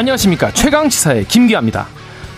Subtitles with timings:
[0.00, 1.86] 안녕하십니까 최강시사의 김기화입니다.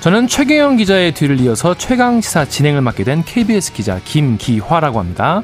[0.01, 5.43] 저는 최경영 기자의 뒤를 이어서 최강시사 진행을 맡게 된 KBS 기자 김기화라고 합니다.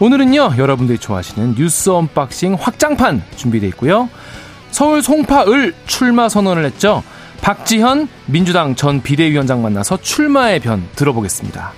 [0.00, 4.08] 오늘은요 여러분들이 좋아하시는 뉴스 언박싱 확장판 준비되어 있고요.
[4.70, 7.02] 서울 송파을 출마 선언을 했죠.
[7.42, 11.72] 박지현 민주당 전 비대위원장 만나서 출마의 변 들어보겠습니다.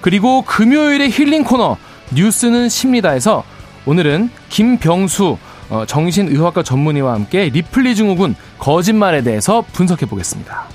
[0.00, 1.76] 그리고 금요일의 힐링 코너
[2.12, 3.42] 뉴스는 쉽니다에서
[3.84, 5.38] 오늘은 김병수
[5.72, 10.66] 어, 정신의학과 전문의와 함께 리플리 증후군 거짓말에 대해서 분석해 보겠습니다.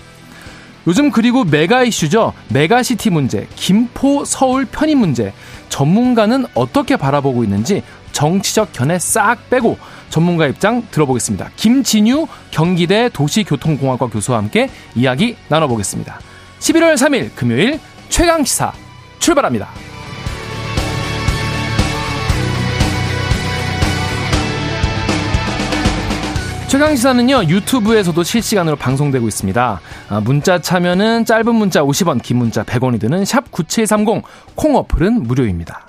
[0.88, 2.34] 요즘 그리고 메가 이슈죠.
[2.50, 5.34] 메가시티 문제, 김포 서울 편입 문제.
[5.70, 9.78] 전문가는 어떻게 바라보고 있는지 정치적 견해 싹 빼고
[10.10, 11.52] 전문가 입장 들어보겠습니다.
[11.58, 16.20] 김진유 경기대 도시교통공학과 교수와 함께 이야기 나눠보겠습니다.
[16.60, 17.80] 11월 3일 금요일
[18.10, 18.74] 최강 시사
[19.20, 19.87] 출발합니다.
[26.68, 29.82] 최강시사는요 유튜브에서도 실시간으로 방송되고 있습니다.
[30.10, 34.24] 아, 문자 참여는 짧은 문자 50원, 긴 문자 100원이 드는 샵 9730,
[34.56, 35.86] 콩 어플은 무료입니다.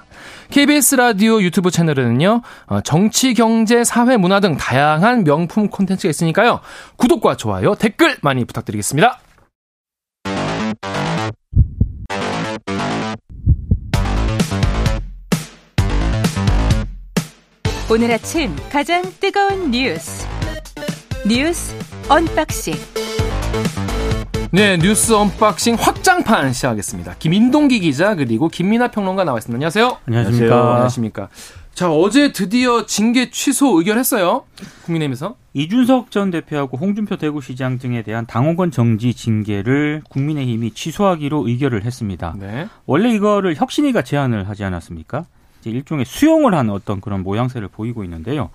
[0.50, 6.60] KBS 라디오 유튜브 채널에는요 어, 정치, 경제, 사회, 문화 등 다양한 명품 콘텐츠가 있으니까요
[6.96, 9.18] 구독과 좋아요, 댓글 많이 부탁드리겠습니다.
[17.90, 20.37] 오늘 아침 가장 뜨거운 뉴스
[21.28, 21.74] 뉴스
[22.08, 22.72] 언박싱
[24.50, 27.16] 네, 뉴스 언박싱 확장판 시작하겠습니다.
[27.18, 29.56] 민동기 기자 그리고 김민아 평론가 나와 있습니다.
[29.56, 29.98] 안녕하세요.
[30.06, 30.70] 안녕하십니까.
[30.70, 31.28] 안녕하십니까.
[31.74, 34.44] 자, 어제 드디어 징계 취소 의결했어요.
[34.86, 35.36] 국민의힘에서.
[35.52, 42.36] 이준석 전 대표하고 홍준표 대구시장 등에 대한 당원권 정지 징계를 국민의힘이 취소하기로 의결을 했습니다.
[42.38, 42.68] 네.
[42.86, 45.26] 원래 이거를 혁신위가 제안을 하지 않았습니까?
[45.66, 48.48] 일종의 수용을 한 어떤 그런 모양새를 보이고 있는데요.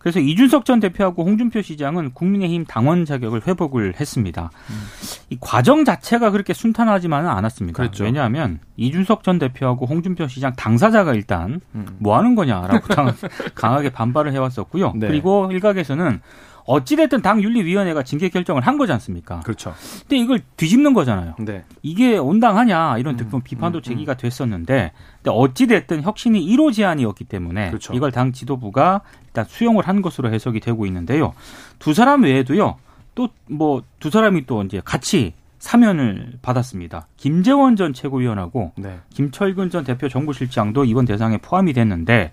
[0.00, 4.50] 그래서 이준석 전 대표하고 홍준표 시장은 국민의힘 당원 자격을 회복을 했습니다.
[4.70, 4.86] 음.
[5.28, 7.76] 이 과정 자체가 그렇게 순탄하지만은 않았습니다.
[7.76, 8.04] 그렇죠.
[8.04, 11.86] 왜냐하면 이준석 전 대표하고 홍준표 시장 당사자가 일단 음.
[11.98, 12.88] 뭐 하는 거냐라고
[13.54, 14.94] 강하게 반발을 해왔었고요.
[14.96, 15.08] 네.
[15.08, 16.22] 그리고 일각에서는
[16.70, 19.40] 어찌됐든 당 윤리위원회가 징계 결정을 한 거지 않습니까?
[19.40, 19.74] 그렇죠.
[20.02, 21.34] 근데 이걸 뒤집는 거잖아요.
[21.40, 21.64] 네.
[21.82, 27.92] 이게 온당하냐 이런 음, 비판도 음, 제기가 됐었는데 근데 어찌됐든 혁신이 1호 제안이었기 때문에 그렇죠.
[27.94, 31.32] 이걸 당 지도부가 일단 수용을 한 것으로 해석이 되고 있는데요.
[31.78, 32.76] 두 사람 외에도요.
[33.14, 37.06] 또 뭐 두 사람이 또 이제 같이 사면을 받았습니다.
[37.18, 38.98] 김재원 전 최고위원하고 네.
[39.10, 42.32] 김철근 전 대표 정부실장도 이번 대상에 포함이 됐는데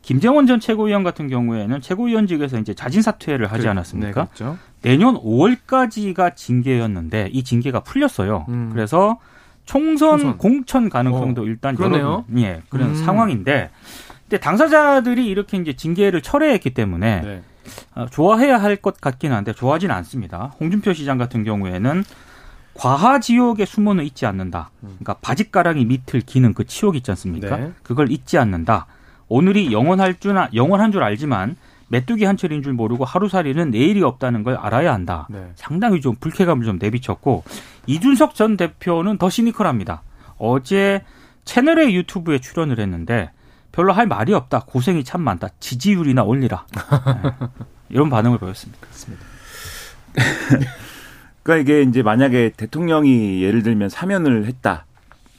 [0.00, 4.22] 김재원 전 최고위원 같은 경우에는 최고위원직에서 이제 자진 사퇴를 하지 않았습니까?
[4.24, 4.58] 네, 그렇죠.
[4.80, 8.46] 내년 5월까지가 징계였는데 이 징계가 풀렸어요.
[8.48, 8.70] 음.
[8.72, 9.18] 그래서
[9.66, 12.24] 총선, 총선, 공천 가능성도 어, 일단 그러네요.
[12.32, 12.94] 열어 예, 그런 음.
[12.94, 13.70] 상황인데
[14.22, 17.42] 근데 당사자들이 이렇게 이제 징계를 철회했기 때문에 네.
[17.94, 20.54] 어, 좋아해야 할 것 같기는 한데 좋아하지는 않습니다.
[20.58, 22.02] 홍준표 시장 같은 경우에는
[22.74, 24.70] 과하 지옥의 수모는 잊지 않는다.
[24.80, 27.56] 그러니까 바짓가랑이 밑을 기는 그 치욕 있지 않습니까?
[27.56, 27.72] 네.
[27.82, 28.86] 그걸 잊지 않는다.
[29.28, 31.56] 오늘이 영원할 줄 영원한 줄 알지만
[31.88, 35.26] 메뚜기 한 철인 줄 모르고 하루살이는 내일이 없다는 걸 알아야 한다.
[35.30, 35.52] 네.
[35.56, 37.44] 상당히 좀 불쾌감을 좀 내비쳤고
[37.86, 40.02] 이준석 전 대표는 더 시니컬합니다.
[40.38, 41.04] 어제
[41.44, 43.30] 채널의 유튜브에 출연을 했는데
[43.72, 44.60] 별로 할 말이 없다.
[44.66, 45.48] 고생이 참 많다.
[45.60, 46.66] 지지율이나 올리라.
[47.22, 47.48] 네.
[47.90, 48.80] 이런 반응을 보였습니다.
[48.80, 49.24] 그렇습니다.
[51.42, 54.86] 그러니까 이게 이제 만약에 대통령이 예를 들면 사면을 했다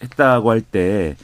[0.02, 1.16] 했다고 할 때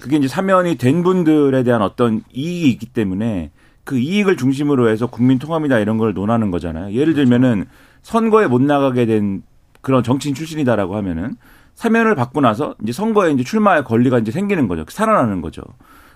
[0.00, 3.50] 그게 이제 사면이 된 분들에 대한 어떤 이익이 있기 때문에
[3.84, 6.92] 그 이익을 중심으로 해서 국민 통합이다 이런 걸 논하는 거잖아요.
[6.92, 7.28] 예를 그렇죠.
[7.28, 7.64] 들면은
[8.02, 9.42] 선거에 못 나가게 된
[9.80, 11.36] 그런 정치인 출신이다라고 하면은
[11.74, 14.84] 사면을 받고 나서 이제 선거에 이제 출마할 권리가 이제 생기는 거죠.
[14.88, 15.62] 살아나는 거죠.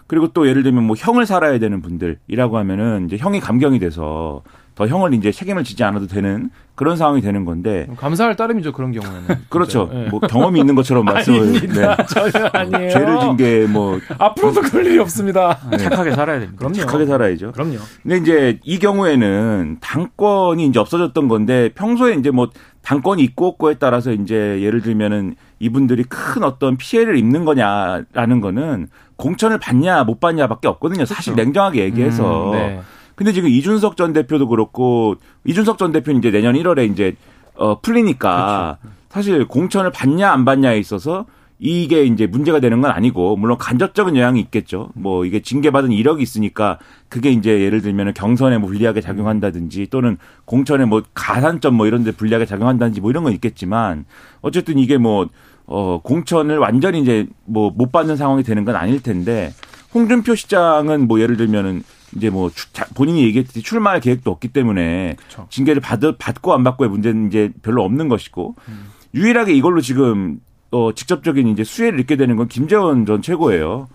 [0.06, 4.42] 그리고 또 예를 들면 뭐 형을 살아야 되는 분들이라고 하면은 이제 형이 감경이 돼서
[4.80, 7.86] 더 형을 이제 책임을 지지 않아도 되는 그런 상황이 되는 건데.
[7.98, 9.26] 감사할 따름이죠 그런 경우에는.
[9.50, 9.90] 그렇죠.
[9.92, 10.08] 네.
[10.08, 11.96] 뭐 경험이 있는 것처럼 말씀을 네.
[12.08, 12.90] 전혀 아니에요.
[12.90, 15.58] 죄를 진 게 뭐 앞으로도 그럴 일이 없습니다.
[15.70, 15.76] 네.
[15.76, 16.58] 착하게 살아야 됩니다.
[16.58, 16.74] 그럼요.
[16.76, 17.52] 착하게 살아야죠.
[17.52, 17.76] 그럼요.
[18.02, 22.48] 근데 이제 이 경우에는 당권이 이제 없어졌던 건데 평소에 이제 뭐
[22.80, 29.58] 당권이 있고 없고에 따라서 이제 예를 들면은 이분들이 큰 어떤 피해를 입는 거냐라는 거는 공천을
[29.58, 31.04] 받냐 못 받냐밖에 없거든요.
[31.04, 31.44] 사실 그렇죠.
[31.44, 32.52] 냉정하게 얘기해서.
[32.52, 32.80] 음, 네.
[33.20, 37.16] 근데 지금 이준석 전 대표도 그렇고 이준석 전 대표는 이제 내년 1월에 이제
[37.54, 38.96] 어 풀리니까 그렇죠.
[39.10, 41.26] 사실 공천을 받냐 안 받냐에 있어서
[41.58, 44.88] 이게 이제 문제가 되는 건 아니고 물론 간접적인 영향이 있겠죠.
[44.94, 46.78] 뭐 이게 징계받은 이력이 있으니까
[47.10, 50.16] 그게 이제 예를 들면 경선에 뭐 불리하게 작용한다든지 또는
[50.46, 54.06] 공천에 뭐 가산점 뭐 이런 데 불리하게 작용한다든지 뭐 이런 건 있겠지만
[54.40, 55.28] 어쨌든 이게 뭐
[55.66, 59.52] 어, 공천을 완전히 이제 뭐 못 받는 상황이 되는 건 아닐 텐데
[59.92, 61.82] 홍준표 시장은 뭐 예를 들면은
[62.16, 62.50] 이제 뭐
[62.94, 65.46] 본인이 얘기했듯이 출마할 계획도 없기 때문에 그쵸.
[65.50, 68.90] 징계를 받, 받고 안 받고의 문제는 이제 별로 없는 것이고 음.
[69.14, 70.40] 유일하게 이걸로 지금
[70.70, 73.88] 어 직접적인 이제 수혜를 입게 되는 건 김재원 전 최고예요.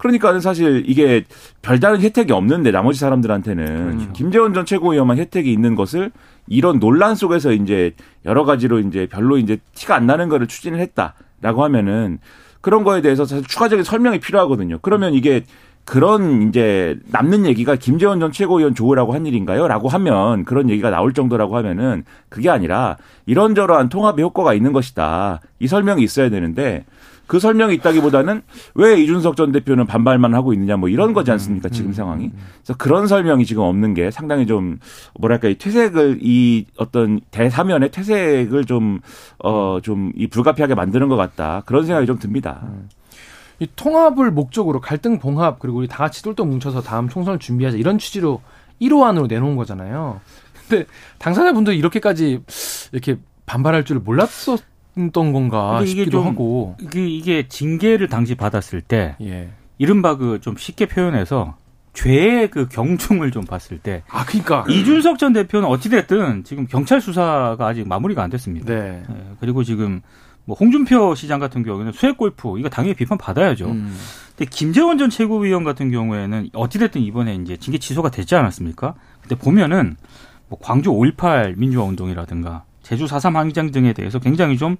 [0.00, 1.24] 그러니까는 사실 이게
[1.60, 4.12] 별다른 혜택이 없는데 나머지 사람들한테는 그렇죠.
[4.12, 6.10] 김재원 전 최고위원만 혜택이 있는 것을
[6.46, 7.94] 이런 논란 속에서 이제
[8.24, 12.18] 여러 가지로 이제 별로 이제 티가 안 나는 거를 추진을 했다라고 하면은
[12.62, 14.78] 그런 거에 대해서 사실 추가적인 설명이 필요하거든요.
[14.80, 15.44] 그러면 이게
[15.90, 19.66] 그런 이제 남는 얘기가 김재원 전 최고위원 조우라고 한 일인가요?
[19.66, 22.96] 라고 하면 그런 얘기가 나올 정도라고 하면은 그게 아니라
[23.26, 25.40] 이런저러한 통합의 효과가 있는 것이다.
[25.58, 26.84] 이 설명이 있어야 되는데
[27.26, 28.42] 그 설명이 있다기보다는
[28.76, 32.32] 왜 이준석 전 대표는 반발만 하고 있느냐 뭐 이런 거지 않습니까 지금 음, 상황이 음,
[32.34, 32.40] 음.
[32.62, 34.78] 그래서 그런 설명이 지금 없는 게 상당히 좀
[35.18, 39.00] 뭐랄까 이 퇴색을 이 어떤 대사면의 퇴색을 좀
[39.42, 42.62] 어 좀 이 불가피하게 만드는 것 같다 그런 생각이 좀 듭니다.
[43.60, 47.98] 이 통합을 목적으로 갈등 봉합 그리고 우리 다 같이 똘똘 뭉쳐서 다음 총선을 준비하자 이런
[47.98, 48.40] 취지로
[48.80, 50.20] 1호 안으로 내놓은 거잖아요.
[50.68, 50.86] 근데
[51.18, 52.42] 당사자분들 이렇게까지
[52.92, 54.60] 이렇게 반발할 줄을 몰랐었
[54.98, 59.50] 했던 건가 싶기도 좀, 하고 이게, 이게 징계를 당시 받았을 때 예.
[59.78, 61.56] 이른바 그 좀 쉽게 표현해서
[61.92, 64.02] 죄의 그 경중을 좀 봤을 때.
[64.08, 64.64] 아, 그니까.
[64.68, 68.72] 이준석 전 대표는 어찌됐든 지금 경찰 수사가 아직 마무리가 안 됐습니다.
[68.72, 69.02] 네.
[69.08, 69.14] 네.
[69.40, 70.00] 그리고 지금
[70.50, 73.66] 뭐 홍준표 시장 같은 경우에는 수액 골프, 이거 당연히 비판 받아야죠.
[73.66, 73.96] 음.
[74.36, 78.94] 근데 김재원 전 최고위원 같은 경우에는 어찌됐든 이번에 이제 징계 취소가 됐지 않았습니까?
[79.20, 79.96] 근데 보면은
[80.48, 84.76] 뭐 광주 5.18 민주화 운동이라든가 제주 4.3 항쟁 등에 대해서 굉장히 좀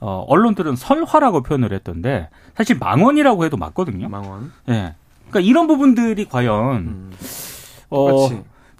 [0.00, 4.10] 어, 언론들은 설화라고 표현을 했던데 사실 망언이라고 해도 맞거든요.
[4.10, 4.52] 망언.
[4.68, 4.72] 예.
[4.72, 4.94] 네.
[5.30, 7.12] 그러니까 이런 부분들이 과연 음.
[7.88, 8.28] 어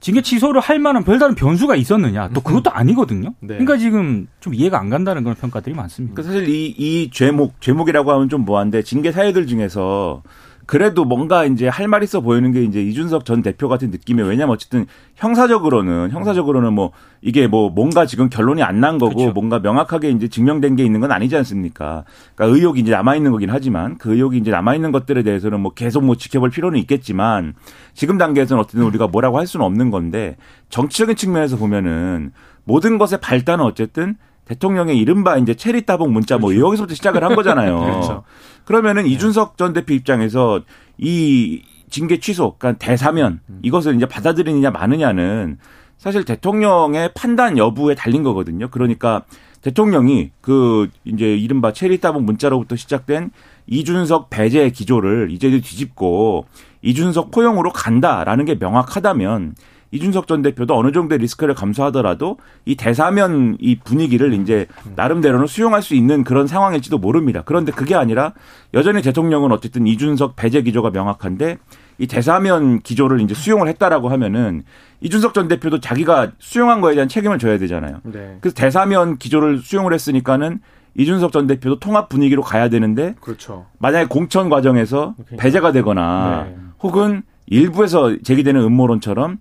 [0.01, 2.31] 징계 취소를 할 만한 별다른 변수가 있었느냐?
[2.33, 3.35] 또 그것도 아니거든요.
[3.41, 3.49] 네.
[3.59, 6.15] 그러니까 지금 좀 이해가 안 간다는 그런 평가들이 많습니다.
[6.15, 10.23] 그러니까 사실 이, 이 죄목, 죄목이라고 하면 좀 뭐한데 징계 사유들 중에서
[10.71, 14.29] 그래도 뭔가 이제 할 말 있어 보이는 게 이제 이준석 전 대표 같은 느낌이에요.
[14.29, 14.87] 왜냐면 어쨌든
[15.17, 19.33] 형사적으로는 형사적으로는 뭐 이게 뭐 뭔가 지금 결론이 안 난 거고 그렇죠.
[19.33, 22.05] 뭔가 명확하게 이제 증명된 게 있는 건 아니지 않습니까?
[22.37, 25.73] 그러니까 의혹이 이제 남아 있는 거긴 하지만 그 의혹이 이제 남아 있는 것들에 대해서는 뭐
[25.75, 27.55] 계속 뭐 지켜볼 필요는 있겠지만
[27.93, 30.37] 지금 단계에서는 어쨌든 우리가 뭐라고 할 수는 없는 건데
[30.69, 32.31] 정치적인 측면에서 보면은
[32.63, 34.15] 모든 것의 발단은 어쨌든
[34.51, 36.67] 대통령의 이른바 이제 체리 따봉 문자 뭐 그렇죠.
[36.67, 37.79] 여기서부터 시작을 한 거잖아요.
[37.87, 38.25] 그렇죠.
[38.65, 39.11] 그러면은 네.
[39.11, 40.61] 이준석 전 대표 입장에서
[40.99, 43.61] 이 징계 취소, 그러니까 대사면 음.
[43.63, 45.59] 이것을 이제 받아들이느냐 마느냐는
[45.99, 48.69] 사실 대통령의 판단 여부에 달린 거거든요.
[48.71, 49.23] 그러니까
[49.63, 53.31] 대통령이 그 이제 이른바 체리 따봉 문자로부터 시작된
[53.69, 56.47] 이준석 배제 기조를 이제 뒤집고
[56.83, 59.55] 이준석 포용으로 간다라는 게 명확하다면
[59.93, 65.95] 이준석 전 대표도 어느 정도의 리스크를 감수하더라도 이 대사면 이 분위기를 이제 나름대로는 수용할 수
[65.95, 67.43] 있는 그런 상황일지도 모릅니다.
[67.45, 68.33] 그런데 그게 아니라
[68.73, 71.59] 여전히 대통령은 어쨌든 이준석 배제 기조가 명확한데
[71.99, 74.63] 이 대사면 기조를 이제 수용을 했다라고 하면은
[75.01, 78.01] 이준석 전 대표도 자기가 수용한 거에 대한 책임을 져야 되잖아요.
[78.05, 78.39] 네.
[78.41, 80.61] 그래서 대사면 기조를 수용을 했으니까는
[80.97, 83.67] 이준석 전 대표도 통합 분위기로 가야 되는데 그렇죠.
[83.79, 85.37] 만약에 공천 과정에서 그러니까.
[85.43, 86.57] 배제가 되거나 네.
[86.81, 89.39] 혹은 일부에서 제기되는 음모론처럼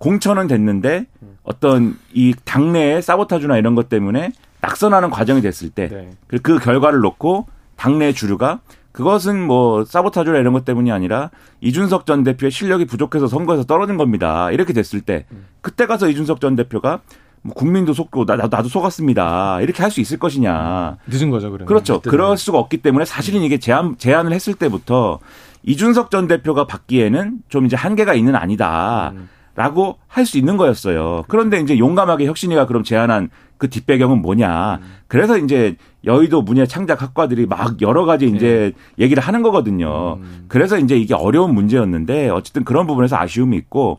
[0.00, 1.06] 공천은 됐는데
[1.42, 6.38] 어떤 이 당내의 사보타주나 이런 것 때문에 낙선하는 과정이 됐을 때그 네.
[6.42, 8.60] 그 결과를 놓고 당내 주류가
[8.92, 11.30] 그것은 뭐 사보타주나 이런 것 때문이 아니라
[11.60, 14.50] 이준석 전 대표의 실력이 부족해서 선거에서 떨어진 겁니다.
[14.50, 15.26] 이렇게 됐을 때
[15.60, 17.00] 그때 가서 이준석 전 대표가
[17.42, 19.60] 뭐 국민도 속고 나, 나도 속았습니다.
[19.60, 20.96] 이렇게 할 수 있을 것이냐.
[21.06, 21.66] 늦은 거죠, 그러면.
[21.66, 22.00] 그렇죠.
[22.00, 25.18] 그럴 수가 없기 때문에 사실은 이게 제안 제안을 했을 때부터
[25.62, 29.12] 이준석 전 대표가 받기에는 좀 이제 한계가 있는 아니다.
[29.14, 29.28] 음.
[29.54, 31.24] 라고 할 수 있는 거였어요.
[31.28, 34.80] 그런데 이제 용감하게 혁신이가 그럼 제안한 그 뒷배경은 뭐냐.
[35.08, 39.04] 그래서 이제 여의도 문예 창작 학과들이 막 여러 가지 이제 네.
[39.04, 40.14] 얘기를 하는 거거든요.
[40.20, 40.44] 음.
[40.48, 43.98] 그래서 이제 이게 어려운 문제였는데 어쨌든 그런 부분에서 아쉬움이 있고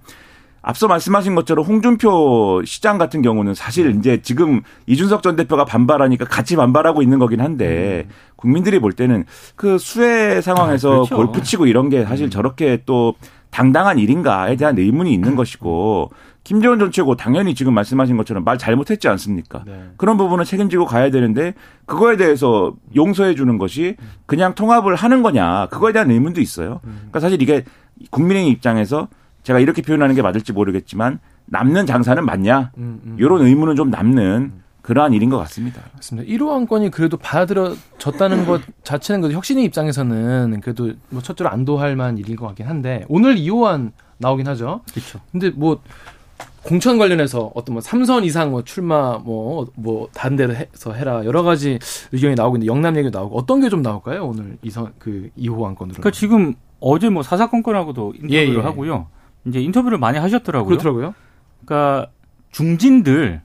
[0.63, 3.98] 앞서 말씀하신 것처럼 홍준표 시장 같은 경우는 사실 네.
[4.00, 8.13] 이제 지금 이준석 전 대표가 반발하니까 같이 반발하고 있는 거긴 한데 음.
[8.36, 11.15] 국민들이 볼 때는 그 수해 상황에서 아, 그렇죠.
[11.15, 12.29] 골프 치고 이런 게 사실 음.
[12.29, 13.15] 저렇게 또
[13.51, 16.10] 당당한 일인가에 대한 의문이 있는 것이고
[16.43, 19.63] 김재원 전 최고 당연히 지금 말씀하신 것처럼 말 잘못했지 않습니까?
[19.65, 19.89] 네.
[19.98, 21.53] 그런 부분은 책임지고 가야 되는데
[21.86, 26.79] 그거에 대해서 용서해 주는 것이 그냥 통합을 하는 거냐 그거에 대한 의문도 있어요.
[26.86, 26.96] 음.
[26.96, 27.63] 그러니까 사실 이게
[28.10, 29.08] 국민의힘 입장에서
[29.43, 33.15] 제가 이렇게 표현하는 게 맞을지 모르겠지만 남는 장사는 맞냐 음, 음.
[33.20, 35.81] 이런 의문은 좀 남는 그러한 일인 것 같습니다.
[35.93, 36.27] 맞습니다.
[36.31, 42.35] 1호 안건이 그래도 받아들여졌다는 것 자체는 그래도 혁신의 입장에서는 그래도 뭐 첫째로 안도할 만한 일인
[42.35, 44.81] 것 같긴 한데 오늘 2호안 나오긴 하죠.
[44.91, 45.19] 그렇죠.
[45.31, 45.81] 근데 뭐
[46.63, 51.41] 공천 관련해서 어떤 뭐 삼선 이상 뭐 출마 뭐뭐 뭐 다른 데로 해서 해라 여러
[51.43, 51.79] 가지
[52.11, 54.25] 의견이 나오고 있는데 영남 얘기도 나오고 어떤 게 좀 나올까요?
[54.27, 55.95] 오늘 이선 그 2호 안건으로.
[55.95, 58.59] 그러니까 지금 어제 뭐 사사건건하고도 인터뷰를 예, 예.
[58.59, 59.07] 하고요.
[59.45, 60.67] 이제 인터뷰를 많이 하셨더라고요.
[60.69, 61.13] 그렇더라고요.
[61.65, 62.11] 그러니까
[62.51, 63.41] 중진들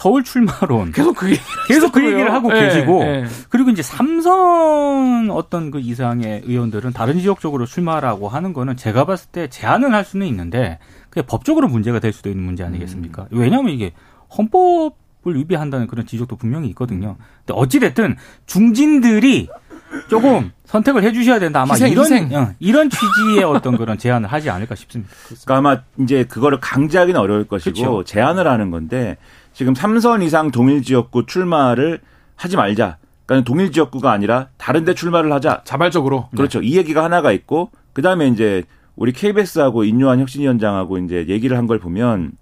[0.00, 1.28] 서울 출마론 계속 그
[1.68, 3.24] 계속 그 얘기를 하고 네, 계시고 네.
[3.50, 9.28] 그리고 이제 삼선 어떤 그 이상의 의원들은 다른 지역 쪽으로 출마라고 하는 거는 제가 봤을
[9.30, 10.78] 때 제한은 할 수는 있는데
[11.10, 13.26] 그게 법적으로 문제가 될 수도 있는 문제 아니겠습니까?
[13.30, 13.38] 음.
[13.38, 13.92] 왜냐하면 이게
[14.38, 14.92] 헌법을
[15.26, 17.16] 위배한다는 그런 지적도 분명히 있거든요.
[17.44, 18.16] 근데 어찌 됐든
[18.46, 19.50] 중진들이
[20.08, 21.62] 조금 선택을 해주셔야 된다.
[21.62, 22.34] 아마 희생, 이런 희생.
[22.34, 25.12] 어, 이런 취지의 어떤 그런 제안을 하지 않을까 싶습니다.
[25.26, 28.04] 그러니까 아마 이제 그거를 강제하기는 어려울 것이고 그렇죠.
[28.04, 29.18] 제안을 하는 건데
[29.52, 32.00] 지금 3선 이상 동일 지역구 출마를
[32.36, 32.96] 하지 말자.
[33.26, 35.62] 그러니까 동일 지역구가 아니라 다른 데 출마를 하자.
[35.64, 36.28] 자발적으로.
[36.36, 36.60] 그렇죠.
[36.60, 36.66] 네.
[36.66, 38.64] 이 얘기가 하나가 있고 그다음에 이제
[38.96, 42.32] 우리 KBS하고 인요한 혁신위원장하고 이제 얘기를 한 걸 보면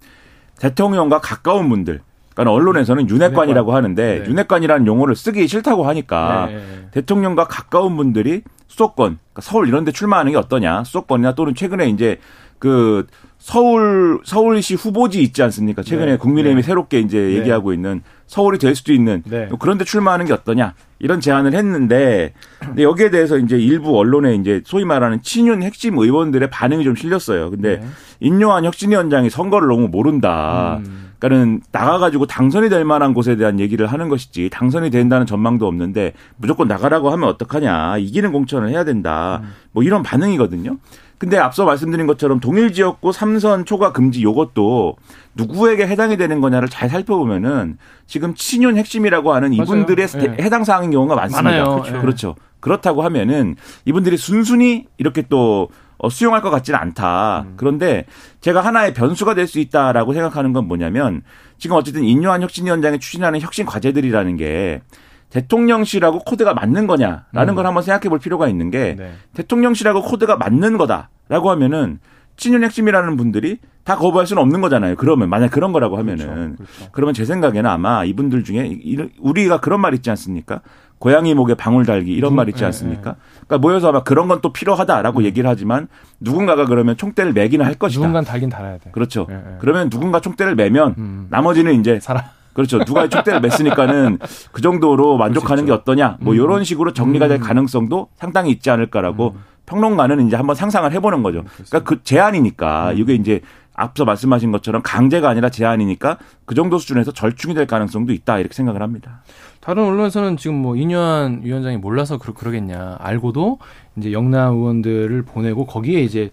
[0.58, 2.00] 대통령과 가까운 분들
[2.34, 4.28] 그러니까 언론에서는 윤핵관이라고 하는데 네.
[4.28, 6.88] 윤핵관이라는 용어를 쓰기 싫다고 하니까 네.
[6.92, 10.84] 대통령과 가까운 분들이 수도권, 그러니까 서울 이런 데 출마하는 게 어떠냐.
[10.84, 12.18] 수도권이나 또는 최근에 이제
[12.58, 13.06] 그
[13.38, 15.82] 서울 서울시 후보지 있지 않습니까?
[15.82, 16.16] 최근에 네.
[16.18, 16.66] 국민의힘이 네.
[16.66, 17.34] 새롭게 이제 네.
[17.38, 19.48] 얘기하고 있는 서울이 될 수도 있는 네.
[19.58, 24.84] 그런데 출마하는 게 어떠냐 이런 제안을 했는데 근데 여기에 대해서 이제 일부 언론에 이제 소위
[24.84, 27.50] 말하는 친윤 핵심 의원들의 반응이 좀 실렸어요.
[27.50, 27.86] 근데 네.
[28.20, 30.80] 인요한 혁신위원장이 선거를 너무 모른다.
[30.84, 31.12] 음.
[31.18, 36.68] 그러니까는 나가가지고 당선이 될 만한 곳에 대한 얘기를 하는 것이지 당선이 된다는 전망도 없는데 무조건
[36.68, 39.50] 나가라고 하면 어떡하냐 이기는 공천을 해야 된다 음.
[39.72, 40.76] 뭐 이런 반응이거든요.
[41.18, 44.96] 근데 앞서 말씀드린 것처럼 동일 지역구 삼선 초과 금지 요것도
[45.34, 50.36] 누구에게 해당이 되는 거냐를 잘 살펴보면은 지금 친윤 핵심이라고 하는 이분들의 네.
[50.40, 51.42] 해당 사항인 경우가 많습니다.
[51.42, 51.64] 많아요.
[51.74, 51.92] 그렇죠.
[51.92, 52.00] 네.
[52.00, 52.34] 그렇죠.
[52.60, 55.68] 그렇다고 하면은 이분들이 순순히 이렇게 또
[56.00, 57.44] 어, 수용할 것 같지는 않다.
[57.48, 57.54] 음.
[57.56, 58.04] 그런데
[58.40, 61.22] 제가 하나의 변수가 될 수 있다라고 생각하는 건 뭐냐면
[61.58, 64.82] 지금 어쨌든 인요한 혁신위원장이 추진하는 혁신 과제들이라는 게
[65.30, 67.54] 대통령실하고 코드가 맞는 거냐라는 음.
[67.54, 69.12] 걸 한번 생각해 볼 필요가 있는 게 네.
[69.34, 71.98] 대통령실하고 코드가 맞는 거다라고 하면은
[72.36, 74.94] 친윤 핵심이라는 분들이 다 거부할 수는 없는 거잖아요.
[74.96, 76.56] 그러면 만약 그런 거라고 하면은 그렇죠.
[76.56, 76.90] 그렇죠.
[76.92, 78.78] 그러면 제 생각에는 아마 이분들 중에
[79.18, 80.60] 우리가 그런 말 있지 않습니까?
[80.98, 83.10] 고양이 목에 방울 달기 이런 음, 말 있지 예, 않습니까?
[83.10, 83.14] 예.
[83.46, 85.24] 그러니까 모여서 아마 그런 건 또 필요하다라고 음.
[85.24, 85.88] 얘기를 하지만
[86.20, 88.00] 누군가가 그러면 총대를 매기는 할 것이다.
[88.00, 88.90] 누군가 달긴 달아야 돼.
[88.90, 89.26] 그렇죠.
[89.30, 89.56] 예, 예.
[89.60, 91.26] 그러면 누군가 총대를 매면 음.
[91.30, 92.24] 나머지는 이제 살아.
[92.58, 92.84] 그렇죠.
[92.84, 94.18] 누가 촉대를 맸으니까는
[94.50, 96.16] 그 정도로 만족하는 게 어떠냐.
[96.18, 96.38] 뭐 음.
[96.40, 97.40] 이런 식으로 정리가 될 음.
[97.40, 99.44] 가능성도 상당히 있지 않을까라고 음.
[99.66, 101.40] 평론가는 이제 한번 상상을 해보는 거죠.
[101.40, 103.42] 음, 그러니까 그 제안이니까 이게 이제
[103.74, 108.82] 앞서 말씀하신 것처럼 강제가 아니라 제한이니까 그 정도 수준에서 절충이 될 가능성도 있다 이렇게 생각을
[108.82, 109.22] 합니다.
[109.60, 113.58] 다른 언론에서는 지금 뭐 이뇨한 위원장이 몰라서 그러, 그러겠냐 알고도
[113.96, 116.30] 이제 영남 의원들을 보내고 거기에 이제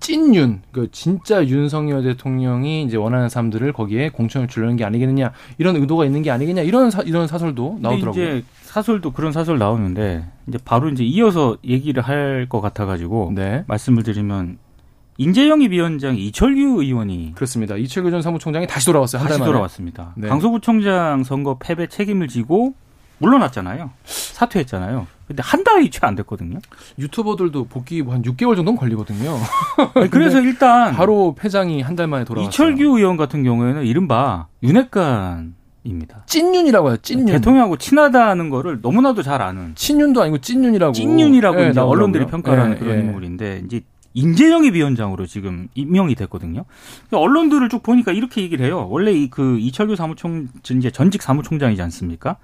[0.00, 6.04] 찐윤, 그 진짜 윤석열 대통령이 이제 원하는 사람들을 거기에 공천을 주려는 게 아니겠느냐 이런 의도가
[6.04, 8.22] 있는 게 아니겠냐 이런 사, 이런 사설도 나오더라고요.
[8.22, 13.64] 이제 사설도 그런 사설 나오는데 이제 바로 이제 이어서 얘기를 할 것 같아가지고 네.
[13.66, 14.58] 말씀을 드리면
[15.18, 17.76] 인재영입 위원장 이철규 의원이 그렇습니다.
[17.76, 19.22] 이철규 전 사무총장이 다시 돌아왔어요.
[19.22, 20.12] 다시 돌아왔습니다.
[20.16, 20.28] 네.
[20.28, 22.74] 강서구청장 선거 패배 책임을 지고
[23.18, 23.90] 물러났잖아요.
[24.04, 25.06] 사퇴했잖아요.
[25.26, 26.58] 근데 한 달이 채 안 됐거든요.
[26.98, 29.36] 유튜버들도 복귀 한 6개월 정도는 걸리거든요.
[30.10, 32.48] 그래서 일단 바로 회장이 한 달 만에 돌아왔어요.
[32.48, 36.24] 이철규 의원 같은 경우에는 이른바 윤핵관입니다.
[36.26, 36.96] 찐윤이라고 해요.
[37.02, 37.26] 찐윤.
[37.26, 39.72] 대통령하고 친하다는 거를 너무나도 잘 아는.
[39.74, 40.92] 친윤도 아니고 찐윤이라고.
[40.92, 43.02] 찐윤이라고 네, 이제 언론들이 평가하는 네, 그런 네.
[43.04, 43.80] 인물인데 이제
[44.14, 46.64] 인재영입 위원장으로 지금 임명이 됐거든요.
[47.08, 48.86] 그러니까 언론들을 쭉 보니까 이렇게 얘기를 해요.
[48.90, 52.36] 원래 이 그 이철규 사무총 이제 전직 사무총장이지 않습니까?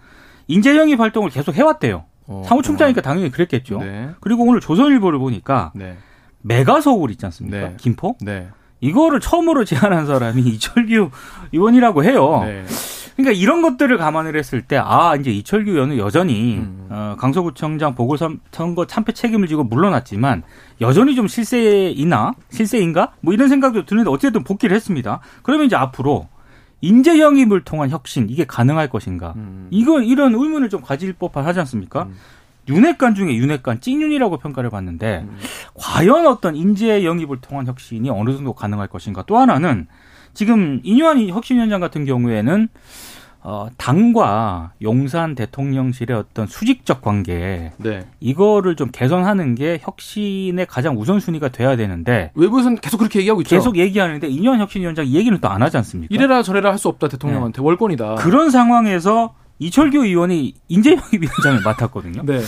[0.48, 2.04] 인재영입 활동을 계속 해왔대요.
[2.26, 3.02] 어, 사무총장이니까 어.
[3.02, 3.78] 당연히 그랬겠죠.
[3.78, 4.10] 네.
[4.20, 5.96] 그리고 오늘 조선일보를 보니까 네.
[6.42, 7.58] 메가 서울 있지 않습니까?
[7.58, 7.74] 네.
[7.78, 8.16] 김포?
[8.20, 8.48] 네.
[8.80, 11.10] 이거를 처음으로 제안한 사람이 이철규
[11.52, 12.42] 의원이라고 해요.
[12.44, 12.64] 네.
[13.16, 16.86] 그러니까 이런 것들을 감안을 했을 때, 아, 이제 이철규 의원은 여전히, 음.
[16.90, 20.42] 어, 강서구청장 보궐선거 참패 책임을 지고 물러났지만,
[20.80, 23.12] 여전히 좀 실세이나, 실세인가?
[23.20, 25.20] 뭐 이런 생각도 드는데, 어쨌든 복귀를 했습니다.
[25.42, 26.28] 그러면 이제 앞으로,
[26.82, 29.32] 인재 영입을 통한 혁신 이게 가능할 것인가?
[29.36, 29.68] 음.
[29.70, 32.02] 이거 이런 의문을 좀 가질 법한 하지 않습니까?
[32.02, 32.16] 음.
[32.68, 35.38] 윤핵관 중에 윤핵관 찐윤이라고 평가를 받는데 음.
[35.74, 39.22] 과연 어떤 인재 영입을 통한 혁신이 어느 정도 가능할 것인가?
[39.26, 39.86] 또 하나는
[40.34, 42.68] 지금 이뇨한 혁신위원장 같은 경우에는
[43.44, 48.06] 어, 당과 용산 대통령실의 어떤 수직적 관계 네.
[48.20, 53.56] 이거를 좀 개선하는 게 혁신의 가장 우선순위가 돼야 되는데 외부에서는 계속 그렇게 얘기하고 있죠.
[53.56, 56.14] 계속 얘기하는데 이년 혁신위원장 이 얘기는 또 안 하지 않습니까?
[56.14, 57.66] 이래라 저래라 할 수 없다 대통령한테 네.
[57.66, 58.14] 월권이다.
[58.16, 62.22] 그런 상황에서 이철규 의원이 인재영입 위원장을 맡았거든요.
[62.24, 62.40] 네.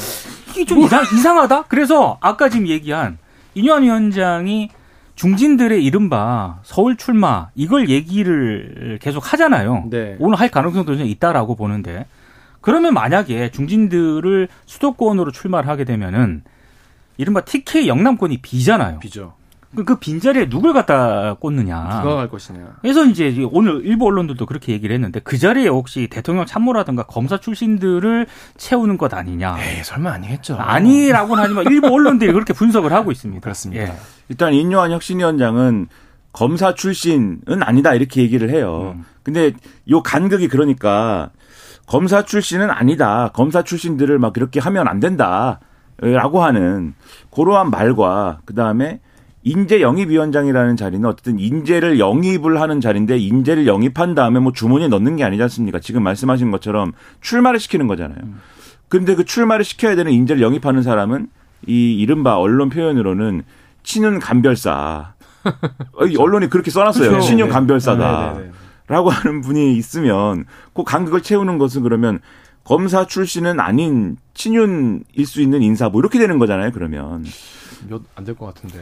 [0.51, 0.87] 이게 좀 뭐.
[0.87, 1.65] 이상, 이상하다.
[1.65, 3.19] 그래서 아까 지금 얘기한
[3.55, 4.71] 이뇨한 위원장이
[5.15, 9.87] 중진들의 이른바 서울 출마 이걸 얘기를 계속 하잖아요.
[9.91, 10.17] 네.
[10.19, 12.07] 오늘 할 가능성도 있다라고 보는데
[12.61, 16.43] 그러면 만약에 중진들을 수도권으로 출마를 하게 되면은
[17.17, 18.99] 이른바 TK 영남권이 비잖아요.
[18.99, 19.35] 비죠.
[19.75, 22.01] 그, 그 빈자리에 누굴 갖다 꽂느냐.
[22.03, 22.77] 누가 갈 것이냐.
[22.81, 28.27] 그래서 이제 오늘 일부 언론들도 그렇게 얘기를 했는데 그 자리에 혹시 대통령 참모라든가 검사 출신들을
[28.57, 29.57] 채우는 것 아니냐.
[29.59, 30.57] 에이, 설마 아니겠죠.
[30.57, 33.41] 아니라고는 하지만 일부 언론들이 그렇게 분석을 하고 있습니다.
[33.41, 33.83] 그렇습니다.
[33.83, 33.97] 예.
[34.29, 35.89] 일단 인요한 혁신위원장은
[36.33, 38.95] 검사 출신은 아니다 이렇게 얘기를 해요.
[38.97, 39.05] 음.
[39.23, 39.53] 근데
[39.91, 41.31] 요 간극이 그러니까
[41.87, 43.31] 검사 출신은 아니다.
[43.35, 45.61] 검사 출신들을 막 이렇게 하면 안 된다.
[45.99, 46.95] 라고 하는
[47.31, 49.01] 그러한 말과 그다음에
[49.45, 55.25] 인재 영입위원장이라는 자리는 어쨌든 인재를 영입을 하는 자리인데 인재를 영입한 다음에 뭐 주머니에 넣는 게
[55.25, 55.81] 아니지 않습니까?
[55.81, 58.19] 지금 말씀하신 것처럼 출마를 시키는 거잖아요.
[58.89, 61.29] 그런데 그 출마를 시켜야 되는 인재를 영입하는 사람은
[61.67, 63.43] 이 이른바 언론 표현으로는
[63.83, 65.13] 친윤 간별사.
[66.19, 67.11] 언론이 그렇게 써놨어요.
[67.11, 67.27] 그렇죠.
[67.27, 67.53] 친윤 네.
[67.53, 68.35] 간별사다.
[68.39, 68.51] 네, 네,
[68.87, 72.21] 라고 하는 분이 있으면 그 간극을 채우는 것은 그러면
[72.65, 76.71] 검사 출신은 아닌 친윤일 수 있는 인사 뭐 이렇게 되는 거잖아요.
[76.73, 77.25] 그러면
[77.89, 78.79] 몇 안 될 것 같은데.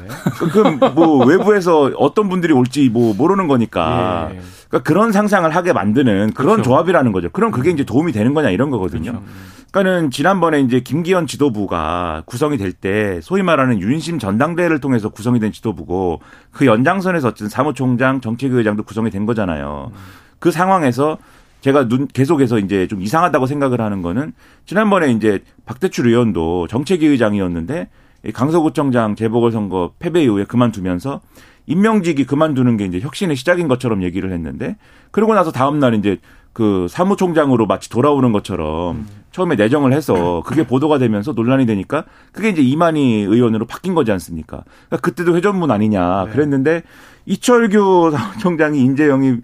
[0.52, 4.30] 그럼 뭐 외부에서 어떤 분들이 올지 뭐 모르는 거니까.
[4.32, 4.40] 예.
[4.68, 6.62] 그러니까 그런 상상을 하게 만드는 그런 그렇죠.
[6.62, 7.28] 조합이라는 거죠.
[7.30, 9.12] 그럼 그게 이제 도움이 되는 거냐 이런 거거든요.
[9.12, 9.26] 그렇죠.
[9.73, 15.50] 그러니까는 지난번에 이제 김기현 지도부가 구성이 될 때 소위 말하는 윤심 전당대회를 통해서 구성이 된
[15.52, 19.90] 지도부고 그 연장선에서 어쨌든 사무총장, 정책위의장도 구성이 된 거잖아요.
[19.94, 19.99] 음.
[20.38, 21.18] 그 상황에서
[21.62, 24.32] 제가 눈 계속해서 이제 좀 이상하다고 생각을 하는 거는
[24.66, 27.88] 지난번에 이제 박대출 의원도 정책위 의장이었는데
[28.30, 31.20] 강서구청장 재보궐선거 패배 이후에 그만두면서
[31.66, 34.76] 임명직이 그만두는 게 이제 혁신의 시작인 것처럼 얘기를 했는데
[35.10, 36.18] 그러고 나서 다음 날 이제
[36.52, 39.06] 그 사무총장으로 마치 돌아오는 것처럼 음.
[39.30, 44.64] 처음에 내정을 해서 그게 보도가 되면서 논란이 되니까 그게 이제 이만희 의원으로 바뀐 거지 않습니까?
[44.88, 46.32] 그러니까 그때도 회전문 아니냐 네.
[46.32, 46.82] 그랬는데
[47.24, 49.42] 이철규 사무총장이 인재 영입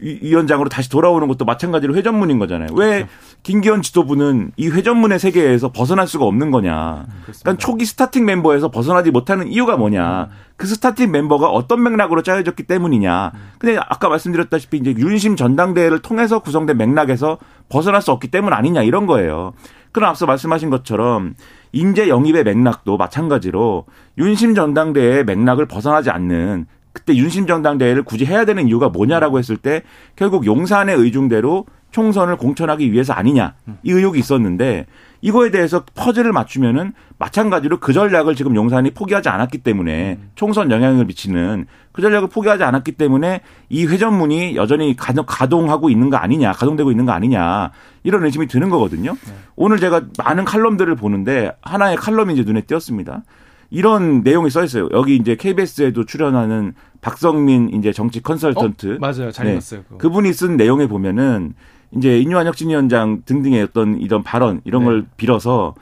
[0.00, 2.68] 위원장으로 다시 돌아오는 것도 마찬가지로 회전문인 거잖아요.
[2.74, 3.12] 왜 그렇죠.
[3.42, 7.06] 김기현 지도부는 이 회전문의 세계에서 벗어날 수가 없는 거냐.
[7.08, 10.24] 음, 그러니까 초기 스타팅 멤버에서 벗어나지 못하는 이유가 뭐냐.
[10.24, 10.36] 음.
[10.56, 13.32] 그 스타팅 멤버가 어떤 맥락으로 짜여졌기 때문이냐.
[13.34, 13.40] 음.
[13.58, 19.06] 근데 아까 말씀드렸다시피 이제 윤심 전당대회를 통해서 구성된 맥락에서 벗어날 수 없기 때문 아니냐 이런
[19.06, 19.54] 거예요.
[19.92, 21.34] 그럼 앞서 말씀하신 것처럼
[21.72, 23.86] 인재 영입의 맥락도 마찬가지로
[24.18, 26.66] 윤심 전당대회의 맥락을 벗어나지 않는
[26.98, 29.82] 그때 윤심정당대회를 굳이 해야 되는 이유가 뭐냐라고 했을 때
[30.16, 34.86] 결국 용산의 의중대로 총선을 공천하기 위해서 아니냐 이 의혹이 있었는데
[35.20, 41.66] 이거에 대해서 퍼즐을 맞추면은 마찬가지로 그 전략을 지금 용산이 포기하지 않았기 때문에 총선 영향을 미치는
[41.92, 47.12] 그 전략을 포기하지 않았기 때문에 이 회전문이 여전히 가동하고 있는 거 아니냐 가동되고 있는 거
[47.12, 47.72] 아니냐
[48.04, 49.12] 이런 의심이 드는 거거든요.
[49.12, 49.34] 네.
[49.56, 53.22] 오늘 제가 많은 칼럼들을 보는데 하나의 칼럼이 이제 눈에 띄었습니다.
[53.70, 54.88] 이런 내용이 써 있어요.
[54.92, 58.94] 여기 이제 KBS에도 출연하는 박성민 이제 정치 컨설턴트.
[58.94, 58.98] 어?
[59.00, 59.30] 맞아요.
[59.30, 59.52] 잘 네.
[59.52, 59.82] 읽었어요.
[59.82, 59.98] 그거.
[59.98, 61.54] 그분이 쓴 내용에 보면은
[61.96, 64.86] 이제 인유한 혁신위원장 등등의 어떤 이런 발언 이런 네.
[64.86, 65.74] 걸 빌어서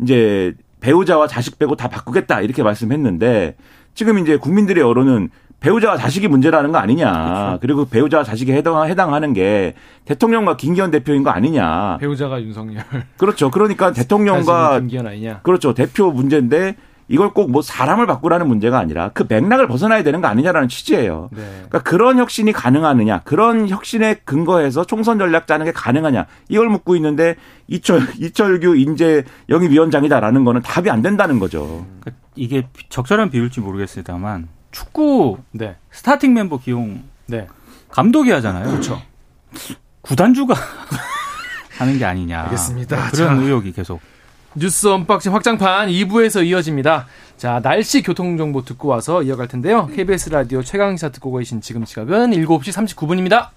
[0.00, 3.56] 이제 배우자와 자식 빼고 다 바꾸겠다 이렇게 말씀했는데
[3.94, 7.10] 지금 이제 국민들의 여론은 배우자와 자식이 문제라는 거 아니냐.
[7.10, 7.58] 그렇죠.
[7.62, 9.74] 그리고 배우자와 자식에 해당, 해당하는 게
[10.04, 11.96] 대통령과 김기현 대표인 거 아니냐.
[12.00, 12.84] 배우자가 윤석열.
[13.16, 13.50] 그렇죠.
[13.50, 15.40] 그러니까 대통령과 김기현 아니냐.
[15.42, 15.72] 그렇죠.
[15.72, 16.76] 대표 문제인데
[17.08, 21.28] 이걸 꼭 뭐 사람을 바꾸라는 문제가 아니라 그 맥락을 벗어나야 되는 거 아니냐라는 취지예요.
[21.32, 21.42] 네.
[21.68, 27.36] 그러니까 그런 혁신이 가능하느냐, 그런 혁신에 근거해서 총선 전략 짜는 게 가능하냐 이걸 묻고 있는데
[27.68, 31.86] 이철 이철규 인재 영입위원장이다라는 거는 답이 안 된다는 거죠.
[32.00, 35.76] 그러니까 이게 적절한 비율일지 모르겠습니다만 축구 네.
[35.90, 37.46] 스타팅 멤버 기용 네.
[37.90, 38.64] 감독이 하잖아요.
[38.70, 39.00] 그렇죠.
[40.00, 40.54] 구단주가
[41.78, 42.42] 하는 게 아니냐.
[42.44, 43.10] 알겠습니다.
[43.10, 43.42] 그런 자.
[43.42, 44.00] 의혹이 계속
[44.54, 47.06] 뉴스 언박싱 확장판 2부에서 이어집니다.
[47.36, 49.88] 자, 날씨 교통정보 듣고 와서 이어갈 텐데요.
[49.94, 53.48] KBS 라디오 최강시사 듣고 계신 지금 시각은 7시 39분입니다.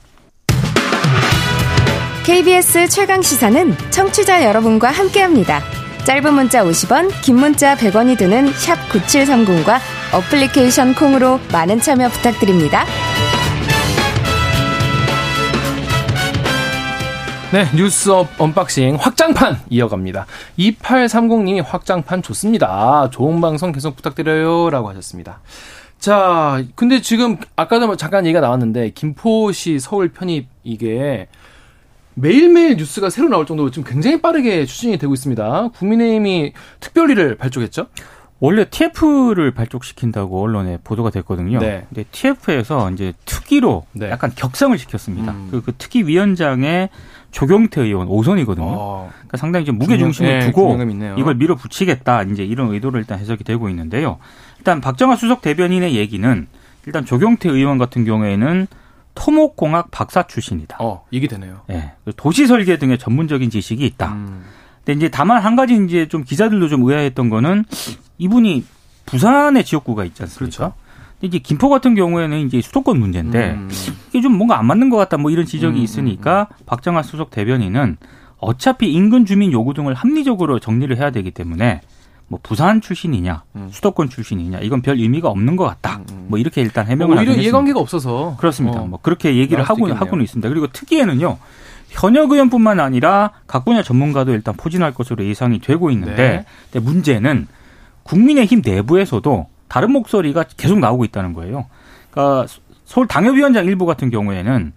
[2.26, 5.62] KBS 최강시사는 청취자 여러분과 함께합니다.
[6.06, 9.80] 짧은 문자 50원, 긴 문자 100원이 드는 샵 9730과
[10.14, 12.86] 어플리케이션 콩으로 많은 참여 부탁드립니다.
[17.54, 20.26] 네, 뉴스 업 언박싱 확장판 이어갑니다.
[20.60, 23.10] 2830님이 확장판 좋습니다.
[23.10, 24.70] 좋은 방송 계속 부탁드려요.
[24.70, 25.40] 라고 하셨습니다.
[25.98, 31.30] 자, 근데 지금 아까도 뭐 잠깐 얘기가 나왔는데 김포시 서울 편입 이게
[32.16, 35.70] 매일매일 뉴스가 새로 나올 정도로 지금 굉장히 빠르게 추진이 되고 있습니다.
[35.74, 37.88] 국민의힘이 특별리를 발족했죠?
[38.40, 41.60] 원래 TF를 발족시킨다고 언론에 보도가 됐거든요.
[41.60, 41.86] 네.
[41.90, 44.10] 근데 TF에서 이제 특위로 네.
[44.10, 45.32] 약간 격상을 시켰습니다.
[45.32, 45.48] 음.
[45.50, 46.90] 그, 그 특위 위원장의
[47.38, 48.64] 조경태 의원 5선이거든요.
[48.64, 49.12] 어.
[49.14, 50.76] 그러니까 상당히 좀 무게 중심을 네, 두고
[51.20, 54.18] 이걸 밀어붙이겠다 이제 이런 의도를 일단 해석이 되고 있는데요.
[54.58, 56.48] 일단 박정아 수석 대변인의 얘기는
[56.88, 58.66] 일단 조경태 의원 같은 경우에는
[59.14, 60.78] 토목공학 박사 출신이다.
[60.80, 61.62] 어, 얘기 되네요.
[61.68, 61.94] 네.
[62.16, 64.14] 도시 설계 등의 전문적인 지식이 있다.
[64.14, 64.44] 음.
[64.84, 67.66] 근데 이제 다만 한 가지 이제 좀 기자들도 좀 의아했던 거는
[68.18, 68.66] 이분이
[69.06, 70.58] 부산의 지역구가 있지 않습니까?
[70.58, 70.74] 그렇죠.
[71.22, 73.70] 이제 김포 같은 경우에는 이제 수도권 문제인데 음.
[74.10, 76.64] 이게 좀 뭔가 안 맞는 것 같다 뭐 이런 지적이 음, 있으니까 음, 음.
[76.66, 77.98] 박정환 수석 대변인은
[78.40, 81.82] 어차피 인근 주민 요구 등을 합리적으로 정리를 해야 되기 때문에
[82.28, 83.70] 뭐 부산 출신이냐 음.
[83.72, 85.98] 수도권 출신이냐 이건 별 의미가 없는 것 같다.
[85.98, 86.06] 음.
[86.12, 86.26] 음.
[86.30, 88.82] 뭐 이렇게 일단 해명을 뭐 오히려 이해관계가 없어서 그렇습니다.
[88.82, 88.86] 어.
[88.86, 90.48] 뭐 그렇게 얘기를 하고 하고는 있습니다.
[90.50, 91.38] 그리고 특이에는요.
[91.90, 96.80] 현역 의원뿐만 아니라 각 분야 전문가도 일단 포진할 것으로 예상이 되고 있는데 네.
[96.80, 97.48] 문제는
[98.04, 101.68] 국민의힘 내부에서도 다른 목소리가 계속 나오고 있다는 거예요.
[102.12, 102.48] 그러니까
[102.86, 104.72] 서울 당협위원장 일부 같은 경우에는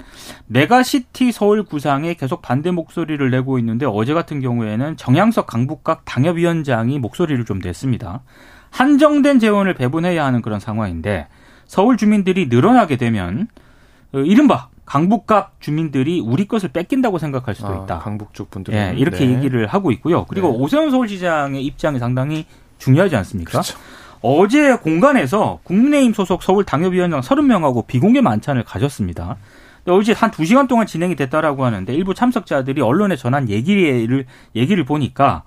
[0.48, 7.44] 메가시티 서울 구상에 계속 반대 목소리를 내고 있는데 어제 같은 경우에는 정양석 강북갑 당협위원장이 목소리를
[7.44, 8.20] 좀 냈습니다.
[8.70, 11.28] 한정된 재원을 배분해야 하는 그런 상황인데
[11.66, 13.46] 서울 주민들이 늘어나게 되면
[14.12, 17.94] 어, 이른바 강북각 주민들이 우리 것을 뺏긴다고 생각할 수도 아, 있다.
[17.94, 19.36] 아, 강북 쪽 분들 예, 이렇게 네.
[19.36, 20.24] 얘기를 하고 있고요.
[20.24, 20.58] 그리고 네.
[20.58, 22.44] 오세훈 서울시장의 입장이 상당히
[22.78, 23.52] 중요하지 않습니까?
[23.52, 23.78] 그렇죠.
[24.22, 29.36] 어제 공간에서 국민의힘 소속 서울 당협위원장 30명하고 비공개 만찬을 가졌습니다.
[29.86, 35.42] 어제 한 2시간 동안 진행이 됐다라고 하는데 일부 참석자들이 언론에 전한 얘기를 얘기를 보니까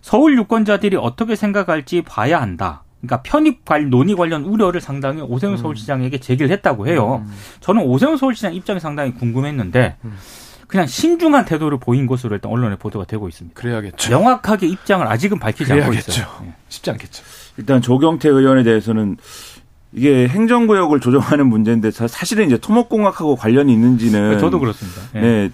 [0.00, 2.84] 서울 유권자들이 어떻게 생각할지 봐야 한다.
[3.00, 5.56] 그러니까 편입 관 논의 관련 우려를 상당히 오세훈 음.
[5.58, 7.24] 서울시장에게 제기를 했다고 해요.
[7.26, 7.32] 음.
[7.60, 10.16] 저는 오세훈 서울시장 입장이 상당히 궁금했는데 음.
[10.66, 13.60] 그냥 신중한 태도를 보인 것으로 일단 언론에 보도가 되고 있습니다.
[13.60, 14.10] 그래야겠죠.
[14.10, 15.86] 명확하게 입장을 아직은 밝히지 그래야겠죠.
[15.86, 16.26] 않고 있어요.
[16.42, 16.54] 네.
[16.68, 17.22] 쉽지 않겠죠.
[17.58, 19.16] 일단 조경태 의원에 대해서는
[19.92, 25.00] 이게 행정구역을 조정하는 문제인데 사실은 이제 토목공학하고 관련이 있는지는 네, 저도 그렇습니다.
[25.14, 25.20] 네.
[25.20, 25.50] 네.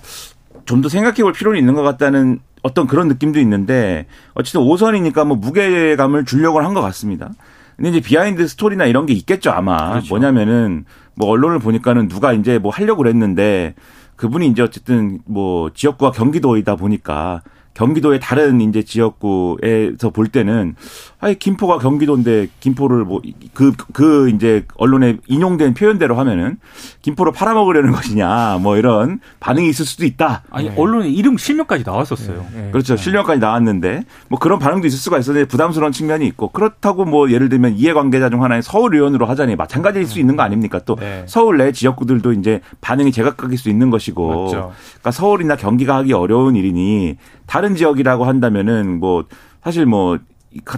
[0.65, 6.25] 좀더 생각해 볼 필요는 있는 것 같다는 어떤 그런 느낌도 있는데 어쨌든 5선이니까 뭐 무게감을
[6.25, 7.31] 주려고 한 것 같습니다.
[7.77, 10.09] 근데 이제 비하인드 스토리나 이런 게 있겠죠 아마 그렇죠.
[10.11, 10.85] 뭐냐면은
[11.15, 13.75] 뭐 언론을 보니까는 누가 이제 뭐 하려고 그랬는데
[14.17, 17.43] 그분이 이제 어쨌든 뭐 지역구가 경기도이다 보니까
[17.74, 20.74] 경기도의 다른 이제 지역구에서 볼 때는
[21.20, 23.22] 아예 김포가 경기도인데 김포를 뭐
[23.54, 26.58] 그그 그 이제 언론에 인용된 표현대로 하면은
[27.00, 30.42] 김포를 팔아먹으려는 것이냐 뭐 이런 반응이 있을 수도 있다.
[30.50, 30.74] 아니 네.
[30.76, 32.44] 언론에 이름 실명까지 나왔었어요.
[32.52, 32.62] 네.
[32.62, 32.70] 네.
[32.72, 37.48] 그렇죠 실명까지 나왔는데 뭐 그런 반응도 있을 수가 있었는데 부담스러운 측면이 있고 그렇다고 뭐 예를
[37.48, 40.80] 들면 이해관계자 중 하나의 서울 의원으로 하자니 마찬가지일 수 있는 거 아닙니까?
[40.85, 41.24] 또 네.
[41.26, 44.72] 서울 내 지역구들도 이제 반응이 제각각일 수 있는 것이고, 맞죠.
[44.90, 49.25] 그러니까 서울이나 경기가 하기 어려운 일이니 다른 지역이라고 한다면은 뭐
[49.62, 50.18] 사실 뭐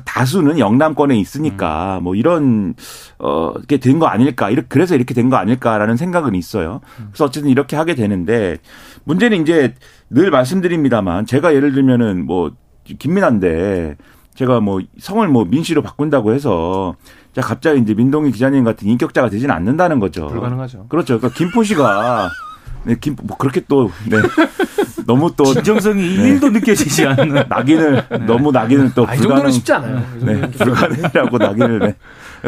[0.04, 2.04] 다수는 영남권에 있으니까 음.
[2.04, 2.74] 뭐 이런
[3.18, 6.80] 어게 된 거 아닐까 이렇게 그래서 이렇게 된 거 아닐까라는 생각은 있어요.
[7.00, 7.06] 음.
[7.10, 8.58] 그래서 어쨌든 이렇게 하게 되는데
[9.04, 9.74] 문제는 이제
[10.10, 12.52] 늘 말씀드립니다만 제가 예를 들면은 뭐
[12.84, 13.96] 김민아인데
[14.34, 16.94] 제가 뭐 성을 뭐 민씨로 바꾼다고 해서
[17.32, 20.26] 자 갑자기 이제 민동희 기자님 같은 인격자가 되지는 않는다는 거죠.
[20.28, 20.86] 불가능하죠.
[20.88, 21.18] 그렇죠.
[21.18, 22.28] 그러니까 김포시가
[22.84, 24.18] 네, 김, 뭐 그렇게 또, 네.
[25.06, 25.44] 너무 또.
[25.44, 26.38] 진정성이 네.
[26.38, 27.44] 1도 느껴지지 않는.
[27.48, 28.18] 낙인을, 네.
[28.18, 29.06] 너무 낙인을 또.
[29.06, 30.02] 아, 이 정도는 쉽지 않아요.
[30.20, 30.40] 네.
[30.50, 31.94] 불가능이라고 낙인을, 네.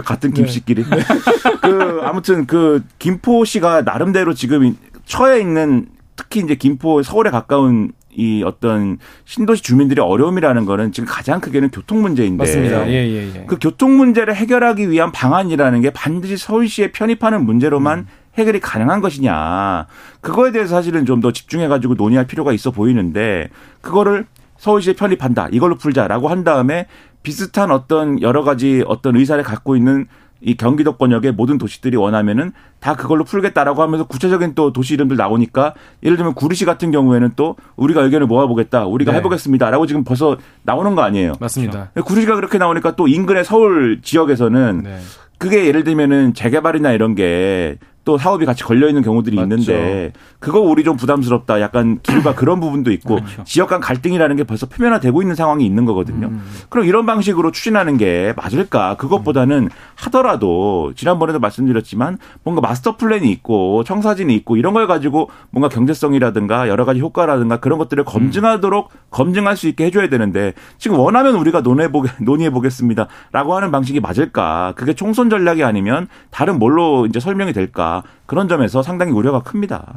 [0.03, 0.43] 같은 네.
[0.43, 0.85] 김씨끼리.
[0.85, 0.97] 네.
[1.63, 8.99] 그, 아무튼 그, 김포시가 나름대로 지금 처해 있는 특히 이제 김포 서울에 가까운 이 어떤
[9.27, 12.89] 신도시 주민들의 어려움이라는 거는 지금 가장 크게는 교통 문제인데 맞습니다.
[12.89, 13.45] 예, 예, 예.
[13.47, 18.07] 그 교통 문제를 해결하기 위한 방안이라는 게 반드시 서울시에 편입하는 문제로만 음.
[18.39, 19.87] 해결이 가능한 것이냐.
[20.21, 23.49] 그거에 대해서 사실은 좀 더 집중해가지고 논의할 필요가 있어 보이는데
[23.81, 24.27] 그거를
[24.59, 25.49] 서울시에 편입한다.
[25.51, 26.87] 이걸로 풀자라고 한 다음에
[27.23, 30.07] 비슷한 어떤 여러 가지 어떤 의사를 갖고 있는
[30.43, 35.73] 이 경기도권역의 모든 도시들이 원하면은 다 그걸로 풀겠다라고 하면서 구체적인 또 도시 이름들 나오니까
[36.03, 39.19] 예를 들면 구리시 같은 경우에는 또 우리가 의견을 모아보겠다, 우리가 네.
[39.19, 41.33] 해보겠습니다라고 지금 벌써 나오는 거 아니에요?
[41.41, 41.91] 맞습니다.
[42.05, 44.99] 구리시가 그렇게 나오니까 또 인근의 서울 지역에서는 네.
[45.39, 49.57] 그게 예를 들면은 재개발이나 이런 게 또 사업이 같이 걸려 있는 경우들이 맞죠.
[49.57, 51.61] 있는데 그거 우리 좀 부담스럽다.
[51.61, 53.43] 약간 길과 그런 부분도 있고 그렇죠.
[53.45, 56.29] 지역 간 갈등이라는 게 벌써 표면화되고 있는 상황이 있는 거거든요.
[56.29, 56.41] 음.
[56.69, 58.97] 그럼 이런 방식으로 추진하는 게 맞을까?
[58.97, 66.69] 그것보다는 하더라도 지난번에도 말씀드렸지만 뭔가 마스터 플랜이 있고 청사진이 있고 이런 걸 가지고 뭔가 경제성이라든가
[66.69, 68.99] 여러 가지 효과라든가 그런 것들을 검증하도록 음.
[69.11, 74.75] 검증할 수 있게 해줘야 되는데 지금 원하면 우리가 논해 보게 논의해 보겠습니다라고 하는 방식이 맞을까?
[74.77, 77.96] 그게 총선 전략이 아니면 다른 뭘로 이제 설명이 될까?
[78.27, 79.95] 그런 점에서 상당히 우려가 큽니다.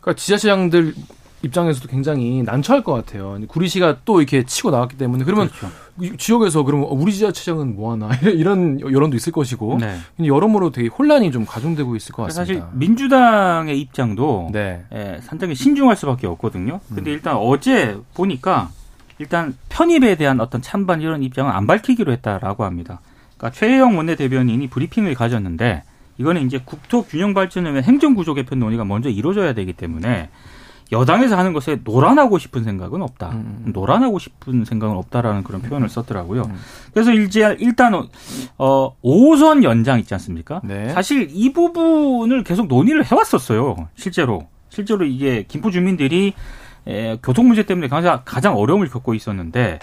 [0.00, 0.94] 그러니까 지자체장들
[1.42, 3.38] 입장에서도 굉장히 난처할 것 같아요.
[3.46, 6.16] 구리시가 또 이렇게 치고 나왔기 때문에 그러면 그렇죠.
[6.16, 9.96] 지역에서 그러면 우리 지자체장은 뭐 하나 이런 여론도 있을 것이고 네.
[10.24, 12.40] 여러모로 되게 혼란이 좀 가중되고 있을 것 같습니다.
[12.44, 14.84] 사실 민주당의 입장도 네.
[14.92, 16.80] 예, 상당히 신중할 수밖에 없거든요.
[16.88, 17.14] 근데 음.
[17.14, 18.70] 일단 어제 보니까
[19.18, 23.00] 일단 편입에 대한 어떤 찬반 이런 입장은 안 밝히기로 했다라고 합니다.
[23.36, 25.82] 그러니까 최혜영 원내대변인이 브리핑을 가졌는데
[26.18, 30.30] 이거는 이제 국토 균형 발전을 위한 행정 구조 개편 논의가 먼저 이루어져야 되기 때문에
[30.90, 33.30] 여당에서 하는 것에 노란하고 싶은 생각은 없다.
[33.30, 33.70] 음.
[33.74, 36.42] 노란하고 싶은 생각은 없다라는 그런 표현을 썼더라고요.
[36.42, 36.56] 음.
[36.94, 37.94] 그래서 이제 일단
[38.56, 40.60] 어 5선 연장 있지 않습니까?
[40.64, 40.88] 네.
[40.90, 43.88] 사실 이 부분을 계속 논의를 해왔었어요.
[43.96, 46.32] 실제로 실제로 이게 김포 주민들이
[46.86, 49.78] 에, 교통 문제 때문에 가장, 가장 어려움을 겪고 있었는데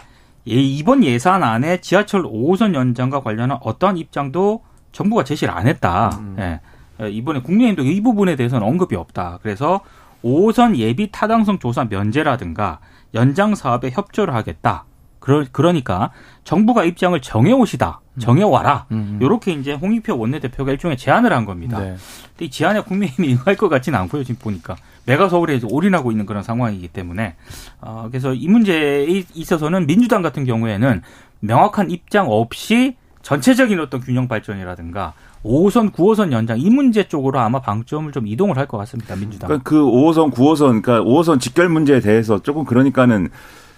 [0.47, 4.61] 예, 이번 예산 안에 지하철 5호선 연장과 관련한 어떠한 입장도
[4.95, 6.09] 정부가 제시를 안 했다.
[6.19, 6.35] 음.
[6.39, 7.09] 예.
[7.09, 9.39] 이번에 국민의힘도 이 부분에 대해서는 언급이 없다.
[9.43, 9.81] 그래서
[10.23, 12.79] 5호선 예비 타당성 조사 면제라든가
[13.13, 14.85] 연장 사업에 협조를 하겠다.
[15.19, 16.11] 그러, 그러니까
[16.45, 17.99] 정부가 입장을 정해오시다.
[18.13, 18.19] 음.
[18.19, 18.85] 정해와라.
[18.91, 19.19] 음.
[19.21, 21.79] 요렇게 이제 홍익표 원내대표가 일종의 제안을 한 겁니다.
[21.79, 21.95] 네.
[22.29, 24.23] 근데 이 제안에 국민의힘이 응할 것 같지는 않고요.
[24.23, 24.77] 지금 보니까.
[25.05, 27.35] 메가 서울에 올인하고 있는 그런 상황이기 때문에.
[27.81, 31.01] 어, 그래서 이 문제에 있어서는 민주당 같은 경우에는
[31.41, 32.95] 명확한 입장 없이
[33.25, 38.67] 전체적인 어떤 균형 발전이라든가 5호선, 9호선 연장 이 문제 쪽으로 아마 방점을 좀 이동을 할
[38.67, 39.15] 것 같습니다.
[39.15, 39.47] 민주당.
[39.47, 43.29] 그러니까 그 5호선, 9호선, 그러니까 5호선 직결 문제에 대해서 조금 그러니까는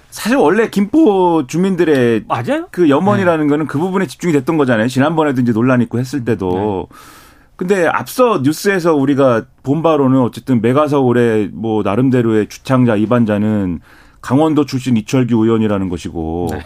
[0.10, 2.68] 사실 원래 김포 주민들의 맞아요?
[2.72, 3.50] 그 염원이라는 네.
[3.50, 4.90] 거는 그 부분에 집중이 됐던 거잖아요.
[4.90, 6.90] 지난번에도 이제 논란 있고 했을 때도.
[6.92, 6.98] 네.
[7.56, 13.80] 근데 앞서 뉴스에서 우리가 본 바로는 어쨌든 메가서울의 뭐 나름대로의 주창자 이반자는
[14.20, 16.60] 강원도 출신 이철규 의원이라는 것이고 네.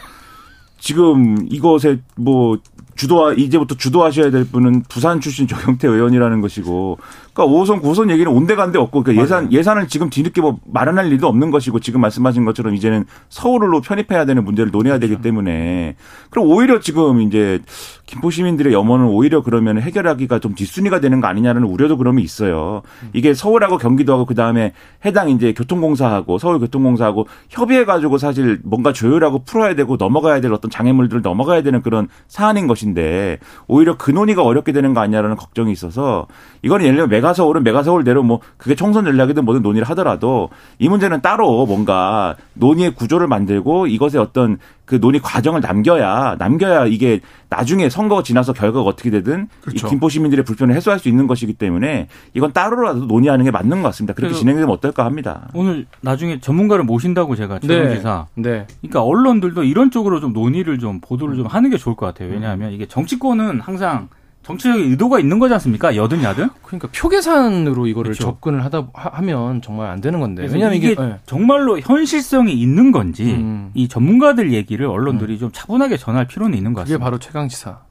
[0.81, 2.57] 지금 이것에 뭐
[2.95, 6.99] 주도 이제부터 주도하셔야 될 분은 부산 출신 조경태 의원이라는 것이고
[7.33, 11.51] 그러니까 5호선 9호선 얘기는 온데간데 없고 그러니까 예산 예산을 지금 뒤늦게 뭐 마련할 일도 없는
[11.51, 15.13] 것이고 지금 말씀하신 것처럼 이제는 서울로 편입해야 되는 문제를 논해야 그렇죠.
[15.13, 15.95] 되기 때문에
[16.29, 17.59] 그럼 오히려 지금 이제
[18.05, 22.81] 김포 시민들의 염원은 오히려 그러면 해결하기가 좀 뒷순위가 되는 거 아니냐는 우려도 그러면 있어요.
[23.13, 24.73] 이게 서울하고 경기도하고 그 다음에
[25.05, 31.21] 해당 이제 교통공사하고 서울교통공사하고 협의해 가지고 사실 뭔가 조율하고 풀어야 되고 넘어가야 될 어떤 장애물들을
[31.21, 36.27] 넘어가야 되는 그런 사안인 것인데 오히려 그 논의가 어렵게 되는 거 아니냐라는 걱정이 있어서
[36.63, 41.65] 이거는 예를 들면 메가서울은 메가서울대로 뭐 그게 총선 전략이든 뭐든 논의를 하더라도 이 문제는 따로
[41.65, 48.51] 뭔가 논의의 구조를 만들고 이것의 어떤 그 논의 과정을 남겨야 남겨야 이게 나중에 선거 지나서
[48.51, 49.87] 결과가 어떻게 되든 그렇죠.
[49.87, 53.87] 이 김포 시민들의 불편을 해소할 수 있는 것이기 때문에 이건 따로라도 논의하는 게 맞는 것
[53.89, 54.13] 같습니다.
[54.13, 55.47] 그렇게 진행되면 어떨까 합니다.
[55.53, 58.27] 오늘 나중에 전문가를 모신다고 제가 최동지사.
[58.35, 58.49] 네.
[58.51, 58.67] 네.
[58.81, 62.29] 그러니까 언론들도 이런 쪽으로 좀 논의를 좀 보도를 좀 하는 게 좋을 것 같아요.
[62.29, 64.09] 왜냐하면 이게 정치권은 항상
[64.43, 65.95] 정치적인 의도가 있는 거지 않습니까?
[65.95, 66.49] 여든 야든.
[66.63, 68.23] 그러니까 표 계산으로 이거를 그렇죠.
[68.23, 70.43] 접근을 하다 하 면 정말 안 되는 건데.
[70.43, 71.19] 왜냐하면 이게, 이게 네.
[71.27, 73.69] 정말로 현실성이 있는 건지 음.
[73.75, 75.39] 이 전문가들 얘기를 언론들이 음.
[75.39, 76.97] 좀 차분하게 전할 필요는 있는 것 같습니다.
[76.97, 77.81] 그게 바로 최강 지사.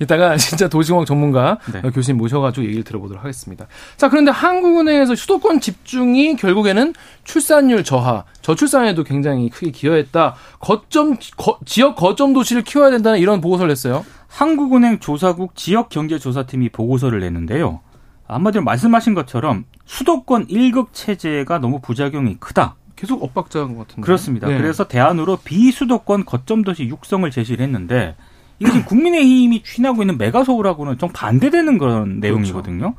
[0.00, 1.82] 이따가 진짜 도시공학 전문가 네.
[1.90, 3.66] 교수님 모셔가지고 얘기를 들어보도록 하겠습니다.
[3.96, 10.34] 자, 그런데 한국은행에서 수도권 집중이 결국에는 출산율 저하, 저출산에도 굉장히 크게 기여했다.
[10.58, 14.04] 거점, 거, 지역 거점 도시를 키워야 된다는 이런 보고서를 냈어요.
[14.26, 17.80] 한국은행 조사국 지역경제조사팀이 보고서를 냈는데요.
[18.26, 22.76] 한마디로 말씀하신 것처럼 수도권 1급 체제가 너무 부작용이 크다.
[22.94, 24.02] 계속 엇박자인 것 같은데.
[24.02, 24.46] 그렇습니다.
[24.46, 24.58] 네.
[24.58, 28.14] 그래서 대안으로 비수도권 거점 도시 육성을 제시를 했는데
[28.60, 32.20] 이게 지금 국민의힘이 추진하고 있는 메가서울하고는 좀 반대되는 그런 그렇죠.
[32.20, 32.94] 내용이거든요.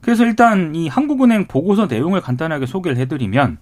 [0.00, 3.58] 그래서 일단 이 한국은행 보고서 내용을 간단하게 소개를 해드리면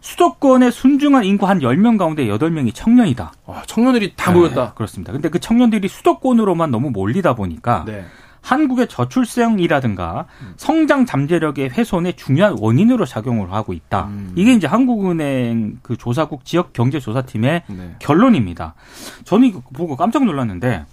[0.00, 3.32] 수도권의 순중한 인구 한 10명 가운데 8명이 청년이다.
[3.46, 4.74] 와, 청년들이 다 네, 모였다.
[4.74, 5.12] 그렇습니다.
[5.12, 8.04] 근데 그 청년들이 수도권으로만 너무 몰리다 보니까 네.
[8.44, 10.52] 한국의 저출생이라든가 음.
[10.56, 14.04] 성장 잠재력의 훼손의 중요한 원인으로 작용을 하고 있다.
[14.04, 14.32] 음.
[14.36, 17.96] 이게 이제 한국은행 그 조사국 지역 경제 조사팀의 네.
[18.00, 18.74] 결론입니다.
[19.24, 20.84] 저는 이거 보고 깜짝 놀랐는데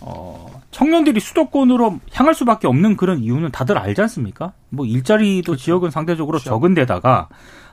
[0.00, 4.52] 어, 청년들이 수도권으로 향할 수밖에 없는 그런 이유는 다들 알지 않습니까?
[4.68, 5.64] 뭐 일자리도 그렇죠.
[5.64, 6.50] 지역은 상대적으로 그렇죠.
[6.50, 7.28] 적은 데다가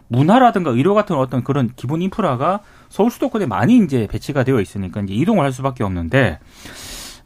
[0.07, 5.13] 문화라든가 의료 같은 어떤 그런 기본 인프라가 서울 수도권에 많이 이제 배치가 되어 있으니까 이제
[5.13, 6.39] 이동을 할 수밖에 없는데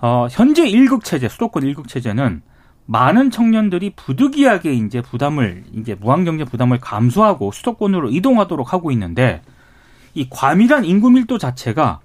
[0.03, 2.41] 어, 현재 일극 체제, 수도권 일극 체제는
[2.85, 9.41] 많은 청년들이 부득이하게 이제 부담을 이제 무한 경제 부담을 감수하고 수도권으로 이동하도록 하고 있는데
[10.13, 12.01] 이 과밀한 인구 밀도 자체가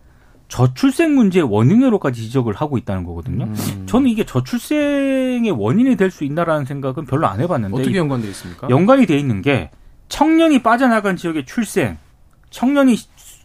[0.47, 3.47] 저출생 문제의 원인으로까지 지적을 하고 있다는 거거든요.
[3.47, 3.83] 음.
[3.87, 8.71] 저는 이게 저출생의 원인이 될 수 있나라는 생각은 별로 안 해봤는데 어떻게 연관돼 있습니까?
[8.71, 9.71] 연관이 돼 있는 게
[10.09, 11.99] 청년이 빠져나간 지역의 출생,
[12.51, 12.95] 청년이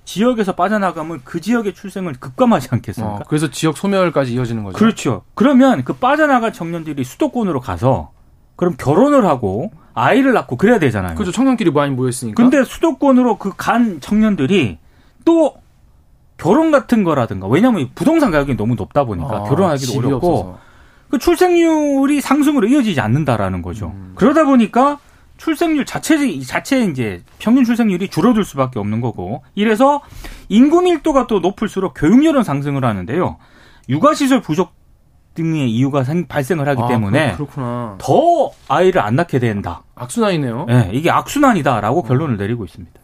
[0.05, 3.15] 지역에서 빠져나가면 그 지역의 출생을 급감하지 않겠습니까?
[3.15, 4.77] 어, 그래서 지역 소멸까지 이어지는 거죠.
[4.77, 5.23] 그렇죠.
[5.33, 8.11] 그러면 그 빠져나간 청년들이 수도권으로 가서
[8.55, 11.15] 그럼 결혼을 하고 아이를 낳고 그래야 되잖아요.
[11.15, 11.31] 그렇죠.
[11.31, 12.41] 청년끼리 많이 모였으니까.
[12.41, 14.77] 근데 수도권으로 그 간 청년들이
[15.25, 15.55] 또
[16.37, 20.57] 결혼 같은 거라든가 왜냐하면 부동산 가격이 너무 높다 보니까 아, 결혼하기도 어렵고 없어서.
[21.09, 23.93] 그 출생률이 상승으로 이어지지 않는다라는 거죠.
[23.95, 24.13] 음.
[24.15, 24.97] 그러다 보니까
[25.43, 30.01] 출생률 자체 자체 이제 평균 출생률이 줄어들 수밖에 없는 거고 이래서
[30.47, 33.37] 인구 밀도가 또 높을수록 교육열은 상승을 하는데요.
[33.89, 34.71] 육아 시설 부족
[35.33, 37.97] 등의 이유가 생, 발생을 하기 아, 때문에 그렇구나.
[37.97, 39.83] 더 아이를 안 낳게 된다.
[39.95, 40.65] 악순환이네요.
[40.69, 42.03] 네, 이게 악순환이다라고 어.
[42.03, 43.01] 결론을 내리고 있습니다.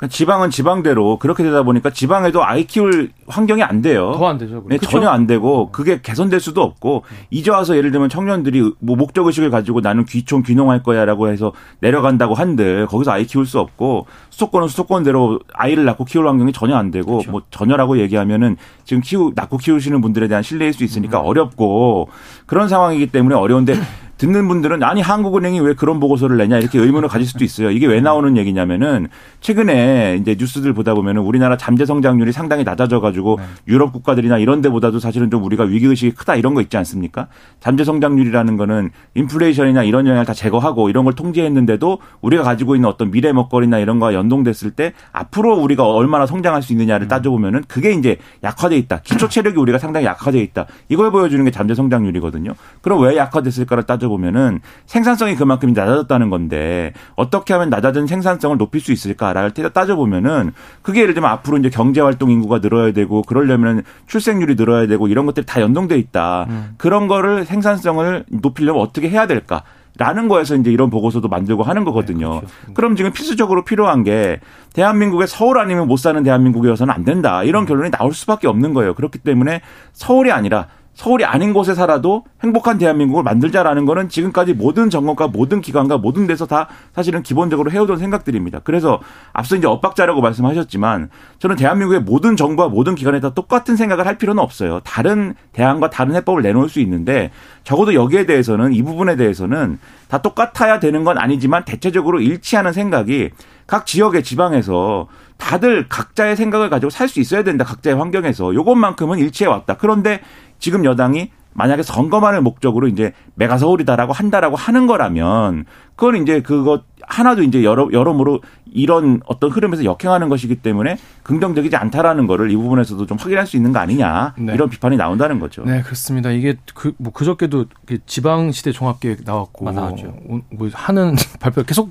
[0.00, 4.12] 그러니까 지방은 지방대로 그렇게 되다 보니까 지방에도 아이 키울 환경이 안 돼요.
[4.16, 4.64] 더 안 되죠.
[4.66, 9.26] 네, 전혀 안 되고 그게 개선될 수도 없고 이제 와서 예를 들면 청년들이 뭐 목적
[9.26, 14.68] 의식을 가지고 나는 귀촌 귀농할 거야라고 해서 내려간다고 한들 거기서 아이 키울 수 없고 수도권은
[14.68, 17.30] 수도권대로 아이를 낳고 키울 환경이 전혀 안 되고 그렇죠.
[17.30, 21.26] 뭐 전혀라고 얘기하면은 지금 키우 낳고 키우시는 분들에 대한 신뢰일 수 있으니까 음.
[21.26, 22.08] 어렵고
[22.46, 23.74] 그런 상황이기 때문에 어려운데
[24.20, 27.70] 듣는 분들은 아니 한국은행이 왜 그런 보고서를 내냐 이렇게 의문을 가질 수도 있어요.
[27.70, 29.08] 이게 왜 나오는 얘기냐면은
[29.40, 33.44] 최근에 이제 뉴스들 보다 보면은 우리나라 잠재 성장률이 상당히 낮아져 가지고 네.
[33.68, 37.28] 유럽 국가들이나 이런 데보다도 사실은 좀 우리가 위기 의식이 크다 이런 거 있지 않습니까?
[37.60, 43.10] 잠재 성장률이라는 거는 인플레이션이나 이런 영향을 다 제거하고 이런 걸 통제했는데도 우리가 가지고 있는 어떤
[43.10, 47.08] 미래 먹거리나 이런 거와 연동됐을 때 앞으로 우리가 얼마나 성장할 수 있느냐를 음.
[47.08, 49.00] 따져보면은 그게 이제 약화돼 있다.
[49.00, 50.66] 기초 체력이 우리가 상당히 약화돼 있다.
[50.90, 52.52] 이걸 보여주는 게 잠재 성장률이거든요.
[52.82, 58.92] 그럼 왜 약화됐을까를 따져 보면은 생산성이 그만큼 낮아졌다는 건데 어떻게 하면 낮아진 생산성을 높일 수
[58.92, 64.86] 있을까를 따져보면은 그게 예를 들면 앞으로 이제 경제 활동 인구가 늘어야 되고 그러려면 출생률이 늘어야
[64.86, 66.46] 되고 이런 것들이 다 연동돼 있다.
[66.50, 66.74] 음.
[66.76, 69.62] 그런 거를 생산성을 높이려면 어떻게 해야 될까?
[69.98, 72.34] 라는 거에서 이제 이런 보고서도 만들고 하는 거거든요.
[72.34, 72.74] 네, 그렇죠.
[72.74, 74.40] 그럼 지금 필수적으로 필요한 게
[74.72, 77.42] 대한민국에 서울 아니면 못 사는 대한민국이어서는 안 된다.
[77.42, 77.66] 이런 음.
[77.66, 78.94] 결론이 나올 수밖에 없는 거예요.
[78.94, 79.60] 그렇기 때문에
[79.92, 80.68] 서울이 아니라
[81.00, 86.44] 서울이 아닌 곳에 살아도 행복한 대한민국을 만들자라는 거는 지금까지 모든 정권과 모든 기관과 모든 데서
[86.44, 88.60] 다 사실은 기본적으로 해오던 생각들입니다.
[88.64, 89.00] 그래서
[89.32, 91.08] 앞서 이제 엇박자라고 말씀하셨지만
[91.38, 94.80] 저는 대한민국의 모든 정부와 모든 기관에 다 똑같은 생각을 할 필요는 없어요.
[94.80, 97.30] 다른 대안과 다른 해법을 내놓을 수 있는데
[97.64, 103.30] 적어도 여기에 대해서는 이 부분에 대해서는 다 똑같아야 되는 건 아니지만 대체적으로 일치하는 생각이
[103.66, 105.08] 각 지역의 지방에서
[105.38, 107.64] 다들 각자의 생각을 가지고 살 수 있어야 된다.
[107.64, 108.54] 각자의 환경에서.
[108.54, 109.76] 요것만큼은 일치해 왔다.
[109.78, 110.20] 그런데
[110.60, 115.64] 지금 여당이 만약에 선거만을 목적으로 이제 메가 서울이다라고 한다라고 하는 거라면
[115.96, 118.40] 그건 이제 그것 하나도 이제 여러 여러모로
[118.72, 123.72] 이런 어떤 흐름에서 역행하는 것이기 때문에 긍정적이지 않다라는 거를 이 부분에서도 좀 확인할 수 있는
[123.72, 124.54] 거 아니냐 네.
[124.54, 125.64] 이런 비판이 나온다는 거죠.
[125.64, 126.30] 네 그렇습니다.
[126.30, 127.66] 이게 그 뭐 그저께도
[128.06, 130.14] 지방시대 종합계획 나왔고 아, 나왔죠.
[130.50, 131.90] 뭐 하는 발표 계속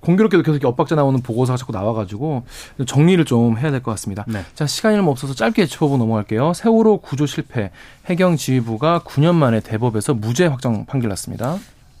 [0.00, 2.44] 공교롭게도 계속 엇박자 나오는 보고서가 자꾸 나와가지고
[2.86, 4.24] 정리를 좀 해야 될 것 같습니다.
[4.28, 4.44] 네.
[4.54, 6.52] 자 시간이 너무 없어서 짧게 짚어보고 넘어갈게요.
[6.54, 7.70] 세월호 구조 실패
[8.06, 11.56] 해경 지휘부가 9년 만에 대법에서 무죄 확정 판결 났습니다.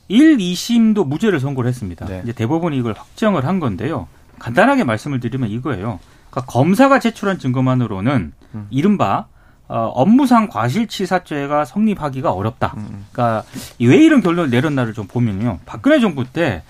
[0.08, 2.06] 1, 2심도 무죄를 선고를 했습니다.
[2.06, 2.20] 네.
[2.24, 4.08] 이제 대법원이 이걸 확정을 한 건데요.
[4.38, 5.98] 간단하게 말씀을 드리면 이거예요.
[6.30, 8.66] 그러니까 검사가 제출한 증거만으로는 음.
[8.70, 9.26] 이른바
[9.68, 12.72] 어, 업무상 과실치사죄가 성립하기가 어렵다.
[12.78, 12.86] 음.
[12.90, 13.06] 음.
[13.12, 13.44] 그러니까
[13.80, 15.58] 왜 이런 결론을 내렸나를 좀 보면요.
[15.66, 16.62] 박근혜 정부 때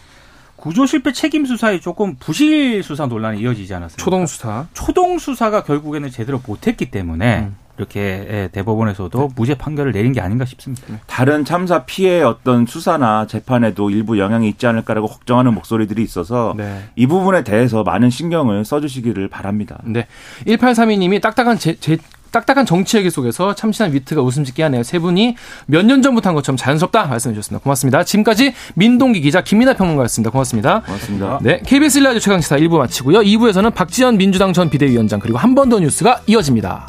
[0.58, 4.04] 구조 실패 책임 수사에 조금 부실 수사 논란이 이어지지 않았습니까?
[4.04, 4.66] 초동 수사.
[4.74, 7.56] 초동 수사가 결국에는 제대로 못했기 때문에 음.
[7.78, 9.28] 이렇게 예, 대법원에서도 네.
[9.36, 10.82] 무죄 판결을 내린 게 아닌가 싶습니다.
[10.88, 10.98] 네.
[11.06, 16.82] 다른 참사 피해 어떤 수사나 재판에도 일부 영향이 있지 않을까라고 걱정하는 목소리들이 있어서 네.
[16.96, 19.78] 이 부분에 대해서 많은 신경을 써주시기를 바랍니다.
[19.84, 20.08] 네.
[20.44, 21.98] 1832님이 딱딱한 제, 제,
[22.30, 24.82] 딱딱한 정치 얘기 속에서 참신한 위트가 웃음 짓게 하네요.
[24.82, 25.36] 세 분이
[25.66, 27.62] 몇 년 전부터 한 것처럼 자연스럽다 말씀해 주셨습니다.
[27.62, 28.04] 고맙습니다.
[28.04, 30.30] 지금까지 민동기 기자 김민아 평론가였습니다.
[30.30, 30.80] 고맙습니다.
[30.82, 31.38] 고맙습니다.
[31.42, 33.20] 네, KBS 일라디오 최강시사 1부 마치고요.
[33.20, 36.86] 2부에서는 박지원 민주당 전 비대위원장 그리고 한 번 더 뉴스가 이어집니다.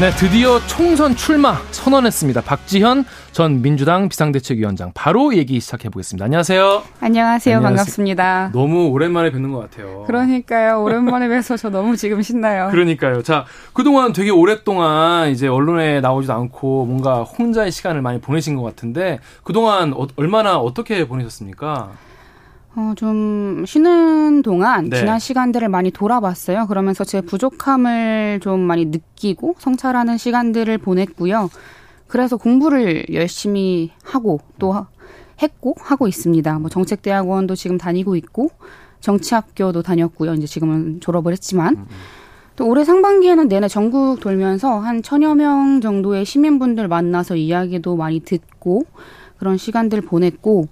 [0.00, 2.40] 네, 드디어 총선 출마 선언했습니다.
[2.40, 6.24] 박지현 전 민주당 비상대책위원장 바로 얘기 시작해 보겠습니다.
[6.24, 6.62] 안녕하세요.
[7.00, 7.56] 안녕하세요.
[7.56, 7.60] 안녕하세요.
[7.60, 8.50] 반갑습니다.
[8.54, 10.04] 너무 오랜만에 뵙는 것 같아요.
[10.06, 10.82] 그러니까요.
[10.82, 12.70] 오랜만에 뵈서 저 너무 지금 신나요.
[12.72, 13.22] 그러니까요.
[13.22, 19.18] 자, 그동안 되게 오랫동안 이제 언론에 나오지도 않고 뭔가 혼자의 시간을 많이 보내신 것 같은데
[19.42, 21.90] 그동안 어, 얼마나 어떻게 보내셨습니까?
[22.76, 24.98] 어, 좀 쉬는 동안 네.
[24.98, 26.66] 지난 시간들을 많이 돌아봤어요.
[26.66, 31.50] 그러면서 제 부족함을 좀 많이 느끼고 성찰하는 시간들을 보냈고요.
[32.06, 34.86] 그래서 공부를 열심히 하고 또
[35.42, 36.58] 했고 하고 있습니다.
[36.58, 38.50] 뭐 정책대학원도 지금 다니고 있고
[39.00, 40.34] 정치학교도 다녔고요.
[40.34, 41.86] 이제 지금은 졸업을 했지만 음, 음.
[42.56, 48.82] 또 올해 상반기에는 내내 전국 돌면서 한 천여 명 정도의 시민분들 만나서 이야기도 많이 듣고
[49.38, 50.68] 그런 시간들 보냈고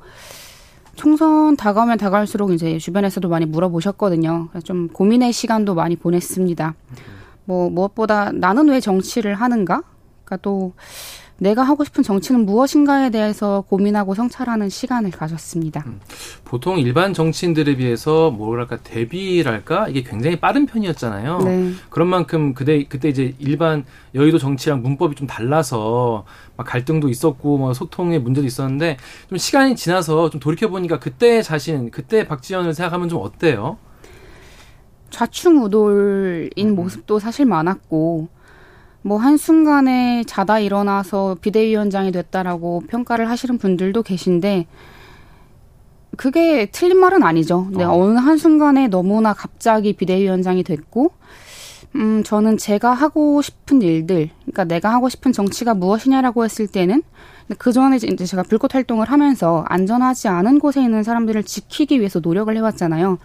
[0.99, 4.49] 총선 다가오면 다가올수록 이제 주변에서도 많이 물어보셨거든요.
[4.51, 6.75] 그래서 좀 고민의 시간도 많이 보냈습니다.
[7.45, 9.85] 뭐 무엇보다 나는 왜 정치를 하는가?
[10.25, 10.73] 그러니까 또
[11.41, 15.85] 내가 하고 싶은 정치는 무엇인가에 대해서 고민하고 성찰하는 시간을 가졌습니다.
[15.87, 16.01] 음,
[16.45, 21.39] 보통 일반 정치인들에 비해서 뭐랄까 대비랄까 이게 굉장히 빠른 편이었잖아요.
[21.39, 21.73] 네.
[21.91, 23.85] 그런 만큼 그때 그때 이제 일반
[24.15, 26.25] 여의도 정치랑 문법이 좀 달라서
[26.57, 28.97] 막 갈등도 있었고 뭐 소통의 문제도 있었는데
[29.29, 33.79] 좀 시간이 지나서 좀 돌이켜 보니까 그때 자신 그때 박지원을 생각하면 좀 어때요?
[35.11, 36.75] 좌충우돌인 음.
[36.75, 38.29] 모습도 사실 많았고
[39.03, 44.67] 뭐 한순간에 자다 일어나서 비대위원장이 됐다라고 평가를 하시는 분들도 계신데
[46.17, 47.69] 그게 틀린 말은 아니죠.
[47.71, 47.97] 네, 어.
[48.07, 51.13] 느 한순간에 너무나 갑자기 비대위원장이 됐고
[51.97, 57.03] 음, 저는 제가 하고 싶은 일들, 그러니까 내가 하고 싶은 정치가 무엇이냐라고 했을 때는
[57.57, 62.55] 그 전에 이제 제가 불꽃 활동을 하면서 안전하지 않은 곳에 있는 사람들을 지키기 위해서 노력을
[62.55, 63.19] 해왔잖아요.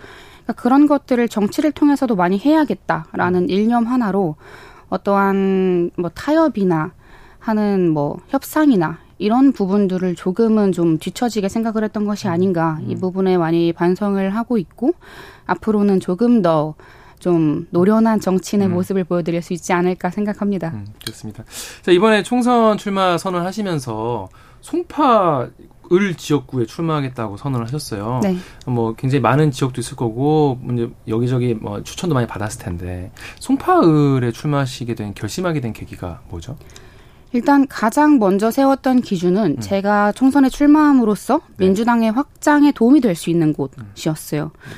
[0.44, 4.36] 그러니까 그런 것들을 정치를 통해서도 많이 해야겠다라는 일념 하나로
[4.94, 6.92] 어떠한 뭐 타협이나
[7.40, 13.00] 하는 뭐 협상이나 이런 부분들을 조금은 좀 뒤처지게 생각을 했던 것이 아닌가 이 음.
[13.00, 14.94] 부분에 많이 반성을 하고 있고
[15.46, 16.76] 앞으로는 조금 더
[17.24, 18.74] 좀 노련한 정치인의 음.
[18.74, 20.72] 모습을 보여드릴 수 있지 않을까 생각합니다.
[20.74, 21.46] 음, 좋습니다.
[21.82, 24.28] 자 이번에 총선 출마 선언하시면서
[24.60, 25.48] 송파
[25.92, 28.22] 을 지역구에 출마하겠다고 선언을 하셨어요.
[28.24, 28.38] 네.
[28.66, 34.96] 뭐 굉장히 많은 지역도 있을 거고 이제 여기저기 뭐 추천도 많이 받았을 텐데 송파을에 출마하시게
[34.96, 36.58] 된 결심하게 된 계기가 뭐죠?
[37.34, 39.60] 일단 가장 먼저 세웠던 기준은 음.
[39.60, 41.66] 제가 총선에 출마함으로써 네.
[41.66, 44.44] 민주당의 확장에 도움이 될 수 있는 곳이었어요.
[44.54, 44.72] 음.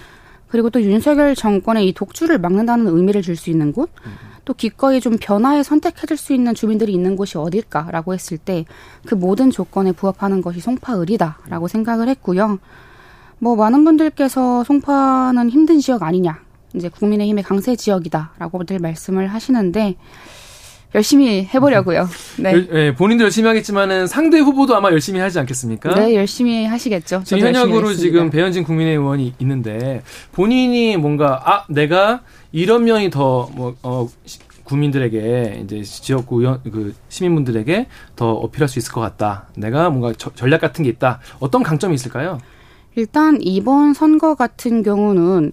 [0.48, 3.90] 그리고 또 윤석열 정권의 이 독주를 막는다는 의미를 줄 수 있는 곳.
[4.06, 4.14] 음.
[4.46, 8.66] 또 기꺼이 좀 변화에 선택해줄 수 있는 주민들이 있는 곳이 어딜까라고 했을 때
[9.06, 12.60] 그 모든 조건에 부합하는 것이 송파을이다라고 생각을 했고요.
[13.40, 16.40] 뭐 많은 분들께서 송파는 힘든 지역 아니냐,
[16.74, 19.96] 이제 국민의힘의 강세 지역이다라고들 말씀을 하시는데
[20.96, 22.08] 열심히 해보려고요.
[22.40, 22.68] 네.
[22.68, 22.96] 네.
[22.96, 25.94] 본인도 열심히 하겠지만은 상대 후보도 아마 열심히 하지 않겠습니까?
[25.96, 27.22] 네, 열심히 하시겠죠.
[27.26, 32.22] 지금 현역으로 지금 배현진 국민의 의원이 있는데 본인이 뭔가 아 내가
[32.56, 34.08] 이런 면이 더뭐 어,
[34.64, 39.50] 국민들에게 이제 지역구 의원 그 시민분들에게 더 어필할 수 있을 것 같다.
[39.58, 41.20] 내가 뭔가 저, 전략 같은 게 있다.
[41.42, 42.40] 어떤 강점이 있을까요?
[42.96, 45.52] 일단 이번 선거 같은 경우는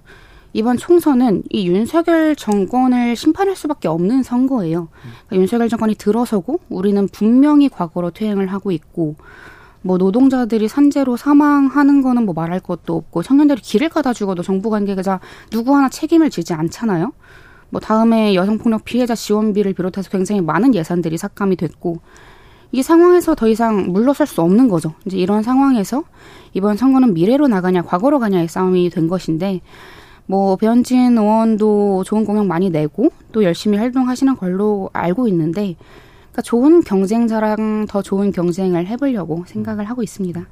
[0.53, 4.87] 이번 총선은 이 윤석열 정권을 심판할 수밖에 없는 선거예요.
[5.27, 9.17] 그러니까 윤석열 정권이 들어서고 우리는 분명히 과거로 퇴행을 하고 있고
[9.83, 15.21] 뭐 노동자들이 산재로 사망하는 거는 뭐 말할 것도 없고 청년들이 길을 가다 죽어도 정부 관계자
[15.51, 17.13] 누구 하나 책임을 지지 않잖아요.
[17.71, 22.01] 뭐 다음에 여성폭력 피해자 지원비를 비롯해서 굉장히 많은 예산들이 삭감이 됐고
[22.71, 24.95] 이 상황에서 더 이상 물러설 수 없는 거죠.
[25.05, 26.05] 이제 이런 상황에서
[26.55, 29.61] 이번 선거는 미래로 나가냐 과거로 가냐의 싸움이 된 것인데
[30.27, 35.77] 뭐 배현진 의원도 좋은 공약 많이 내고 또 열심히 활동하시는 걸로 알고 있는데
[36.33, 40.45] 그러니까 좋은 경쟁자랑 더 좋은 경쟁을 해보려고 생각을 하고 있습니다.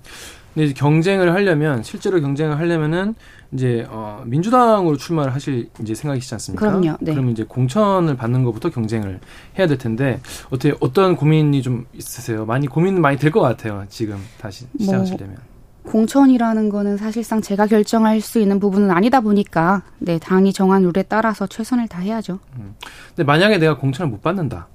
[0.54, 3.14] 근데 경쟁을 하려면 실제로 경쟁을 하려면은
[3.52, 6.66] 이제 어 민주당으로 출마를 하실 이제 생각이시지 않습니까?
[6.66, 6.96] 그럼요.
[7.00, 7.12] 네.
[7.12, 9.20] 그러면 이제 공천을 받는 것부터 경쟁을
[9.58, 10.20] 해야 될 텐데
[10.50, 12.44] 어떻게 어떤 고민이 좀 있으세요?
[12.46, 13.84] 많이 고민 많이 될 것 같아요.
[13.88, 15.36] 지금 다시 뭐 시작하시려면.
[15.84, 21.04] 뭐 공천이라는 거는 사실상 제가 결정할 수 있는 부분은 아니다 보니까 네 당이 정한 룰에
[21.08, 22.38] 따라서 최선을 다해야죠.
[22.58, 22.74] 음.
[23.08, 24.66] 근데 만약에 내가 공천을 못 받는다.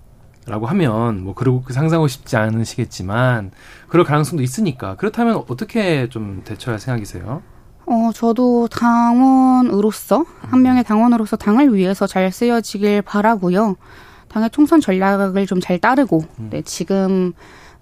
[0.47, 3.51] 라고 하면 뭐 그러고 그 상상하고 싶지 않으시겠지만
[3.87, 7.41] 그럴 가능성도 있으니까 그렇다면 어떻게 좀 대처할 생각이세요?
[7.87, 13.75] 어, 저도 당원으로서 한 명의 당원으로서 당을 위해서 잘 쓰여지길 바라고요.
[14.27, 16.47] 당의 총선 전략을 좀 잘 따르고 음.
[16.51, 17.33] 네, 지금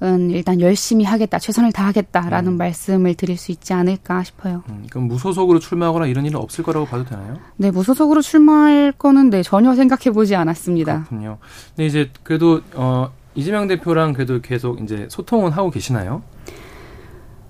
[0.04, 2.58] 은 일단 열심히 하겠다, 최선을 다하겠다라는 음.
[2.58, 4.62] 말씀을 드릴 수 있지 않을까 싶어요.
[4.68, 7.38] 음, 그럼 무소속으로 출마하거나 이런 일은 없을 거라고 봐도 되나요?
[7.56, 11.06] 네, 무소속으로 출마할 거는 네, 전혀 생각해 보지 않았습니다.
[11.06, 11.38] 그렇군요.
[11.70, 16.22] 근데 이제 그래도 어, 이재명 대표랑 그래도 계속 이제 소통은 하고 계시나요?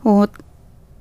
[0.03, 0.25] 어,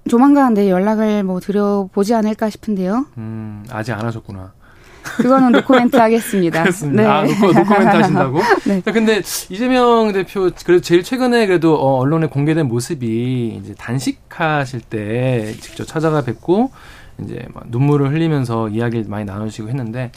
[0.09, 3.07] 조만간 네, 연락을 뭐 드려보지 않을까 싶은데요.
[3.19, 4.55] 음, 아직 안 하셨구나.
[5.03, 6.63] 그거는 노코멘트 하겠습니다.
[6.63, 7.03] 그렇습니다.
[7.03, 7.09] 네.
[7.09, 8.41] 아, 노코, 노코멘트 하신다고?
[8.65, 8.81] 네.
[8.81, 15.85] 근데 이재명 대표 그래도 제일 최근에 그래도 어, 언론에 공개된 모습이 이제 단식하실 때 직접
[15.87, 16.71] 찾아가 뵙고
[17.25, 20.13] 이제 막 눈물을 흘리면서 이야기를 많이 나누시고 했는데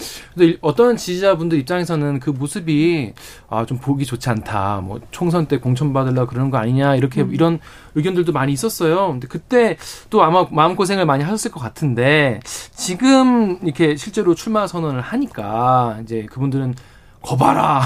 [0.61, 3.13] 어떤 지지자분들 입장에서는 그 모습이
[3.49, 4.81] 아 좀 보기 좋지 않다.
[4.83, 7.33] 뭐 총선 때 공천 받으려 그러는 거 아니냐 이렇게 음.
[7.33, 7.59] 이런
[7.95, 9.09] 의견들도 많이 있었어요.
[9.09, 9.77] 근데 그때
[10.09, 12.39] 또 아마 마음 고생을 많이 하셨을 것 같은데
[12.71, 16.75] 지금 이렇게 실제로 출마 선언을 하니까 이제 그분들은
[17.21, 17.81] 거봐라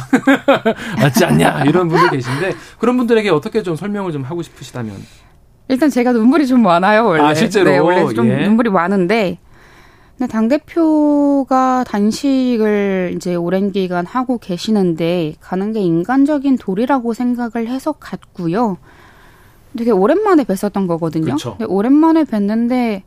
[1.00, 4.98] 맞지 않냐 이런 분들 계신데 그런 분들에게 어떻게 좀 설명을 좀 하고 싶으시다면
[5.70, 7.24] 일단 제가 눈물이 좀 많아요 원래.
[7.24, 8.44] 아 실제로 네, 원래 좀 예.
[8.44, 9.38] 눈물이 많은데
[10.18, 17.94] 근데 당 대표가 단식을 이제 오랜 기간 하고 계시는데 가는 게 인간적인 도리라고 생각을 해서
[17.94, 18.78] 갔고요.
[19.78, 21.38] 되게 오랜만에 뵀었던 거거든요.
[21.68, 23.04] 오랜만에 뵀는데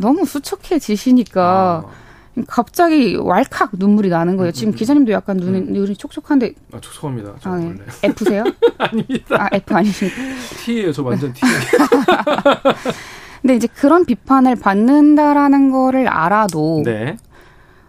[0.00, 2.09] 너무 수척해지시니까 아.
[2.46, 4.52] 갑자기 왈칵 눈물이 나는 거예요.
[4.52, 4.76] 지금 음, 음.
[4.76, 5.72] 기자님도 약간 눈이, 음.
[5.72, 6.54] 눈이 촉촉한데.
[6.72, 7.34] 아, 촉촉합니다.
[7.40, 7.74] 저 아, 네.
[8.04, 8.44] F세요?
[8.78, 9.44] 아닙니다.
[9.44, 10.16] 아, F 아니십니까?
[10.64, 10.92] T예요.
[10.92, 11.40] 저 완전 T.
[13.42, 17.16] 근데 이제 그런 비판을 받는다라는 거를 알아도 네.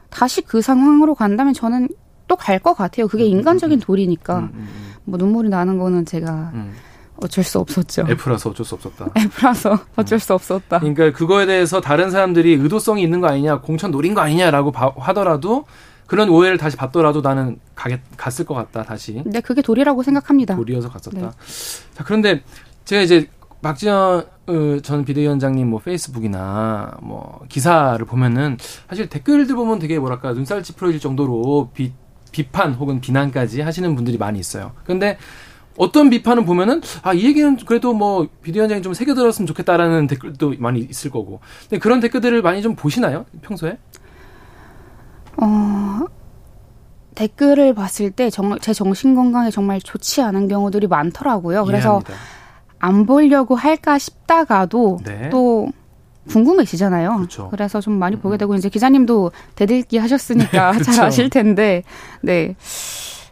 [0.10, 1.89] 다시 그 상황으로 간다면 저는
[2.28, 3.10] 또 갈 것 같아요.
[3.10, 4.39] 그게 인간적인 도리니까.
[4.39, 4.68] 음, 음,
[5.04, 6.54] 뭐 눈물이 나는 거는 제가
[7.22, 8.05] 어쩔 수 없었죠.
[8.07, 9.07] F라서 어쩔 수 없었다.
[9.15, 10.80] F라서 어쩔 수 없었다.
[10.80, 15.65] 그러니까 그거에 대해서 다른 사람들이 의도성이 있는 거 아니냐, 공천 노린 거 아니냐라고 바, 하더라도
[16.07, 19.24] 그런 오해를 다시 받더라도 나는 가겠, 갔을 것 같다 다시.
[19.26, 20.55] 네, 그게 도리라고 생각합니다.
[20.55, 21.17] 도리여서 갔었다.
[21.17, 21.30] 네.
[21.93, 22.43] 자, 그런데
[22.84, 23.30] 제가 이제
[23.61, 28.57] 박지원 어, 전 비대위원장님 뭐 페이스북이나 뭐 기사를 보면은
[28.89, 31.93] 사실 댓글들 보면 되게 뭐랄까 눈살 찌푸려질 정도로 비,
[32.32, 34.72] 비판 혹은 비난까지 하시는 분들이 많이 있어요.
[34.84, 35.17] 근데
[35.78, 40.80] 어떤 비판을 보면은 아 이 얘기는 그래도 뭐 비대위원장이 좀 새겨 들었으면 좋겠다라는 댓글도 많이
[40.82, 41.39] 있을 거고.
[41.69, 43.78] 근데 그런 댓글들을 많이 좀 보시나요 평소에?
[45.38, 46.05] 어
[47.15, 48.30] 댓글을 봤을 때
[48.61, 51.65] 제 정신 건강에 정말 좋지 않은 경우들이 많더라고요.
[51.65, 52.13] 그래서 이해합니다.
[52.80, 55.30] 안 보려고 할까 싶다가도 네.
[55.30, 55.69] 또
[56.30, 57.15] 궁금해지잖아요.
[57.17, 57.49] 그렇죠.
[57.49, 60.91] 그래서 좀 많이 보게 되고 이제 기자님도 대들기 하셨으니까 네, 그렇죠.
[60.91, 61.84] 잘 아실 텐데
[62.22, 62.55] 네.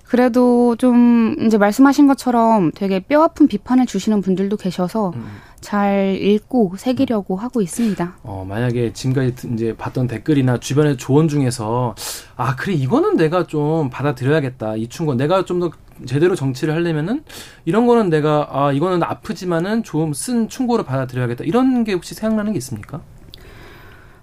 [0.10, 5.24] 그래도 좀 이제 말씀하신 것처럼 되게 뼈 아픈 비판을 주시는 분들도 계셔서 음.
[5.62, 7.40] 잘 읽고 새기려고 음.
[7.40, 8.16] 하고 있습니다.
[8.24, 11.94] 어, 만약에 지금까지 이제 봤던 댓글이나 주변의 조언 중에서
[12.38, 14.78] 아, 그래, 이거는 내가 좀 받아들여야겠다.
[14.78, 15.14] 이 충고.
[15.14, 15.70] 내가 좀 더
[16.06, 17.24] 제대로 정치를 하려면은
[17.66, 21.44] 이런 거는 내가 아, 이거는 아프지만은 좀 쓴 충고를 받아들여야겠다.
[21.44, 23.02] 이런 게 혹시 생각나는 게 있습니까?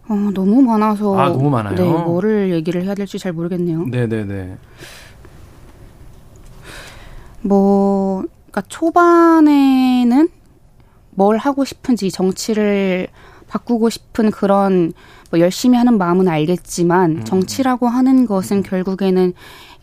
[0.08, 1.16] 어, 너무 많아서.
[1.18, 1.74] 아, 너무 많아요.
[1.74, 3.84] 네, 뭐를 얘기를 해야 될지 잘 모르겠네요.
[3.90, 4.56] 네 네 네.
[7.46, 10.28] 뭐, 그러니까 초반에는
[11.10, 13.08] 뭘 하고 싶은지 정치를
[13.48, 14.92] 바꾸고 싶은 그런
[15.30, 17.24] 뭐 열심히 하는 마음은 알겠지만 음.
[17.24, 19.32] 정치라고 하는 것은 결국에는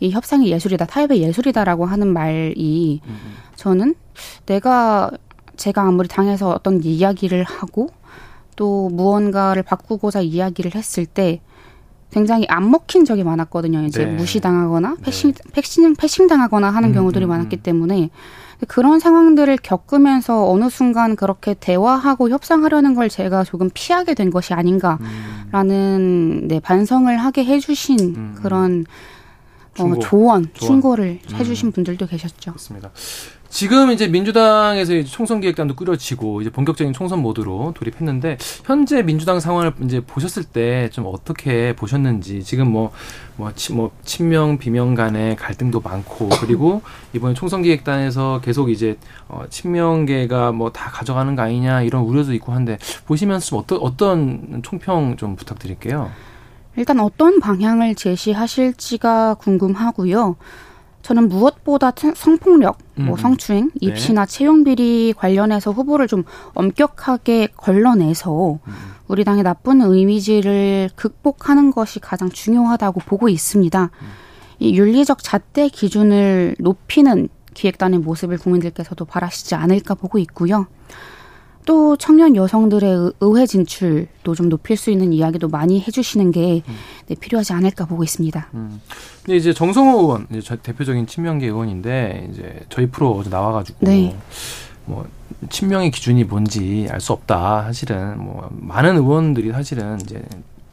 [0.00, 3.16] 이 협상의 예술이다, 타협의 예술이다라고 하는 말이 음.
[3.56, 3.94] 저는
[4.46, 5.10] 내가
[5.56, 7.88] 제가 아무리 당해서 어떤 이야기를 하고
[8.56, 11.40] 또 무언가를 바꾸고자 이야기를 했을 때
[12.14, 13.82] 굉장히 안 먹힌 적이 많았거든요.
[13.82, 14.12] 이제 네.
[14.12, 15.42] 무시당하거나 패싱, 네.
[15.52, 17.60] 패싱, 패싱 당하거나 하는 음, 경우들이 음, 많았기 음.
[17.60, 18.10] 때문에
[18.68, 25.00] 그런 상황들을 겪으면서 어느 순간 그렇게 대화하고 협상하려는 걸 제가 조금 피하게 된 것이 아닌가라는
[25.72, 26.46] 음.
[26.46, 28.34] 네, 반성을 하게 해주신 음.
[28.40, 28.86] 그런
[29.80, 32.52] 어, 조언, 충고를 해주신 분들도 계셨죠.
[32.52, 32.92] 그렇습니다.
[33.54, 39.72] 지금 이제 민주당에서 이제 총선 기획단도 꾸려지고 이제 본격적인 총선 모드로 돌입했는데 현재 민주당 상황을
[39.84, 42.92] 이제 보셨을 때 좀 어떻게 보셨는지 지금 뭐뭐
[43.36, 46.82] 뭐, 뭐 친명 비명 간의 갈등도 많고 그리고
[47.12, 48.98] 이번에 총선 기획단에서 계속 이제
[49.28, 52.76] 어 친명계가 뭐 다 가져가는 거 아니냐 이런 우려도 있고 한데
[53.06, 56.10] 보시면서 좀 어떤 어떤 총평 좀 부탁드릴게요.
[56.76, 60.34] 일단 어떤 방향을 제시하실지가 궁금하고요.
[61.04, 63.06] 저는 무엇보다 성폭력, 뭐 음.
[63.08, 63.88] 뭐 성추행, 네.
[63.88, 64.32] 입시나 네.
[64.32, 66.24] 채용 비리 관련해서 후보를 좀
[66.54, 68.72] 엄격하게 걸러내서 음.
[69.06, 73.82] 우리 당의 나쁜 이미지를 극복하는 것이 가장 중요하다고 보고 있습니다.
[73.82, 74.06] 음.
[74.60, 80.66] 이 윤리적 잣대 기준을 높이는 기획단의 모습을 국민들께서도 바라시지 않을까 보고 있고요.
[81.64, 86.74] 또 청년 여성들의 의회 진출도 좀 높일 수 있는 이야기도 많이 해주시는 게 음.
[87.06, 88.48] 네, 필요하지 않을까 보고 있습니다.
[88.54, 88.80] 음.
[89.24, 94.16] 근데 이제 정성호 의원, 이제 대표적인 친명계 의원인데 이제 저희 프로 어제 나와가지고 네.
[94.84, 95.06] 뭐
[95.48, 97.64] 친명의 기준이 뭔지 알 수 없다.
[97.64, 100.22] 사실은 뭐 많은 의원들이 사실은 이제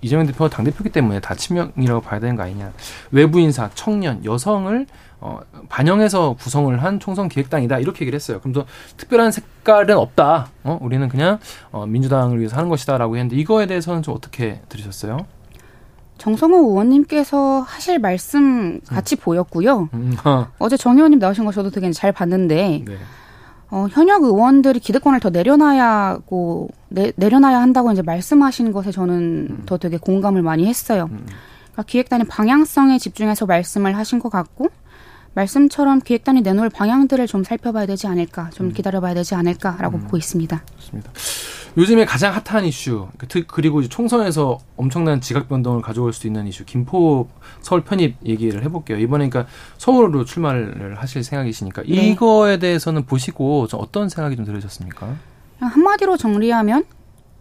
[0.02, 2.74] 이재명 대표가 당 대표기 때문에 다 친명이라고 봐야 되는 거 아니냐.
[3.12, 4.88] 외부 인사, 청년, 여성을
[5.22, 8.40] 어, 반영해서 구성을 한 총선 기획단이다 이렇게 얘기를 했어요.
[8.42, 8.66] 그래서
[8.98, 10.48] 특별한 색깔은 없다.
[10.64, 11.40] 어, 우리는 그냥
[11.72, 15.20] 어, 민주당을 위해서 하는 것이다라고 했는데 이거에 대해서는 좀 어떻게 들으셨어요?
[16.18, 19.18] 정성호 의원님께서 하실 말씀 같이 음.
[19.22, 19.90] 보였고요.
[19.94, 20.16] 음,
[20.60, 20.70] 어.
[20.70, 22.98] 제 정 의원님 나오신 거 저도 되게 잘 봤는데 네.
[23.72, 29.64] 어, 현역 의원들이 기득권을 더 내려놔야고 내, 내려놔야 한다고 이제 말씀하신 것에 저는 음.
[29.66, 31.08] 더 되게 공감을 많이 했어요.
[31.12, 31.26] 음.
[31.72, 34.70] 그러니까 기획단의 방향성에 집중해서 말씀을 하신 것 같고
[35.34, 38.74] 말씀처럼 기획단이 내놓을 방향들을 좀 살펴봐야 되지 않을까, 좀 음.
[38.74, 40.04] 기다려봐야 되지 않을까라고 음.
[40.04, 40.64] 보고 있습니다.
[40.78, 41.12] 좋습니다.
[41.78, 43.08] 요즘에 가장 핫한 이슈
[43.48, 47.30] 그리고 총선에서 엄청난 지각 변동을 가져올 수 있는 이슈 김포
[47.62, 48.98] 서울 편입 얘기를 해볼게요.
[48.98, 52.10] 이번에 그러니까 서울로 출마를 하실 생각이시니까 네.
[52.10, 55.16] 이거에 대해서는 보시고 좀 어떤 생각이 좀 들으셨습니까?
[55.60, 56.84] 한마디로 정리하면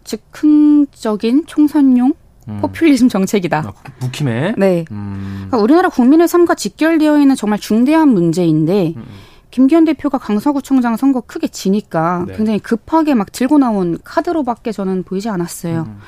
[0.04, 2.14] 즉흥적인 총선용
[2.48, 2.58] 음.
[2.60, 3.58] 포퓰리즘 정책이다.
[3.66, 4.54] 아, 북힘에?
[4.56, 4.84] 네.
[4.90, 5.46] 음.
[5.48, 9.04] 그러니까 우리나라 국민의 삶과 직결되어 있는 정말 중대한 문제인데 음.
[9.50, 12.36] 김기현 대표가 강서구청장 선거 크게 지니까 네.
[12.36, 15.86] 굉장히 급하게 막 들고 나온 카드로밖에 저는 보이지 않았어요.
[15.88, 15.98] 음.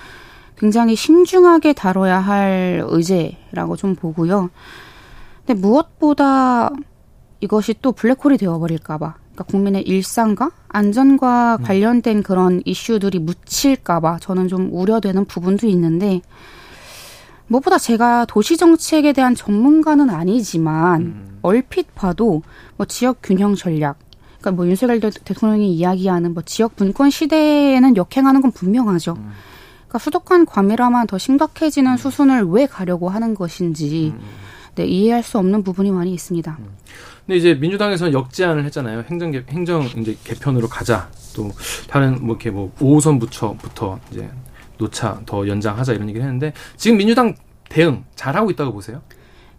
[0.56, 4.50] 굉장히 신중하게 다뤄야 할 의제라고 좀 보고요.
[5.44, 6.70] 근데 무엇보다
[7.40, 9.21] 이것이 또 블랙홀이 되어버릴까봐.
[9.32, 11.64] 그러니까 국민의 일상과 안전과 음.
[11.64, 16.20] 관련된 그런 이슈들이 묻힐까봐 저는 좀 우려되는 부분도 있는데
[17.46, 21.38] 무엇보다 제가 도시 정책에 대한 전문가는 아니지만 음.
[21.42, 22.42] 얼핏 봐도
[22.76, 23.98] 뭐 지역 균형 전략,
[24.40, 29.12] 그러니까 뭐 윤석열 대통령이 이야기하는 뭐 지역 분권 시대에는 역행하는 건 분명하죠.
[29.18, 29.32] 음.
[29.74, 34.20] 그러니까 수도권 과밀화만 더 심각해지는 수순을 왜 가려고 하는 것인지 음.
[34.74, 36.58] 네, 이해할 수 없는 부분이 많이 있습니다.
[37.22, 37.26] 음.
[37.26, 39.04] 근데 이제 민주당에서는 역제안을 했잖아요.
[39.08, 41.08] 행정 개, 행정 이제 개편으로 가자.
[41.34, 41.50] 또
[41.88, 44.28] 다른 뭐 이렇게 뭐 5호선 부처부터 이제
[44.78, 47.34] 노차 더 연장하자 이런 얘기를 했는데 지금 민주당
[47.68, 49.00] 대응 잘하고 있다고 보세요?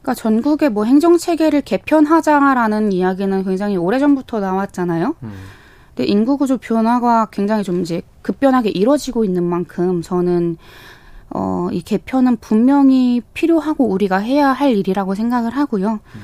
[0.02, 5.16] 그러니까 전국의 뭐 행정 체계를 개편하자라는 이야기는 굉장히 오래전부터 나왔잖아요.
[5.24, 5.34] 음.
[5.96, 10.58] 근데 인구 구조 변화가 굉장히 좀 이제 급변하게 이루어지고 있는 만큼 저는
[11.30, 16.00] 어, 이 개편은 분명히 필요하고 우리가 해야 할 일이라고 생각을 하고요.
[16.16, 16.22] 음.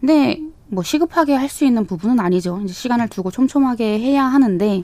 [0.00, 0.40] 근데
[0.72, 2.60] 뭐 시급하게 할 수 있는 부분은 아니죠.
[2.64, 4.82] 이제 시간을 두고 촘촘하게 해야 하는데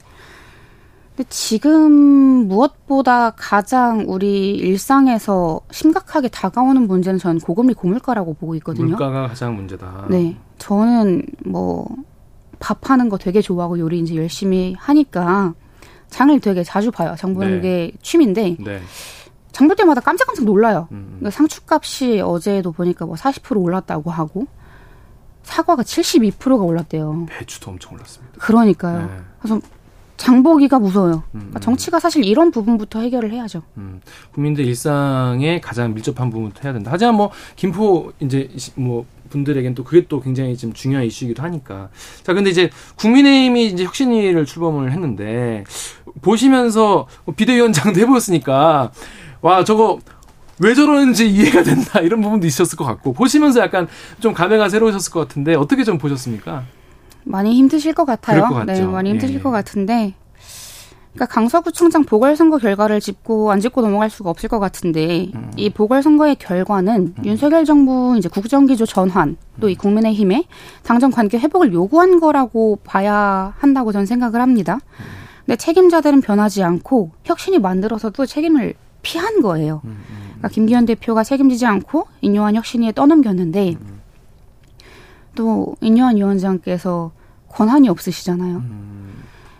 [1.16, 8.88] 근데 지금 무엇보다 가장 우리 일상에서 심각하게 다가오는 문제는 저는 고금리 고물가라고 보고 있거든요.
[8.88, 10.06] 물가가 가장 문제다.
[10.10, 10.36] 네.
[10.58, 11.88] 저는 뭐
[12.60, 15.54] 밥하는 거 되게 좋아하고 요리 이제 열심히 하니까
[16.10, 17.14] 장을 되게 자주 봐요.
[17.16, 17.60] 장 보는 네.
[17.62, 18.80] 게 취미인데 네.
[19.52, 20.86] 장볼 때마다 깜짝깜짝 놀라요.
[20.92, 21.16] 음.
[21.18, 24.46] 그러니까 상추값이 어제도 보니까 뭐 40% 올랐다고 하고
[25.48, 27.26] 사과가 72%가 올랐대요.
[27.30, 28.34] 배추도 엄청 올랐습니다.
[28.38, 29.06] 그러니까요.
[29.06, 29.20] 네.
[29.40, 29.60] 그래서
[30.18, 31.22] 장보기가 무서워요.
[31.32, 31.62] 음, 그러니까 음.
[31.62, 33.62] 정치가 사실 이런 부분부터 해결을 해야죠.
[33.78, 34.00] 음,
[34.34, 36.90] 국민들 일상에 가장 밀접한 부분부터 해야 된다.
[36.92, 41.88] 하지만 뭐 김포 이제 뭐 분들에겐 또 그게 또 굉장히 좀 중요한 이슈이기도 하니까.
[42.24, 45.64] 자, 근데 이제 국민의힘이 이제 혁신위를 출범을 했는데
[46.20, 48.92] 보시면서 뭐 비대위원장도 해보셨으니까
[49.40, 49.98] 와 저거
[50.60, 53.88] 왜 저러는지 이해가 된다 이런 부분도 있었을 것 같고 보시면서 약간
[54.20, 56.64] 좀 감회가 새로우셨을 것 같은데 어떻게 좀 보셨습니까?
[57.24, 58.46] 많이 힘드실 것 같아요.
[58.48, 59.40] 것 네, 많이 힘드실 예.
[59.40, 60.14] 것 같은데
[61.14, 65.50] 그러니까 강서구청장 보궐선거 결과를 짚고 안 짚고 넘어갈 수가 없을 것 같은데 음.
[65.56, 67.24] 이 보궐선거의 결과는 음.
[67.24, 70.44] 윤석열 정부 이제 국정기조 전환 또 이 국민의힘의
[70.84, 74.78] 당정 관계 회복을 요구한 거라고 봐야 한다고 저는 생각을 합니다.
[75.44, 79.80] 근데 책임자들은 변하지 않고 혁신이 만들어서도 책임을 피한 거예요.
[79.84, 84.00] 음, 음, 그러니까 김기현 대표가 책임지지 않고 인요한 혁신위에 떠넘겼는데 음.
[85.34, 87.12] 또 인요한 위원장께서
[87.48, 88.62] 권한이 없으시잖아요.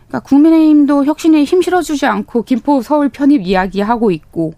[0.09, 4.55] 그러니까 국민의힘도 혁신에 힘 실어주지 않고 김포 서울 편입 이야기하고 있고,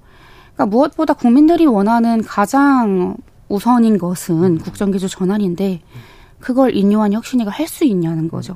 [0.54, 3.16] 그러니까 무엇보다 국민들이 원하는 가장
[3.48, 5.80] 우선인 것은 국정기조 전환인데
[6.38, 8.54] 그걸 인요한 혁신이가 할 수 있냐는 거죠.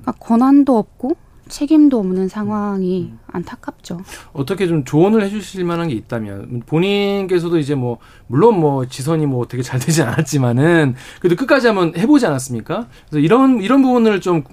[0.00, 1.16] 그러니까 권한도 없고
[1.52, 3.18] 책임도 없는 상황이 음.
[3.30, 4.00] 안타깝죠.
[4.32, 9.62] 어떻게 좀 조언을 해주실 만한 게 있다면 본인께서도 이제 뭐 물론 뭐 지선이 뭐 되게
[9.62, 12.86] 잘 되지 않았지만은 그래도 끝까지 한번 해보지 않았습니까?
[13.08, 14.44] 그래서 이런 이런 부분을 좀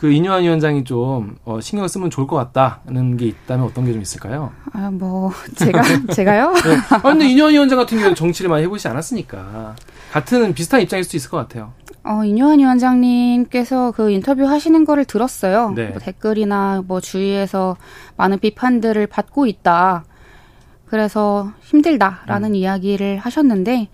[0.00, 3.92] 그 이뇨한 위원장이 좀 어, 신경 을 쓰면 좋을 것 같다는 게 있다면 어떤 게
[3.92, 4.50] 좀 있을까요?
[4.72, 5.82] 아 뭐 제가
[6.14, 6.54] 제가요?
[6.54, 6.76] 네.
[6.88, 9.76] 아 근데 이뇨한 위원장 같은 경우는 정치를 많이 해보지 않았으니까
[10.10, 11.74] 같은 비슷한 입장일 수도 있을 것 같아요.
[12.02, 15.72] 어, 인요한 위원장님께서 그 인터뷰 하시는 거를 들었어요.
[15.74, 15.88] 네.
[15.88, 17.76] 뭐 댓글이나 뭐 주위에서
[18.16, 20.04] 많은 비판들을 받고 있다.
[20.86, 22.54] 그래서 힘들다라는 음.
[22.54, 23.88] 이야기를 하셨는데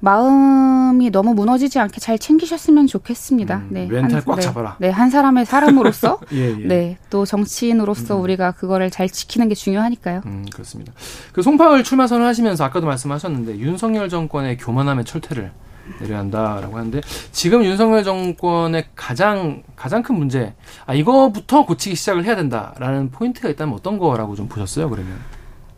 [0.00, 3.56] 마음이 너무 무너지지 않게 잘 챙기셨으면 좋겠습니다.
[3.56, 4.76] 음, 네, 멘탈 한, 꽉 네, 잡아라.
[4.78, 6.66] 네, 한 사람의 사람으로서, 예, 예.
[6.66, 8.22] 네, 또 정치인으로서 음.
[8.22, 10.20] 우리가 그거를 잘 지키는 게 중요하니까요.
[10.26, 10.92] 음, 그렇습니다.
[11.32, 15.52] 그 송파을 출마 선을 하시면서 아까도 말씀하셨는데 윤석열 정권의 교만함의 철퇴를
[16.00, 17.00] 내려야 한다라고 하는데
[17.32, 20.54] 지금 윤석열 정권의 가장 가장 큰 문제
[20.86, 25.18] 아 이거부터 고치기 시작을 해야 된다라는 포인트가 있다면 어떤 거라고 좀 보셨어요 그러면?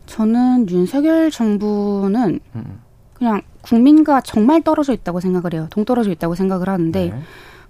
[0.07, 2.81] 저는 윤석열 정부는 음.
[3.15, 5.67] 그냥 국민과 정말 떨어져 있다고 생각을 해요.
[5.71, 7.23] 동떨어져 있다고 생각을 하는데 네.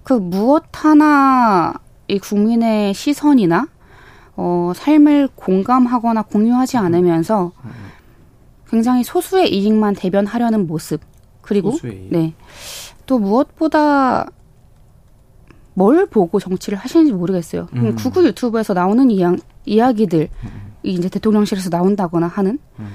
[0.03, 1.74] 그 무엇 하나
[2.09, 3.68] 이 국민의 시선이나
[4.37, 6.84] 어, 삶을 공감하거나 공유하지 음.
[6.84, 7.70] 않으면서 음.
[8.68, 11.01] 굉장히 소수의 이익만 대변하려는 모습
[11.47, 11.73] 그리고
[12.11, 12.35] 네.
[13.07, 14.27] 또 무엇보다
[15.75, 17.69] 뭘 보고 정치를 하시는지 모르겠어요.
[17.75, 17.95] 음.
[17.97, 19.35] 구구 유튜브에서 나오는 이야,
[19.65, 20.73] 이야기들 음.
[20.83, 22.89] 이제 대통령실에서 나온다거나 하는 음.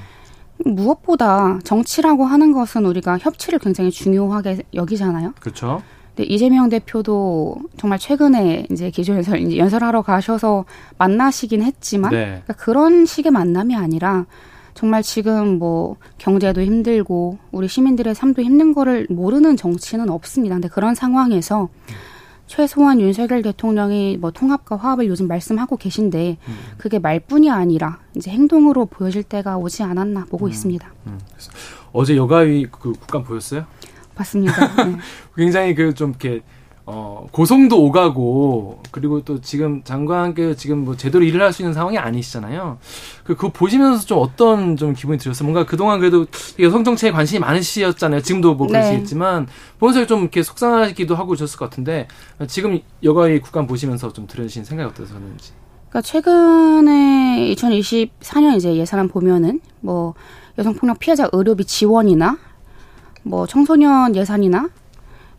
[0.65, 5.33] 무엇보다 정치라고 하는 것은 우리가 협치를 굉장히 중요하게 여기잖아요.
[5.39, 5.81] 그렇죠.
[6.15, 10.65] 네, 이재명 대표도 정말 최근에 이제 기조 연설 이제 연설하러 가셔서
[10.97, 12.25] 만나시긴 했지만 네.
[12.25, 14.25] 그러니까 그런 식의 만남이 아니라
[14.81, 20.55] 정말 지금 뭐 경제도 힘들고 우리 시민들의 삶도 힘든 거를 모르는 정치는 없습니다.
[20.55, 21.69] 근데 그런 상황에서
[22.47, 26.37] 최소한 윤석열 대통령이 뭐 통합과 화합을 요즘 말씀하고 계신데
[26.79, 30.91] 그게 말뿐이 아니라 이제 행동으로 보여질 때가 오지 않았나 보고 음, 있습니다.
[31.05, 31.19] 음.
[31.93, 33.67] 어제 여가위 그 국감 보였어요?
[34.15, 34.83] 봤습니다.
[34.83, 34.97] 네.
[35.37, 36.41] 굉장히 그 좀 이렇게
[36.85, 41.97] 어, 고성도 오가고 그리고 또 지금 장관께 지금 뭐 제대로 일을 할 수 있는 상황이
[41.97, 42.77] 아니시잖아요.
[43.23, 45.45] 그 그거 보시면서 좀 어떤 좀 기분이 들었어요?
[45.45, 46.25] 뭔가 그동안 그래도
[46.59, 48.21] 여성 정치에 관심이 많으시었잖아요.
[48.21, 49.51] 지금도 뭐 그러시겠지만 네.
[49.79, 52.07] 보면서 좀 이렇게 속상하기도 하고 그러셨을 것 같은데
[52.47, 55.51] 지금 여가의 국감 보시면서 좀 들으신 생각이 어떠셨는지.
[55.89, 60.13] 그러니까 최근에 2024년 이제 예산안 보면은 뭐
[60.57, 62.37] 여성 폭력 피해자 의료비 지원이나
[63.23, 64.69] 뭐 청소년 예산이나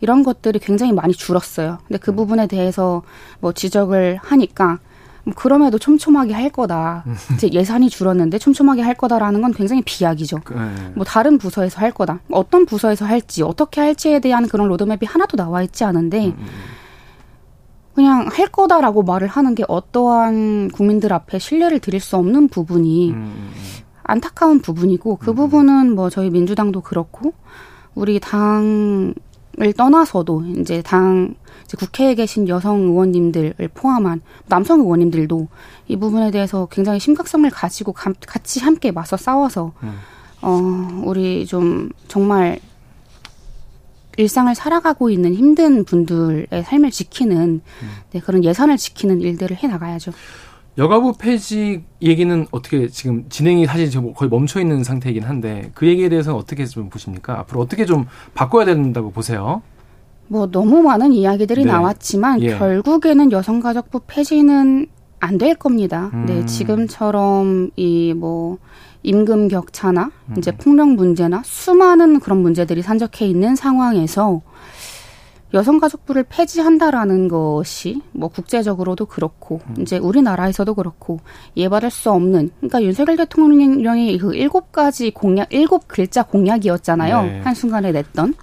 [0.03, 1.77] 이런 것들이 굉장히 많이 줄었어요.
[1.87, 2.17] 근데 그 음.
[2.17, 3.03] 부분에 대해서
[3.39, 4.79] 뭐 지적을 하니까
[5.23, 7.05] 뭐 그럼에도 촘촘하게 할 거다.
[7.07, 7.15] 음.
[7.35, 10.41] 이제 예산이 줄었는데 촘촘하게 할 거다라는 건 굉장히 비약이죠.
[10.53, 10.91] 네.
[10.95, 12.19] 뭐 다른 부서에서 할 거다.
[12.31, 16.47] 어떤 부서에서 할지 어떻게 할지에 대한 그런 로드맵이 하나도 나와 있지 않은데 음,
[17.95, 23.15] 그냥 할 거다라고 말을 하는 게 어떠한 국민들 앞에 신뢰를 드릴 수 없는 부분이
[24.03, 27.33] 안타까운 부분이고 그 부분은 뭐 저희 민주당도 그렇고
[27.95, 29.13] 우리 당
[29.75, 31.35] 떠나서도 이제 당
[31.65, 35.47] 이제 국회에 계신 여성 의원님들을 포함한 남성 의원님들도
[35.87, 39.93] 이 부분에 대해서 굉장히 심각성을 가지고 가, 같이 함께 맞서 싸워서 음.
[40.41, 42.59] 어 우리 좀 정말
[44.17, 47.89] 일상을 살아가고 있는 힘든 분들의 삶을 지키는 음.
[48.11, 50.11] 네, 그런 예산을 지키는 일들을 해 나가야죠.
[50.77, 56.37] 여가부 폐지 얘기는 어떻게 지금 진행이 사실 거의 멈춰 있는 상태이긴 한데 그 얘기에 대해서는
[56.37, 57.39] 어떻게 좀 보십니까?
[57.39, 59.61] 앞으로 어떻게 좀 바꿔야 된다고 보세요?
[60.27, 61.71] 뭐 너무 많은 이야기들이 네.
[61.71, 62.57] 나왔지만 예.
[62.57, 64.87] 결국에는 여성가족부 폐지는
[65.19, 66.09] 안 될 겁니다.
[66.11, 66.25] 네, 음.
[66.25, 68.57] 네, 지금처럼 이 뭐
[69.03, 70.35] 임금 격차나 음.
[70.37, 74.41] 이제 폭력 문제나 수많은 그런 문제들이 산적해 있는 상황에서
[75.53, 79.81] 여성가족부를 폐지한다라는 것이 뭐 국제적으로도 그렇고 음.
[79.81, 81.19] 이제 우리나라에서도 그렇고
[81.55, 87.41] 이해받을 수 없는 그러니까 윤석열 대통령이 그 일곱 가지 공약 일곱 글자 공약이었잖아요 네.
[87.41, 88.33] 한 순간에 냈던.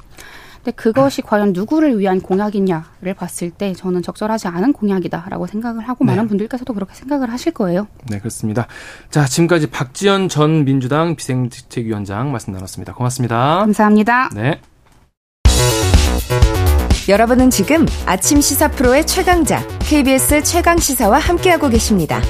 [0.63, 6.13] 근데 그것이 과연 누구를 위한 공약이냐를 봤을 때 저는 적절하지 않은 공약이다라고 생각을 하고 네.
[6.13, 7.87] 많은 분들께서도 그렇게 생각을 하실 거예요.
[8.11, 8.67] 네, 그렇습니다.
[9.09, 12.93] 자, 지금까지 박지연 전 민주당 비상대책위원장 말씀 나눴습니다.
[12.93, 13.61] 고맙습니다.
[13.61, 14.29] 감사합니다.
[14.35, 14.61] 네.
[17.11, 22.23] 여러분은 지금 아침 시사 프로의 최강자 KBS 최강 시사와 함께하고 계십니다.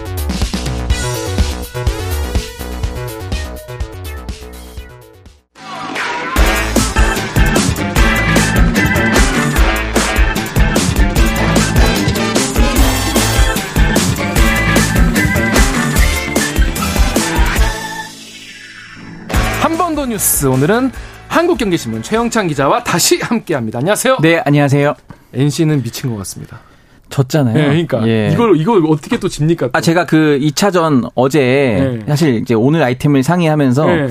[19.63, 20.91] 한 번 더 뉴스 오늘은
[21.31, 23.79] 한국경제신문 최영찬 기자와 다시 함께합니다.
[23.79, 24.19] 안녕하세요.
[24.21, 24.95] 네, 안녕하세요.
[25.33, 26.61] NC는 미친 것 같습니다.
[27.09, 27.55] 졌잖아요.
[27.55, 28.31] 네, 그러니까 예.
[28.33, 29.67] 이걸 이걸 어떻게 또 집니까?
[29.67, 29.71] 또.
[29.73, 32.05] 아 제가 그 2차전 어제 네.
[32.07, 34.09] 사실 이제 오늘 아이템을 상의하면서 네.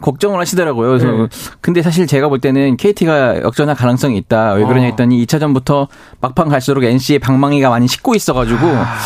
[0.00, 0.88] 걱정을 하시더라고요.
[0.88, 1.28] 그래서 네.
[1.60, 4.54] 근데 사실 제가 볼 때는 KT가 역전할 가능성이 있다.
[4.54, 4.90] 왜 그러냐 아.
[4.90, 5.88] 했더니 2차전부터
[6.20, 8.96] 막판 갈수록 NC의 방망이가 많이 식고 있어가지고 아.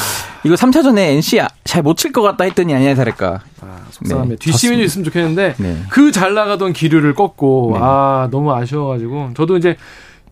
[0.45, 3.41] 이거 3차전에 NC 잘 못 칠 것 같다 했더니 아니야 다를까.
[3.61, 4.35] 아, 속상합니다.
[4.35, 5.83] 네, 뒷심이 있으면 좋겠는데 네.
[5.91, 7.81] 그잘 나가던 기류를 꺾고 네.
[7.83, 9.77] 아 너무 아쉬워가지고 저도 이제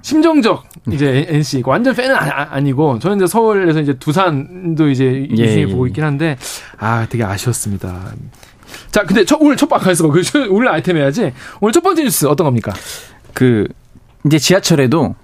[0.03, 0.95] 심정적 네.
[0.97, 5.87] 이제 NC 완전 팬은 아, 니고 저는 이제 서울에서 이제 두산도 이제 예, 예, 보고
[5.87, 6.37] 있긴 한데
[6.79, 8.13] 아 되게 아쉬웠습니다.
[8.93, 11.33] 자, 근데 첫, 오늘 첫 방에서 그 오늘 아이템 해야지.
[11.61, 12.73] 오늘 첫 번째 뉴스 어떤 겁니까?
[13.33, 13.67] 그
[14.25, 15.17] 이제 지하철에도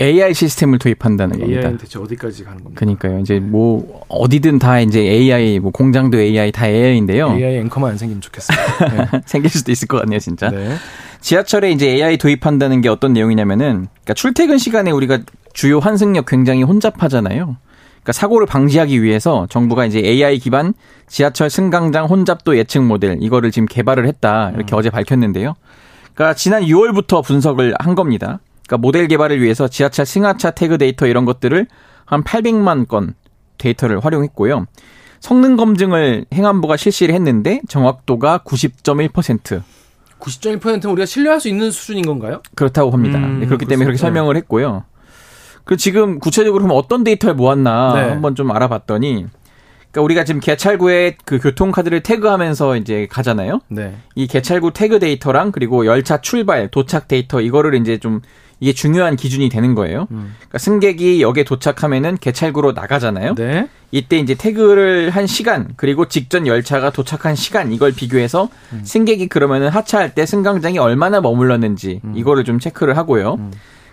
[0.00, 1.60] AI 시스템을 도입한다는 겁니다.
[1.60, 2.78] AI 대체 어디까지 가는 겁니까?
[2.80, 3.18] 그러니까요.
[3.20, 7.32] 이제 뭐 어디든 다 이제 AI, 뭐 공장도 AI 다 AI인데요.
[7.32, 8.56] AI 앵커만 안 생기면 좋겠어요.
[9.12, 9.20] 네.
[9.26, 10.48] 생길 수도 있을 것 같네요, 진짜.
[10.48, 10.74] 네.
[11.20, 15.18] 지하철에 이제 AI 도입한다는 게 어떤 내용이냐면은 그러니까 출퇴근 시간에 우리가
[15.52, 17.58] 주요 환승역 굉장히 혼잡하잖아요.
[18.02, 20.72] 그러니까 사고를 방지하기 위해서 정부가 이제 AI 기반
[21.06, 24.78] 지하철 승강장 혼잡도 예측 모델 이거를 지금 개발을 했다 이렇게 음.
[24.78, 25.54] 어제 밝혔는데요.
[26.14, 28.40] 그러니까 지난 6월부터 분석을 한 겁니다.
[28.66, 31.66] 그러니까 모델 개발을 위해서 지하철 승하차 태그 데이터 이런 것들을
[32.06, 33.14] 한 800만 건
[33.58, 34.66] 데이터를 활용했고요.
[35.20, 39.62] 성능 검증을 행안부가 실시를 했는데 정확도가 90.1%.
[40.18, 42.42] 90.1%는 우리가 신뢰할 수 있는 수준인 건가요?
[42.54, 43.18] 그렇다고 합니다.
[43.18, 44.84] 음, 네, 그렇기 때문에 그렇게 설명을 했고요.
[45.70, 48.00] 그 지금 구체적으로 그럼 어떤 데이터를 모았나 네.
[48.08, 49.26] 한번 좀 알아봤더니
[49.92, 53.60] 그러니까 우리가 지금 개찰구에 그 교통카드를 태그하면서 이제 가잖아요.
[53.68, 53.94] 네.
[54.16, 58.20] 이 개찰구 태그 데이터랑 그리고 열차 출발, 도착 데이터 이거를 이제 좀
[58.58, 60.08] 이게 중요한 기준이 되는 거예요.
[60.10, 60.34] 음.
[60.38, 63.36] 그러니까 승객이 역에 도착하면은 개찰구로 나가잖아요.
[63.36, 63.68] 네.
[63.92, 68.80] 이때 이제 태그를 한 시간 그리고 직전 열차가 도착한 시간 이걸 비교해서 음.
[68.82, 72.14] 승객이 그러면은 하차할 때 승강장이 얼마나 머물렀는지 음.
[72.16, 73.38] 이거를 좀 체크를 하고요.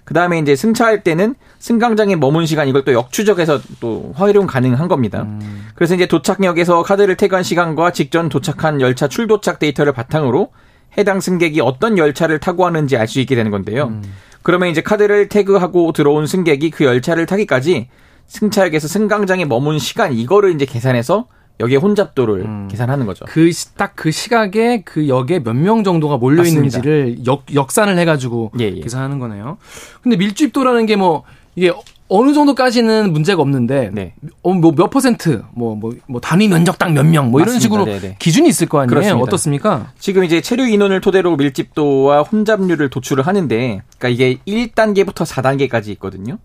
[0.07, 0.09] 음.
[0.09, 5.23] 그 다음에 이제 승차할 때는 승강장에 머문 시간 이걸 또 역추적해서 또 활용 가능한 겁니다.
[5.23, 5.67] 음.
[5.75, 10.51] 그래서 이제 도착역에서 카드를 태그한 시간과 직전 도착한 열차 출도착 데이터를 바탕으로
[10.97, 13.87] 해당 승객이 어떤 열차를 타고 하는지 알 수 있게 되는 건데요.
[13.87, 14.03] 음.
[14.43, 17.89] 그러면 이제 카드를 태그하고 들어온 승객이 그 열차를 타기까지
[18.27, 21.27] 승차역에서 승강장에 머문 시간 이거를 이제 계산해서
[21.59, 22.67] 역의 혼잡도를 음.
[22.69, 23.25] 계산하는 거죠.
[23.25, 28.65] 그 딱 그 시각에 그 역에 몇 명 정도가 몰려 있는지를 역 역산을 해가지고 예,
[28.65, 28.79] 예.
[28.81, 29.57] 계산하는 거네요.
[30.01, 31.23] 근데 밀집도라는 게 뭐
[31.55, 31.71] 이게
[32.09, 34.13] 어느 정도까지는 문제가 없는데 네.
[34.43, 37.83] 어, 뭐 몇 퍼센트 뭐 뭐 뭐 뭐 단위 면적당 몇 명 뭐 이런 식으로
[37.85, 37.99] 네네.
[37.99, 38.15] 네.
[38.19, 38.89] 기준이 있을 거 아니에요.
[38.89, 39.23] 그렇습니다.
[39.23, 39.91] 어떻습니까?
[39.99, 46.37] 지금 이제 체류 인원을 토대로 밀집도와 혼잡률을 도출을 하는데 그러니까 이게 1단계부터 4단계까지 있거든요.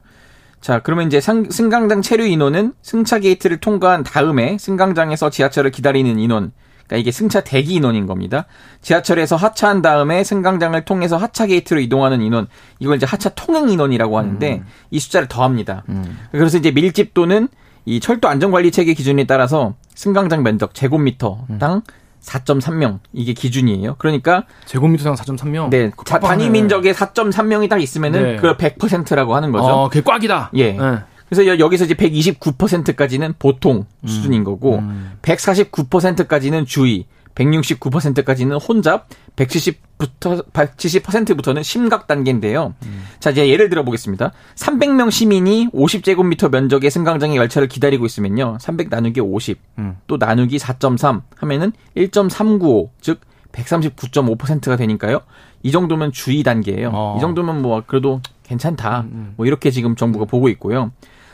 [0.62, 6.52] 자, 그러면 이제 상, 승강장 체류 인원은 승차 게이트를 통과한 다음에 승강장에서 지하철을 기다리는 인원.
[6.86, 8.46] 그러니까 이게 승차 대기 인원인 겁니다.
[8.80, 12.46] 지하철에서 하차한 다음에 승강장을 통해서 하차 게이트로 이동하는 인원.
[12.78, 14.66] 이걸 이제 하차 통행 인원이라고 하는데 음.
[14.90, 15.82] 이 숫자를 더합니다.
[15.88, 16.16] 음.
[16.30, 17.48] 그래서 이제 밀집도는
[17.84, 21.82] 이 철도 안전관리 체계 기준에 따라서 승강장 면적 제곱미터당 음.
[22.22, 23.96] 4.3명 이게 기준이에요.
[23.98, 25.70] 그러니까 제곱미터당 4.3명.
[25.70, 25.90] 네.
[26.04, 28.36] 자, 단위 민족에 4.3명이 딱 있으면은 네.
[28.36, 29.66] 그걸 100%라고 하는 거죠.
[29.66, 30.50] 어, 그게 꽉이다.
[30.54, 30.72] 예.
[30.72, 30.98] 네.
[31.28, 34.06] 그래서 여기서 이제 129%까지는 보통 음.
[34.06, 35.12] 수준인 거고 음.
[35.22, 42.74] 149%까지는 주의, 169%까지는 혼잡, 170부터 170%부터는 심각 단계인데요.
[42.84, 43.04] 음.
[43.20, 44.32] 자, 이제 예를 들어 보겠습니다.
[44.56, 48.58] 300명 시민이 50제곱미터 면적의 승강장에 열차를 기다리고 있으면요.
[48.60, 49.96] 300 나누기 50, 음.
[50.06, 53.20] 또 나누기 4.3 하면은 1.395, 즉
[53.52, 55.20] 139.5%가 되니까요.
[55.62, 56.90] 이 정도면 주의 단계예요.
[56.92, 57.14] 어.
[57.16, 59.02] 이 정도면 뭐 그래도 괜찮다.
[59.02, 59.34] 음, 음.
[59.36, 60.90] 뭐 이렇게 지금 정부가 보고 있고요.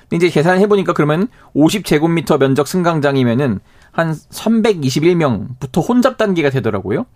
[0.09, 3.61] 근데 이제 계산을 해보니까 그러면 50제곱미터 면적 승강장이면은
[3.99, 7.07] 한 321명부터 혼잡 단계가 되더라고요.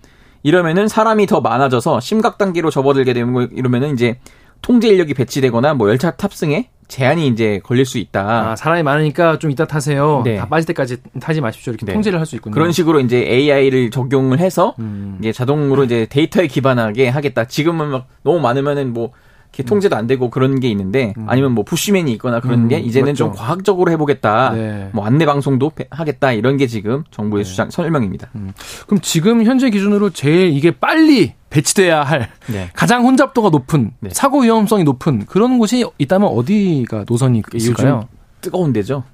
[0.43, 4.19] 이러면은 사람이 더 많아져서 심각 단계로 접어들게 되면 이러면은 이제
[4.63, 8.51] 통제 인력이 배치되거나 뭐 열차 탑승에 제한이 이제 걸릴 수 있다.
[8.51, 10.23] 아, 사람이 많으니까 좀 이따 타세요.
[10.25, 10.37] 네.
[10.37, 11.71] 다 빠질 때까지 타지 마십시오.
[11.71, 11.93] 이렇게 네.
[11.93, 12.53] 통제를 할 수 있군요.
[12.53, 15.17] 그런 식으로 이제 AI를 적용을 해서 음.
[15.21, 17.45] 이제 자동으로 이제 데이터에 기반하게 하겠다.
[17.45, 19.13] 지금은 막 너무 많으면은 뭐
[19.53, 21.27] 이렇게 통제도 안 되고 그런 게 있는데 음.
[21.29, 23.17] 아니면 뭐 푸시맨이 있거나 그런 음, 게 이제는 맞죠.
[23.17, 24.51] 좀 과학적으로 해보겠다.
[24.55, 24.89] 네.
[24.93, 27.51] 뭐 안내 방송도 하겠다 이런 게 지금 정부의 네.
[27.51, 28.31] 수장 설명입니다.
[28.35, 28.53] 음.
[28.87, 32.71] 그럼 지금 현재 기준으로 제일 이게 빨리 배치돼야 할 네.
[32.73, 34.09] 가장 혼잡도가 높은 네.
[34.13, 38.09] 사고 위험성이 높은 그런 곳이 있다면 어디가 노선이 있을까요?
[38.41, 39.05] 뜨거운 데죠.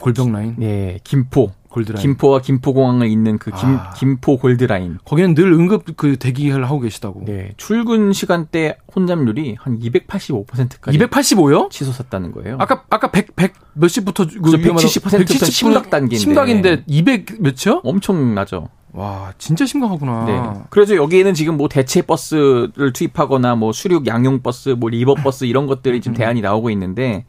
[0.00, 0.56] 골병 라인.
[0.62, 1.52] 예, 김포.
[1.76, 2.00] 골드라인.
[2.00, 3.90] 김포와 김포공항을 잇는 그 김, 아.
[3.90, 4.98] 김포 골드라인.
[5.04, 7.24] 거기는 늘 응급 그 대기를 하고 계시다고.
[7.26, 7.52] 네.
[7.58, 10.98] 출근 시간대 혼잡률이 한 285%까지.
[10.98, 11.70] 285요?
[11.70, 12.56] 치솟았다는 거예요.
[12.58, 14.26] 아까, 아까 100, 100 몇십부터.
[14.26, 16.16] 그 170%부터 심각 단계인데.
[16.16, 17.82] 심각인데 200 몇이요?
[17.84, 18.68] 엄청나죠.
[18.92, 20.24] 와, 진짜 심각하구나.
[20.24, 20.60] 네.
[20.70, 25.66] 그래서 여기에는 지금 뭐 대체 버스를 투입하거나 뭐 수륙 양용 버스, 뭐 리버 버스 이런
[25.66, 26.16] 것들이 지금 음.
[26.16, 27.26] 대안이 나오고 있는데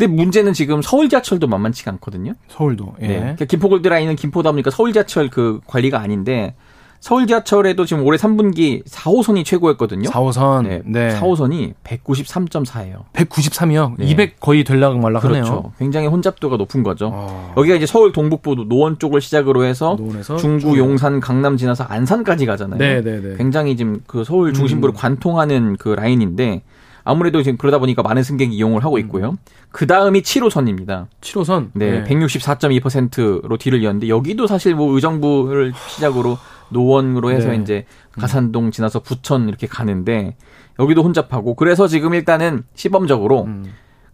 [0.00, 2.32] 근데 문제는 지금 서울 지하철도 만만치가 않거든요.
[2.48, 2.94] 서울도.
[3.02, 3.06] 예.
[3.06, 3.18] 네.
[3.18, 6.54] 그러니까 김포골드 라인은 김포다 보니까 서울 지하철 그 관리가 아닌데
[7.00, 10.08] 서울 지하철에도 지금 올해 3분기 4호선이 최고였거든요.
[10.08, 10.66] 4호선.
[10.66, 10.82] 네.
[10.86, 11.20] 네.
[11.20, 13.04] 4호선이 193.4예요.
[13.12, 13.96] 193이요?
[13.98, 14.06] 네.
[14.06, 15.42] 200 거의 될락 말락 하네요.
[15.42, 15.72] 그렇죠.
[15.78, 17.12] 굉장히 혼잡도가 높은 거죠.
[17.14, 17.52] 아.
[17.58, 19.98] 여기가 이제 서울 동북부 노원 쪽을 시작으로 해서
[20.38, 22.78] 중구, 용산, 강남 지나서 안산까지 가잖아요.
[22.78, 23.36] 네, 네, 네.
[23.36, 24.96] 굉장히 지금 그 서울 중심부를 음.
[24.96, 26.62] 관통하는 그 라인인데
[27.04, 29.30] 아무래도 지금 그러다 보니까 많은 승객이 이용을 하고 있고요.
[29.30, 29.36] 음.
[29.70, 31.06] 그 다음이 7호선입니다.
[31.20, 31.70] 7호선?
[31.74, 32.04] 네, 네.
[32.04, 36.38] 164.2%로 뒤를 이었는데 여기도 사실 뭐 의정부를 시작으로
[36.70, 37.56] 노원으로 해서 네.
[37.56, 40.36] 이제 가산동 지나서 부천 이렇게 가는데
[40.78, 43.64] 여기도 혼잡하고 그래서 지금 일단은 시범적으로 음.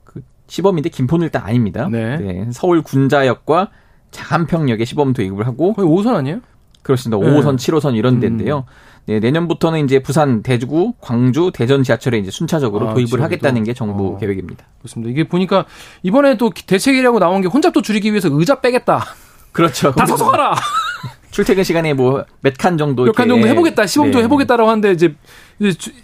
[0.04, 1.88] 그 시범인데 김포는 일단 아닙니다.
[1.90, 2.16] 네.
[2.16, 2.48] 네.
[2.52, 3.70] 서울 군자역과
[4.10, 6.40] 자간평역에 시범 도입을 하고 거의 5호선 아니에요?
[6.82, 7.18] 그렇습니다.
[7.18, 8.20] 5호선, 7호선 이런 음.
[8.20, 8.64] 데인데요.
[9.06, 14.14] 네, 내년부터는 이제 부산, 대구, 광주, 대전 지하철에 이제 순차적으로 아, 도입을 하겠다는 게 정부
[14.14, 14.18] 어.
[14.18, 14.64] 계획입니다.
[14.78, 15.10] 그렇습니다.
[15.10, 15.64] 이게 보니까
[16.02, 19.04] 이번에 또 대책이라고 나온 게 혼잡도 줄이기 위해서 의자 빼겠다.
[19.52, 19.92] 그렇죠.
[19.92, 20.54] 다 서서 가라.
[21.30, 24.24] 출퇴근 시간에 뭐 몇 칸 정도 몇 칸 정도 해보겠다 시범도 네.
[24.24, 25.14] 해보겠다라고 하는데 이제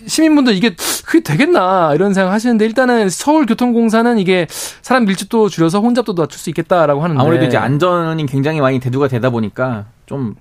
[0.07, 0.77] 시민분들 이게
[1.07, 4.47] 그게 되겠나 이런 생각 하시는데 일단은 서울교통공사는 이게
[4.83, 9.31] 사람 밀집도 줄여서 혼잡도도 낮출 수 있겠다라고 하는데 아무래도 이제 안전이 굉장히 많이 대두가 되다
[9.31, 10.35] 보니까 좀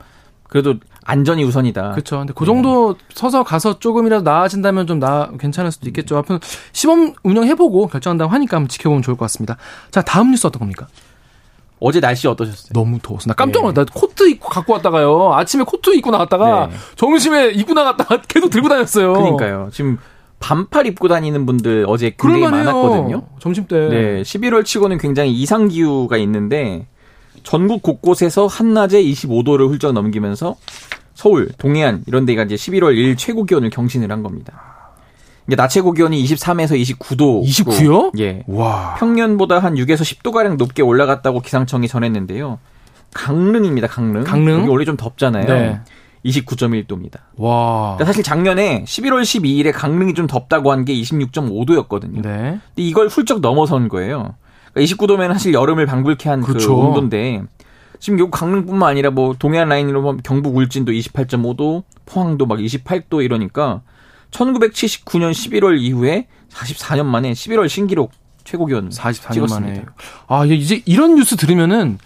[0.51, 0.75] 그래도
[1.05, 1.91] 안전이 우선이다.
[1.91, 2.17] 그렇죠.
[2.19, 2.99] 근데 그 정도 네.
[3.15, 6.17] 서서 가서 조금이라도 나아진다면 좀 나 괜찮을 수도 있겠죠.
[6.17, 6.39] 앞으로
[6.73, 9.55] 시범 운영해보고 결정한다고 하니까 한번 지켜보면 좋을 것 같습니다.
[9.91, 10.87] 자 다음 뉴스 어떤 겁니까?
[11.79, 12.69] 어제 날씨 어떠셨어요?
[12.73, 13.85] 너무 더워서 나 깜짝 놀랐다.
[13.85, 13.91] 네.
[13.95, 15.33] 코트 입고 갖고 왔다가요.
[15.33, 16.75] 아침에 코트 입고 나갔다가 네.
[16.97, 19.13] 점심에 입고 나갔다가 계속 들고 다녔어요.
[19.13, 19.69] 그러니까요.
[19.71, 19.97] 지금
[20.41, 23.23] 반팔 입고 다니는 분들 어제 굉장히 많았거든요.
[23.39, 23.87] 점심 때.
[23.89, 26.87] 네, 11월 치고는 굉장히 이상 기후가 있는데
[27.43, 30.55] 전국 곳곳에서 한낮에 25도를 훌쩍 넘기면서
[31.13, 34.53] 서울, 동해안 이런 데가 이제 11월 1일 최고 기온을 경신을 한 겁니다.
[35.47, 37.43] 이게 낮 최고 기온이 23에서 29도.
[37.45, 38.17] 29요?
[38.19, 38.43] 예.
[38.47, 38.95] 와.
[38.99, 42.59] 평년보다 한 6에서 10도 가량 높게 올라갔다고 기상청이 전했는데요.
[43.13, 43.87] 강릉입니다.
[43.87, 44.23] 강릉.
[44.23, 44.59] 강릉.
[44.61, 45.45] 여기 원래 좀 덥잖아요.
[45.47, 45.79] 네.
[46.25, 47.17] 29.1도입니다.
[47.37, 47.95] 와.
[47.95, 52.21] 그러니까 사실 작년에 11월 12일에 강릉이 좀 덥다고 한 게 26.5도였거든요.
[52.21, 52.21] 네.
[52.21, 54.35] 근데 이걸 훌쩍 넘어선 거예요.
[54.73, 56.77] 그러니까 29도면 사실 여름을 방불케 한그 그렇죠.
[56.77, 57.43] 온도인데
[57.99, 63.81] 지금 요 강릉뿐만 아니라 뭐 동해안 라인으로 보면 경북 울진도 28.5도, 포항도 막 28도 이러니까
[64.31, 68.11] 1979년 11월 이후에 44년 만에 11월 신기록
[68.43, 69.59] 최고 기온 44년 찍었습니다.
[69.59, 69.85] 만에.
[70.27, 71.99] 아, 이제 이런 뉴스 들으면은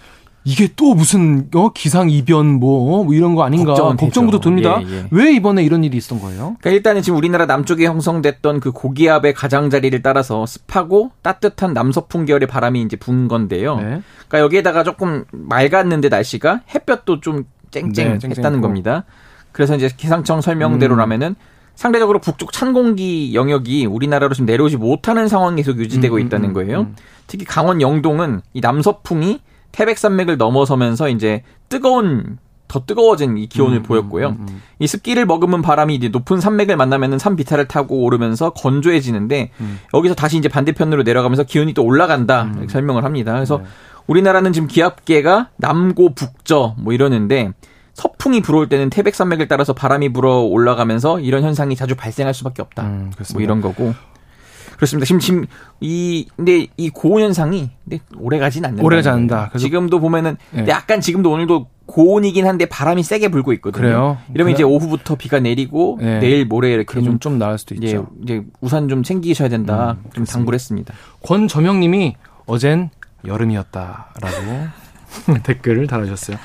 [0.48, 4.80] 이게 또 무슨 어, 기상 이변 뭐, 뭐 이런 거 아닌가 걱정부터 듭니다.
[4.86, 5.08] 예, 예.
[5.10, 6.56] 왜 이번에 이런 일이 있었던 거예요?
[6.60, 12.84] 그러니까 일단은 지금 우리나라 남쪽에 형성됐던 그 고기압의 가장자리를 따라서 습하고 따뜻한 남서풍 계열의 바람이
[12.84, 13.78] 이제 분 건데요.
[13.78, 13.84] 네.
[14.28, 19.06] 그러니까 여기에다가 조금 맑았는데 날씨가 햇볕도 좀 쨍쨍했다는 네, 겁니다.
[19.52, 21.36] 그래서 이제 기상청 설명대로라면은 음.
[21.74, 26.50] 상대적으로 북쪽 찬 공기 영역이 우리나라로 지금 내려오지 못하는 상황이 계속 유지되고 음, 음 있다는
[26.50, 26.80] 음, 거예요.
[26.82, 26.96] 음,
[27.28, 29.42] 특히 강원 영동은 이 남서풍이
[29.76, 34.30] 태백산맥을 넘어서면서 이제 뜨거운 더 뜨거워진 이 기온을 음, 보였고요.
[34.30, 39.52] 음, 음, 이 습기를 머금은 바람이 이제 높은 산맥을 만나면은 산 비탈을 타고 오르면서 건조해지는데
[39.94, 43.34] 여기서 다시 이제 반대편으로 내려가면서 기온이 또 올라간다 이렇게 설명을 합니다.
[43.34, 43.66] 그래서 네.
[44.08, 47.52] 우리나라는 지금 기압계가 남고 북저 뭐 이러는데
[47.94, 52.84] 서풍이 불어올 때는 태백산맥을 따라서 바람이 불어 올라가면서 이런 현상이 자주 발생할 수밖에 없다.
[52.84, 53.94] 음, 뭐 이런 거고.
[54.76, 55.06] 그렇습니다.
[55.06, 55.46] 지금 지금
[55.80, 57.70] 이 근데 이 고온 현상이
[58.18, 58.84] 오래 가진 않는다.
[58.84, 59.52] 오래 가지 않는다.
[59.58, 60.66] 지금도 보면은 네.
[60.68, 63.82] 약간 지금도 오늘도 고온이긴 한데 바람이 세게 불고 있거든요.
[63.82, 64.18] 그래요?
[64.34, 64.54] 이러면 그래?
[64.54, 66.20] 이제 오후부터 비가 내리고 네.
[66.20, 67.86] 내일 모레 이렇게 좀, 좀 나을 수도 있죠.
[67.86, 69.98] 이제, 이제 우산 좀 챙기셔야 된다.
[70.04, 70.94] 음, 좀 당부를 했습니다.
[71.24, 72.16] 권점영님이
[72.48, 72.90] 어젠
[73.26, 74.68] 여름이었다라고
[75.44, 76.38] 댓글을 달아주셨어요.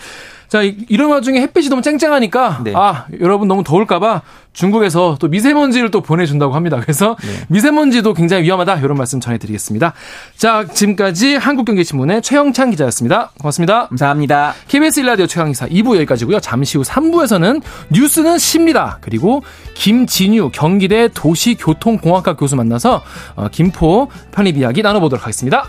[0.50, 2.72] 자, 이런 와중에 햇빛이 너무 쨍쨍하니까 네.
[2.74, 4.22] 아, 여러분 너무 더울까 봐
[4.52, 6.80] 중국에서 또 미세먼지를 또 보내준다고 합니다.
[6.80, 7.28] 그래서 네.
[7.48, 8.78] 미세먼지도 굉장히 위험하다.
[8.78, 9.94] 이런 말씀 전해드리겠습니다.
[10.36, 13.30] 자, 지금까지 한국경제신문의 최영찬 기자였습니다.
[13.38, 13.86] 고맙습니다.
[13.86, 14.54] 감사합니다.
[14.66, 16.40] KBS 1라디오 최강기사 2부 여기까지고요.
[16.40, 18.98] 잠시 후 3부에서는 뉴스는 쉽니다.
[19.00, 19.44] 그리고
[19.74, 23.02] 김진유 경기대 도시교통공학과 교수 만나서
[23.36, 25.68] 어, 김포 편입 이야기 나눠보도록 하겠습니다.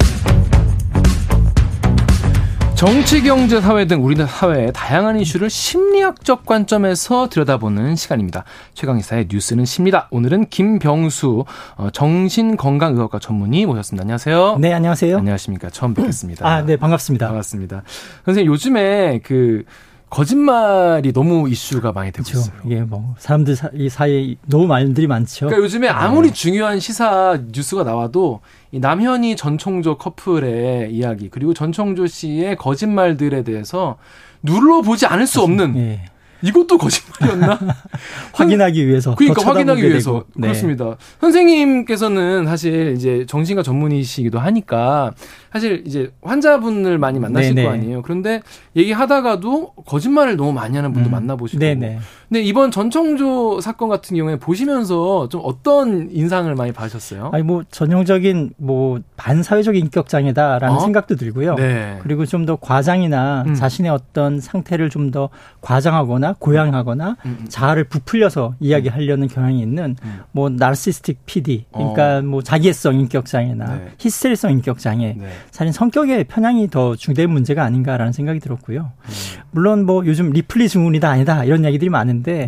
[2.81, 8.43] 정치, 경제, 사회 등 우리나라 사회의 다양한 이슈를 심리학적 관점에서 들여다보는 시간입니다.
[8.73, 10.07] 최강희사의 뉴스는 십니다.
[10.09, 14.01] 오늘은 김병수 어, 정신건강의학과 전문의 모셨습니다.
[14.01, 14.57] 안녕하세요.
[14.59, 15.15] 네, 안녕하세요.
[15.15, 15.69] 안녕하십니까.
[15.69, 16.47] 처음 뵙겠습니다.
[16.47, 17.27] 아, 네, 반갑습니다.
[17.27, 17.83] 반갑습니다.
[18.25, 19.63] 선생님, 요즘에 그
[20.09, 22.39] 거짓말이 너무 이슈가 많이 되고 그렇죠.
[22.39, 22.61] 있어요.
[22.65, 25.45] 이게 뭐 사람들 사 이, 사이에 너무 말들이 많죠.
[25.45, 26.33] 그러니까 요즘에 아무리 네.
[26.33, 28.41] 중요한 시사 뉴스가 나와도
[28.71, 33.97] 이 남현이 전총조 커플의 이야기 그리고 전총조 씨의 거짓말들에 대해서
[34.43, 36.05] 눌러보지 않을 수 없는 네.
[36.43, 37.59] 이것도 거짓말이었나?
[38.33, 39.15] 확인하기 위해서.
[39.15, 40.23] 그러니까 확인하기 위해서.
[40.35, 40.47] 네.
[40.47, 40.97] 그렇습니다.
[41.19, 45.13] 선생님께서는 사실 이제 정신과 전문의시기도 하니까
[45.51, 47.67] 사실 이제 환자분을 많이 만나실 네네.
[47.67, 48.01] 거 아니에요.
[48.01, 48.41] 그런데
[48.75, 51.11] 얘기하다가도 거짓말을 너무 많이 하는 분도 음.
[51.11, 51.59] 만나보시고.
[51.59, 51.99] 네네.
[52.31, 57.29] 근데 이번 전청조 사건 같은 경우에 보시면서 좀 어떤 인상을 많이 받으셨어요?
[57.33, 60.79] 아니 뭐 전형적인 뭐 반사회적 인격 장애다라는 어?
[60.79, 61.55] 생각도 들고요.
[61.55, 61.99] 네.
[62.01, 63.53] 그리고 좀 더 과장이나 음.
[63.53, 65.27] 자신의 어떤 상태를 좀 더
[65.59, 67.45] 과장하거나 과장하거나 음, 음.
[67.49, 70.19] 자아를 부풀려서 이야기하려는 경향이 있는 음.
[70.31, 72.21] 뭐 narcissistic PD, 그러니까 어.
[72.21, 73.87] 뭐 자기애성 인격 장애나 네.
[73.97, 75.27] 히스테리성 인격 장애 네.
[75.51, 78.91] 사실 성격의 편향이 더 중대한 문제가 아닌가라는 생각이 들었고요.
[79.03, 79.09] 음.
[79.51, 82.20] 물론 뭐 요즘 리플리 증후군이다 아니다 이런 얘기들이 많은데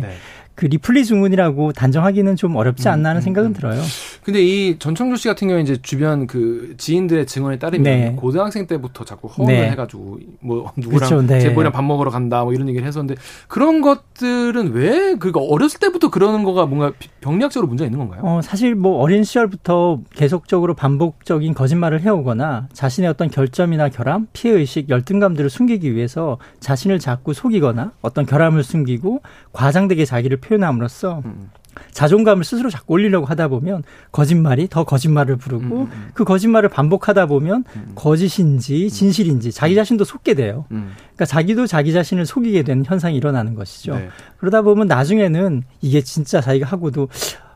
[0.54, 3.54] 그 리플리 증후군이라고 단정하기는 좀 어렵지 않나 하는 음, 음, 생각은 음.
[3.54, 3.82] 들어요.
[4.22, 8.14] 근데 이 전청조 씨 같은 경우에 이제 주변 그 지인들의 증언에 따르면 네.
[8.16, 9.70] 고등학생 때부터 자꾸 허언을 네.
[9.70, 11.40] 해가지고 뭐 누구랑 그렇죠, 네.
[11.40, 16.44] 재벌이랑 밥 먹으러 간다 뭐 이런 얘기를 했었는데 그런 것들은 왜 그니까 어렸을 때부터 그러는
[16.44, 18.20] 거가 뭔가 병리학적으로 문제가 있는 건가요?
[18.22, 24.88] 어, 사실 뭐 어린 시절부터 계속적으로 반복적인 거짓말을 해오거나 자신의 어떤 결점이나 결함, 피해 의식,
[24.88, 31.50] 열등감들을 숨기기 위해서 자신을 자꾸 속이거나 어떤 결함을 숨기고 과장되게 자기를 표현함으로써 음.
[31.90, 33.82] 자존감을 스스로 자꾸 올리려고 하다 보면
[34.12, 35.72] 거짓말이 더 거짓말을 부르고 음.
[35.72, 36.10] 음, 음.
[36.14, 37.92] 그 거짓말을 반복하다 보면 음.
[37.94, 40.66] 거짓인지 진실인지 자기 자신도 속게 돼요.
[40.70, 40.92] 음.
[40.96, 43.96] 그러니까 자기도 자기 자신을 속이게 되는 현상이 일어나는 것이죠.
[43.96, 44.08] 네.
[44.38, 47.08] 그러다 보면 나중에는 이게 진짜 자기가 하고도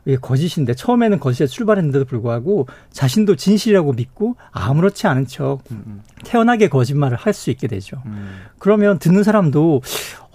[0.09, 5.59] 이게 거짓인데 처음에는 거짓에 출발했는데도 불구하고 자신도 진실이라고 믿고 아무렇지 않은 척
[6.25, 7.95] 태연하게 거짓말을 할 수 있게 되죠.
[8.57, 9.81] 그러면 듣는 사람도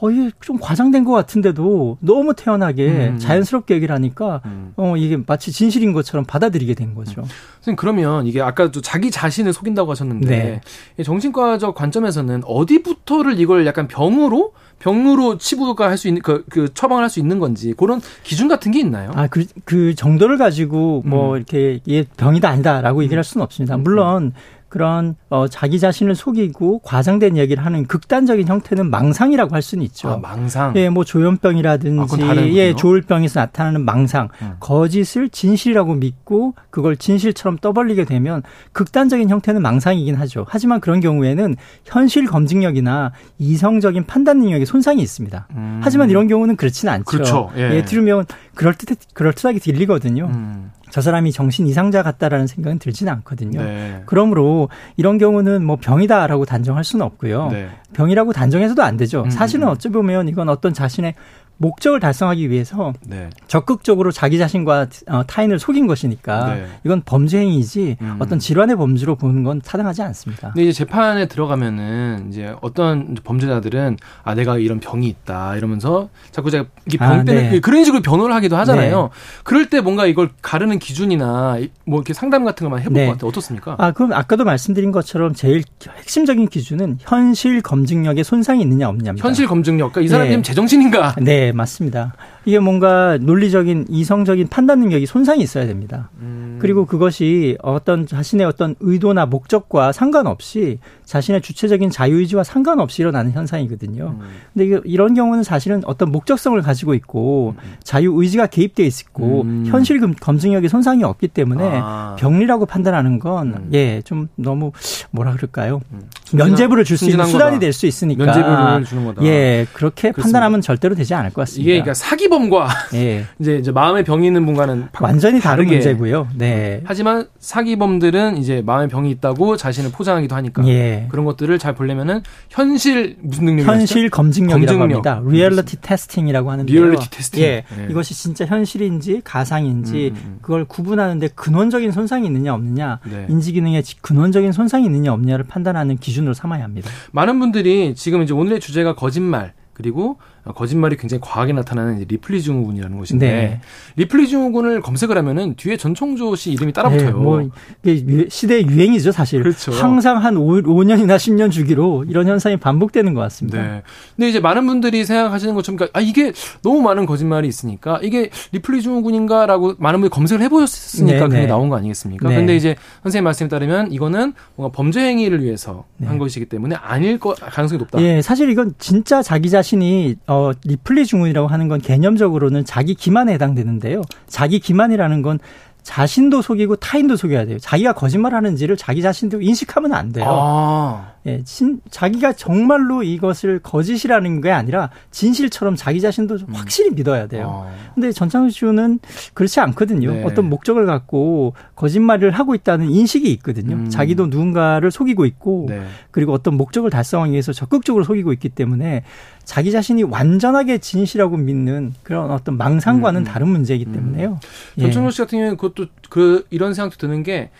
[0.00, 3.18] 어, 이게 좀 과장된 것 같은데도 너무 태연하게 음.
[3.18, 4.72] 자연스럽게 얘기를 하니까 음.
[4.76, 7.22] 어, 이게 마치 진실인 것처럼 받아들이게 된 거죠.
[7.22, 7.26] 음.
[7.56, 10.60] 선생님, 그러면 이게 아까도 자기 자신을 속인다고 하셨는데
[10.96, 11.02] 네.
[11.02, 17.10] 정신과적 관점에서는 어디부터를 이걸 약간 병으로 병으로 치부가 할 수 있는 그, 그 처방을 할
[17.10, 19.10] 수 있는 건지 그런 기준 같은 게 있나요?
[19.14, 21.36] 아, 그, 그 정도를 가지고 뭐 음.
[21.36, 23.76] 이렇게 얘 병이다 아니다라고 얘기를 할 수는 없습니다.
[23.76, 24.32] 물론
[24.68, 30.08] 그런 어, 자기 자신을 속이고 과장된 얘기를 하는 극단적인 형태는 망상이라고 할 수는 있죠.
[30.10, 30.74] 아, 망상.
[30.76, 34.52] 예, 뭐 조현병이라든지 아, 예, 조울병에서 나타나는 망상, 음.
[34.60, 40.46] 거짓을 진실이라고 믿고 그걸 진실처럼 떠벌리게 되면 극단적인 형태는 망상이긴 하죠.
[40.48, 43.10] 하지만 그런 경우에는 현실 검증력이나
[43.40, 45.48] 이성적인 판단 능력에 손상이 있습니다.
[45.50, 45.80] 음.
[45.82, 47.04] 하지만 이런 경우는 그렇지는 않죠.
[47.06, 47.50] 그렇죠.
[47.56, 47.74] 예.
[47.74, 48.24] 예 들으면
[48.54, 50.26] 그럴듯 그럴듯하게 들리거든요.
[50.32, 50.70] 음.
[50.94, 53.60] 저 사람이 정신 이상자 같다라는 생각은 들지는 않거든요.
[53.60, 54.02] 네.
[54.06, 57.48] 그러므로 이런 경우는 뭐 병이다라고 단정할 수는 없고요.
[57.50, 57.68] 네.
[57.94, 59.22] 병이라고 단정해서도 안 되죠.
[59.22, 59.30] 음.
[59.30, 59.72] 사실은 음.
[59.72, 61.14] 어찌 보면 이건 어떤 자신의
[61.56, 63.30] 목적을 달성하기 위해서 네.
[63.46, 66.66] 적극적으로 자기 자신과 어, 타인을 속인 것이니까 네.
[66.84, 68.16] 이건 범죄 행위지 음.
[68.18, 70.52] 어떤 질환의 범죄로 보는 건 타당하지 않습니다.
[70.52, 76.66] 근데 이제 재판에 들어가면은 이제 어떤 범죄자들은 아 내가 이런 병이 있다 이러면서 자꾸 제가
[76.92, 77.60] 이병 아, 때문에 네.
[77.60, 79.02] 그런 식으로 변호를 하기도 하잖아요.
[79.02, 79.08] 네.
[79.44, 83.06] 그럴 때 뭔가 이걸 가르는 기준이나 뭐 이렇게 상담 같은 것만 해볼 네.
[83.06, 83.28] 것 같아요.
[83.28, 83.76] 어떻습니까?
[83.78, 85.62] 아 그럼 아까도 말씀드린 것처럼 제일
[85.98, 89.26] 핵심적인 기준은 현실 검증력에 손상이 있느냐 없느냐입니다.
[89.26, 89.92] 현실 검증력.
[89.92, 90.42] 그러니까 이 사람이 네.
[90.42, 91.16] 제정신인가?
[91.20, 91.43] 네.
[91.44, 92.14] 네, 맞습니다.
[92.44, 96.10] 이게 뭔가 논리적인 이성적인 판단 능력이 손상이 있어야 됩니다.
[96.20, 96.58] 음.
[96.60, 104.16] 그리고 그것이 어떤 자신의 어떤 의도나 목적과 상관없이 자신의 주체적인 자유의지와 상관없이 일어나는 현상이거든요.
[104.20, 104.26] 음.
[104.54, 107.72] 근데 이런 경우는 사실은 어떤 목적성을 가지고 있고 음.
[107.82, 109.64] 자유의지가 개입돼 있고 음.
[109.66, 112.16] 현실 검증력이 손상이 없기 때문에 아.
[112.18, 113.70] 병리라고 판단하는 건 음.
[113.74, 114.72] 예, 좀 너무
[115.10, 115.80] 뭐라 그럴까요?
[115.92, 116.02] 음.
[116.32, 119.24] 면죄부를 줄 수 있는 수단이 될 수 있으니까 면죄부를 주는 거다.
[119.24, 120.22] 예, 그렇게 그렇습니다.
[120.22, 121.62] 판단하면 절대로 되지 않을 것 같습니다.
[121.62, 123.24] 이게 그러니까 사기 범과 예.
[123.38, 126.28] 이제 이제 마음의 병이 있는 분과는 완전히 다른 문제고요.
[126.34, 126.80] 네.
[126.84, 131.06] 하지만 사기범들은 이제 마음의 병이 있다고 자신을 포장하기도 하니까 예.
[131.10, 135.06] 그런 것들을 잘 보려면은 현실 무슨 능력이 현실 검증력이라고 검증력.
[135.06, 135.30] 합니다.
[135.30, 137.42] reality testing이라고 하는데 reality testing.
[137.42, 137.64] 예.
[137.76, 137.86] 네.
[137.90, 140.38] 이것이 진짜 현실인지 가상인지 음, 음, 음.
[140.42, 143.26] 그걸 구분하는데 근원적인 손상이 있느냐 없느냐, 네.
[143.28, 146.90] 인지 기능에 근원적인 손상이 있느냐 없느냐를 판단하는 기준으로 삼아야 합니다.
[147.12, 150.18] 많은 분들이 지금 이제 오늘의 주제가 거짓말 그리고
[150.52, 153.60] 거짓말이 굉장히 과하게 나타나는 리플리 증후군이라는 것인데 네.
[153.96, 157.06] 리플리 증후군을 검색을 하면은 뒤에 전총조 씨 이름이 따라붙어요.
[157.06, 157.48] 네, 뭐
[157.82, 159.42] 이게 시대의 유행이죠, 사실.
[159.42, 159.72] 그렇죠.
[159.72, 163.62] 항상 한 5, 5년이나 10년 주기로 이런 현상이 반복되는 것 같습니다.
[163.62, 163.82] 네.
[164.16, 166.32] 근데 이제 많은 분들이 생각하시는 것처럼 그러니까 아 이게
[166.62, 171.46] 너무 많은 거짓말이 있으니까 이게 리플리 증후군인가라고 많은 분들이 검색을 해 보셨으니까 네, 그게 네.
[171.46, 172.28] 나온 거 아니겠습니까?
[172.28, 172.36] 네.
[172.36, 176.06] 근데 이제 선생님 말씀에 따르면 이거는 뭔가 범죄 행위를 위해서 네.
[176.06, 178.00] 한 것이기 때문에 아닐 거 가능성이 높다.
[178.02, 180.33] 예, 사실 이건 진짜 자기 자신이 어,
[180.64, 184.02] 리플리 증후이라고 하는 건 개념적으로는 자기 기만에 해당되는데요.
[184.26, 185.38] 자기 기만이라는 건
[185.82, 187.58] 자신도 속이고 타인도 속여야 돼요.
[187.58, 190.26] 자기가 거짓말하는지를 자기 자신도 인식하면 안 돼요.
[190.28, 191.13] 아.
[191.26, 196.54] 예, 진, 자기가 정말로 이것을 거짓이라는 게 아니라 진실처럼 자기 자신도 음.
[196.54, 197.66] 확실히 믿어야 돼요.
[197.66, 197.94] 아.
[197.94, 198.98] 근데 전창수 씨는
[199.32, 200.12] 그렇지 않거든요.
[200.12, 200.24] 네.
[200.24, 203.76] 어떤 목적을 갖고 거짓말을 하고 있다는 인식이 있거든요.
[203.76, 203.88] 음.
[203.88, 205.82] 자기도 누군가를 속이고 있고 네.
[206.10, 209.02] 그리고 어떤 목적을 달성하기 위해서 적극적으로 속이고 있기 때문에
[209.44, 213.24] 자기 자신이 완전하게 진실하고 믿는 그런 어떤 망상과는 음.
[213.24, 213.92] 다른 문제이기 음.
[213.92, 214.40] 때문에요.
[214.78, 214.80] 음.
[214.80, 217.50] 전청조 씨 같은 경우는 그것도 그 이런 생각도 드는 게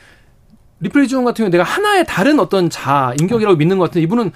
[0.85, 4.31] 리플리 증후군 같은 경우 내가 하나의 다른 어떤 자 인격이라고 믿는 것 같은데 이분은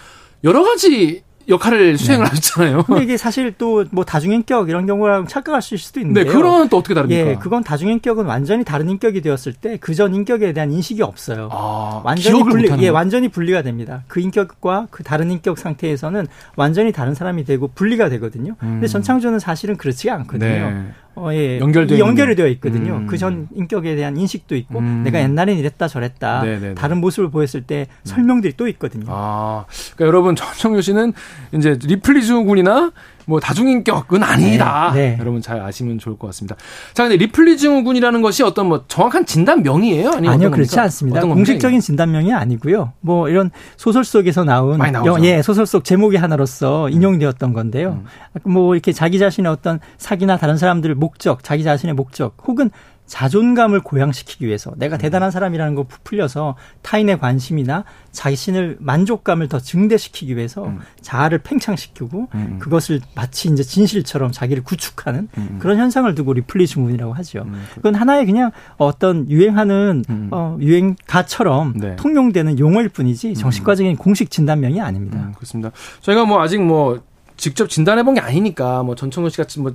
[0.44, 2.28] 여러 가지 역할을 수행을 네.
[2.28, 2.82] 하셨잖아요.
[2.82, 6.92] 근데 이게 사실 또 뭐 다중인격 이런 경우랑 착각할 수도 있는데 네, 그런 또 어떻게
[6.92, 7.26] 다릅니까?
[7.30, 11.48] 예, 그건 다중인격은 완전히 다른 인격이 되었을 때 그 전 인격에 대한 인식이 없어요.
[11.50, 14.02] 아, 완전히 분리, 예, 완전히 분리가 됩니다.
[14.08, 16.26] 그 인격과 그 다른 인격 상태에서는
[16.56, 18.52] 완전히 다른 사람이 되고 분리가 되거든요.
[18.62, 18.68] 음.
[18.72, 20.46] 근데 전청조는 사실은 그렇지가 않거든요.
[20.70, 20.86] 네.
[21.20, 21.58] 어, 예.
[21.58, 22.96] 연결되 연결이 되어 있거든요.
[22.96, 23.06] 음.
[23.06, 25.02] 그전 인격에 대한 인식도 있고 음.
[25.04, 26.74] 내가 옛날엔 이랬다 저랬다 네네네.
[26.74, 28.04] 다른 모습을 보였을 때 음.
[28.04, 29.06] 설명들이 또 있거든요.
[29.08, 29.64] 아,
[29.96, 31.12] 그러니까 여러분 전청조 씨는
[31.52, 32.92] 이제 리플리 증후군이나
[33.28, 34.90] 뭐 다중인격은 아니다.
[34.94, 35.16] 네, 네.
[35.20, 36.56] 여러분 잘 아시면 좋을 것 같습니다.
[36.94, 40.12] 자, 근데 리플리 증후군이라는 것이 어떤 뭐 정확한 진단명이에요?
[40.12, 40.82] 아니요, 그렇지 겁니까?
[40.84, 41.20] 않습니다.
[41.20, 42.94] 공식적인 진단명이 아니고요.
[43.00, 46.92] 뭐 이런 소설 속에서 나온 영, 예, 소설 속 제목의 하나로서 음.
[46.92, 48.02] 인용되었던 건데요.
[48.02, 48.50] 음.
[48.50, 52.70] 뭐 이렇게 자기 자신의 어떤 사기나 다른 사람들의 목적, 자기 자신의 목적 혹은
[53.08, 54.98] 자존감을 고양시키기 위해서 내가 음.
[54.98, 60.78] 대단한 사람이라는 거 부풀려서 타인의 관심이나 자신을 만족감을 더 증대시키기 위해서 음.
[61.00, 62.38] 자아를 팽창시키고 음.
[62.38, 62.58] 음.
[62.58, 65.48] 그것을 마치 이제 진실처럼 자기를 구축하는 음.
[65.52, 65.58] 음.
[65.58, 67.46] 그런 현상을 두고 리플리 증후군이라고 하죠.
[67.74, 71.96] 그건 하나의 그냥 어떤 유행하는 어, 유행가처럼 네.
[71.96, 75.32] 통용되는 용어일 뿐이지 정신과적인 공식 진단명이 아닙니다.
[75.34, 75.70] 그렇습니다.
[76.02, 77.00] 저희가 뭐 아직 뭐
[77.38, 79.72] 직접 진단해 본 게 아니니까 뭐 전청호 씨 같이 뭐,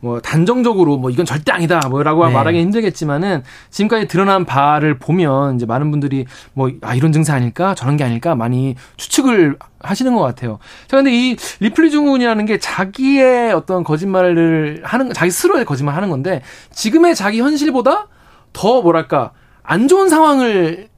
[0.00, 2.32] 뭐 단정적으로 뭐 이건 절대 아니다 뭐라고 네.
[2.32, 7.96] 말하기 힘들겠지만은 지금까지 드러난 바를 보면 이제 많은 분들이 뭐 아 이런 증세 아닐까 저런
[7.96, 10.58] 게 아닐까 많이 추측을 하시는 것 같아요.
[10.88, 16.40] 자 근데 이 리플리 증후군이라는 게 자기의 어떤 거짓말을 하는 자기 스스로의 거짓말 하는 건데
[16.72, 18.08] 지금의 자기 현실보다
[18.52, 19.32] 더 뭐랄까
[19.62, 20.88] 안 좋은 상황을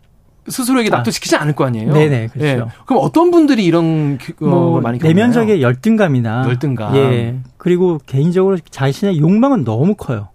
[0.49, 0.97] 스스로에게 아.
[0.97, 1.93] 납득시키지 않을 거 아니에요.
[1.93, 2.47] 네네 그렇죠.
[2.47, 2.63] 예.
[2.87, 6.95] 그럼 어떤 분들이 이런 뭐 많이 내면적인 열등감이나 열등감.
[6.97, 7.37] 예.
[7.57, 10.29] 그리고 개인적으로 자신의 욕망은 너무 커요.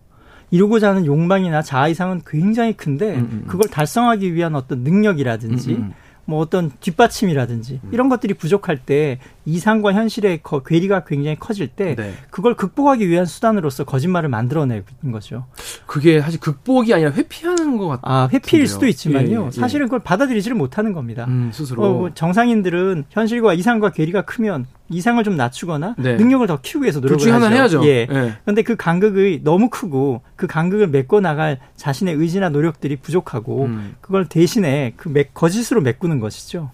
[0.52, 3.44] 이루고자 하는 욕망이나 자아 이상은 굉장히 큰데 음, 음, 음.
[3.48, 5.94] 그걸 달성하기 위한 어떤 능력이라든지 음, 음.
[6.26, 7.90] 뭐 어떤 뒷받침이라든지 음.
[7.92, 9.20] 이런 것들이 부족할 때
[9.50, 12.14] 이상과 현실의 거, 괴리가 굉장히 커질 때 네.
[12.30, 15.46] 그걸 극복하기 위한 수단으로서 거짓말을 만들어내는 거죠.
[15.86, 18.02] 그게 사실 극복이 아니라 회피하는 것 같아요.
[18.04, 19.42] 아, 회피일 수도 있지만요.
[19.44, 19.52] 예, 예.
[19.52, 21.26] 사실은 그걸 받아들이지를 못하는 겁니다.
[21.28, 21.84] 음, 스스로.
[21.84, 26.16] 어, 정상인들은 현실과 이상과 괴리가 크면 이상을 좀 낮추거나 네.
[26.16, 27.46] 능력을 더 키우기 위해서 노력을 하죠.
[27.56, 27.86] 해야죠.
[27.86, 28.08] 예.
[28.08, 28.34] 네.
[28.44, 33.96] 그런데 그 간극이 너무 크고 그 간극을 메꿔 나갈 자신의 의지나 노력들이 부족하고 음.
[34.02, 36.72] 그걸 대신에 그 거짓으로 메꾸는 것이죠.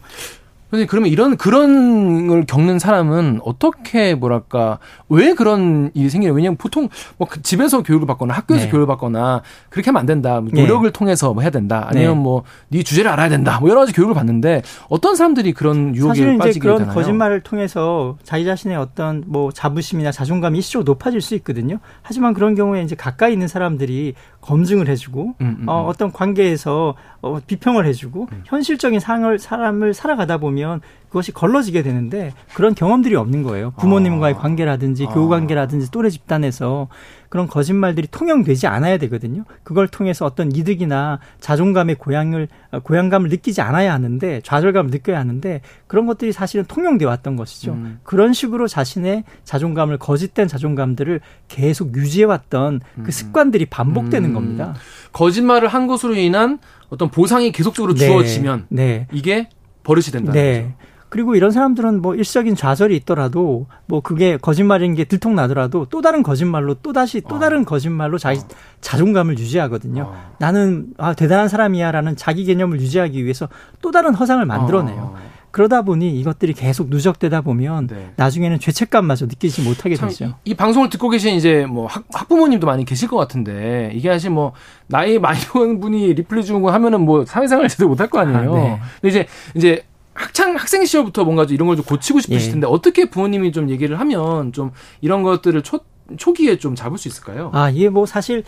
[0.75, 4.79] 선생님 그러면 이런 그런 걸 겪는 사람은 어떻게 뭐랄까
[5.09, 8.71] 왜 그런 일이 생기냐 왜냐면 보통 뭐그 집에서 교육을 받거나 학교에서 네.
[8.71, 10.91] 교육을 받거나 그렇게 하면 안 된다 뭐 노력을 네.
[10.91, 12.21] 통해서 뭐 해야 된다 아니면 네.
[12.21, 16.59] 뭐네 주제를 알아야 된다 뭐 여러 가지 교육을 받는데 어떤 사람들이 그런 유혹에 사실 빠지게
[16.59, 16.95] 그런 되나요?
[16.95, 22.81] 거짓말을 통해서 자기 자신의 어떤 뭐 자부심이나 자존감이 일시적으로 높아질 수 있거든요 하지만 그런 경우에
[22.81, 24.13] 이제 가까이 있는 사람들이
[24.45, 25.87] 검증을 해주고 음, 음, 어, 음.
[25.87, 28.43] 어떤 관계에서 어, 비평을 해주고 음.
[28.45, 30.81] 현실적인 상을 사람을 살아가다 보면
[31.15, 33.71] 그것이 걸러지게 되는데 그런 경험들이 없는 거예요.
[33.77, 34.37] 부모님과의 아.
[34.37, 35.13] 관계라든지 아.
[35.13, 36.89] 교우 관계라든지 또래 집단에서
[37.29, 39.45] 그런 거짓말들이 통용되지 않아야 되거든요.
[39.63, 46.05] 그걸 통해서 어떤 이득이나 자존감의 고향을 어, 고향감을 느끼지 않아야 하는데 좌절감을 느껴야 하는데 그런
[46.05, 47.71] 것들이 사실은 통용돼 왔던 것이죠.
[47.71, 47.99] 음.
[48.03, 53.09] 그런 식으로 자신의 자존감을 거짓된 자존감들을 계속 유지해 왔던 그 음.
[53.09, 54.33] 습관들이 반복되는 음.
[54.33, 54.75] 겁니다.
[55.13, 56.59] 거짓말을 한 것으로 인한
[56.89, 58.05] 어떤 보상이 계속적으로 네.
[58.05, 59.07] 주어지면 네.
[59.13, 59.47] 이게
[59.83, 60.61] 버릇이 된다는 네.
[60.63, 60.94] 거죠.
[61.09, 66.75] 그리고 이런 사람들은 뭐 일시적인 좌절이 있더라도 뭐 그게 거짓말인 게 들통나더라도 또 다른 거짓말로
[66.75, 67.39] 또 다시 또 어.
[67.39, 68.43] 다른 거짓말로 자기 어.
[68.81, 70.03] 자존감을 유지하거든요.
[70.03, 70.35] 어.
[70.39, 73.47] 나는 아 대단한 사람이야라는 자기 개념을 유지하기 위해서
[73.81, 75.01] 또 다른 허상을 만들어내요.
[75.01, 75.35] 어.
[75.55, 78.11] 그러다 보니 이것들이 계속 누적되다 보면 네.
[78.17, 80.25] 나중에는 죄책감마저 느끼지 못하게 되죠.
[80.25, 84.31] 이, 이, 방송을 듣고 계신 이제 뭐 학, 학부모님도 많이 계실 것 같은데 이게 사실
[84.31, 84.51] 뭐
[84.87, 88.53] 나이 많이 먹은 분이 리플리 주고 하면은 뭐 사회생활 제대로 못할 거 아니에요.
[88.53, 88.79] 아, 네.
[88.99, 89.83] 근데 이제 이제
[90.15, 92.51] 학창 학생 시절부터 뭔가 좀 이런 걸 좀 고치고 싶으실 예.
[92.51, 94.71] 텐데 어떻게 부모님이 좀 얘기를 하면 좀
[95.01, 95.79] 이런 것들을 초
[96.17, 97.49] 초기에 좀 잡을 수 있을까요?
[97.53, 98.43] 아, 이게 뭐 사실 예,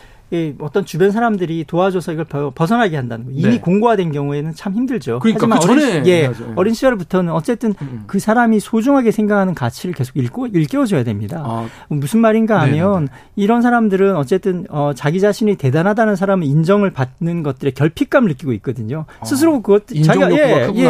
[0.60, 3.32] 어떤 주변 사람들이 도와줘서 이걸 벗어나게 한다는 거.
[3.32, 3.60] 이미 네.
[3.60, 5.20] 공고화된 경우에는 참 힘들죠.
[5.20, 8.04] 그러니까 하지만 그 어린, 예, 어린 시절부터는 어쨌든 음, 음.
[8.08, 11.44] 그 사람이 소중하게 생각하는 가치를 계속 읽고 일깨워줘야 됩니다.
[11.46, 11.68] 아.
[11.88, 13.06] 무슨 말인가 하면.
[13.06, 13.28] 네, 네.
[13.38, 19.06] 이런 사람들은 어쨌든 어, 자기 자신이 대단하다는 사람은 인정을 받는 것들에 결핍감을 느끼고 있거든요.
[19.20, 19.26] 아.
[19.26, 20.88] 스스로 그것 자기가 예, 예.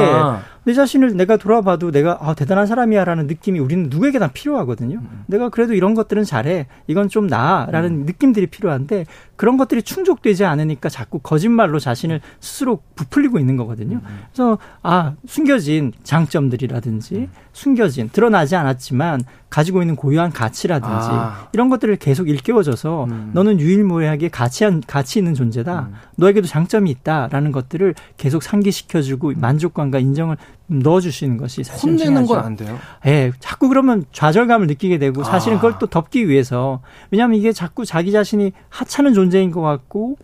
[0.63, 4.97] 내 자신을 내가 돌아봐도 내가 아, 대단한 사람이야라는 느낌이 우리는 누구에게나 필요하거든요.
[4.97, 5.23] 음.
[5.27, 6.67] 내가 그래도 이런 것들은 잘해.
[6.87, 8.05] 이건 좀 나아라는 음.
[8.05, 9.05] 느낌들이 필요한데
[9.37, 14.01] 그런 것들이 충족되지 않으니까 자꾸 거짓말로 자신을 스스로 부풀리고 있는 거거든요.
[14.03, 14.19] 음.
[14.33, 17.31] 그래서 아, 숨겨진 장점들이라든지 음.
[17.53, 21.47] 숨겨진 드러나지 않았지만 가지고 있는 고유한 가치라든지 아.
[21.53, 23.31] 이런 것들을 계속 일깨워줘서 음.
[23.33, 25.79] 너는 유일무이하게 가치한 가치 있는 존재다.
[25.81, 25.93] 음.
[26.17, 30.37] 너에게도 장점이 있다라는 것들을 계속 상기시켜주고 만족감과 인정을
[30.67, 32.77] 넣어주시는 것이 사실 혼내는 건 안 돼요.
[33.05, 38.11] 예, 자꾸 그러면 좌절감을 느끼게 되고 사실은 그걸 또 덮기 위해서 왜냐하면 이게 자꾸 자기
[38.11, 40.17] 자신이 하찮은 존재인 것 같고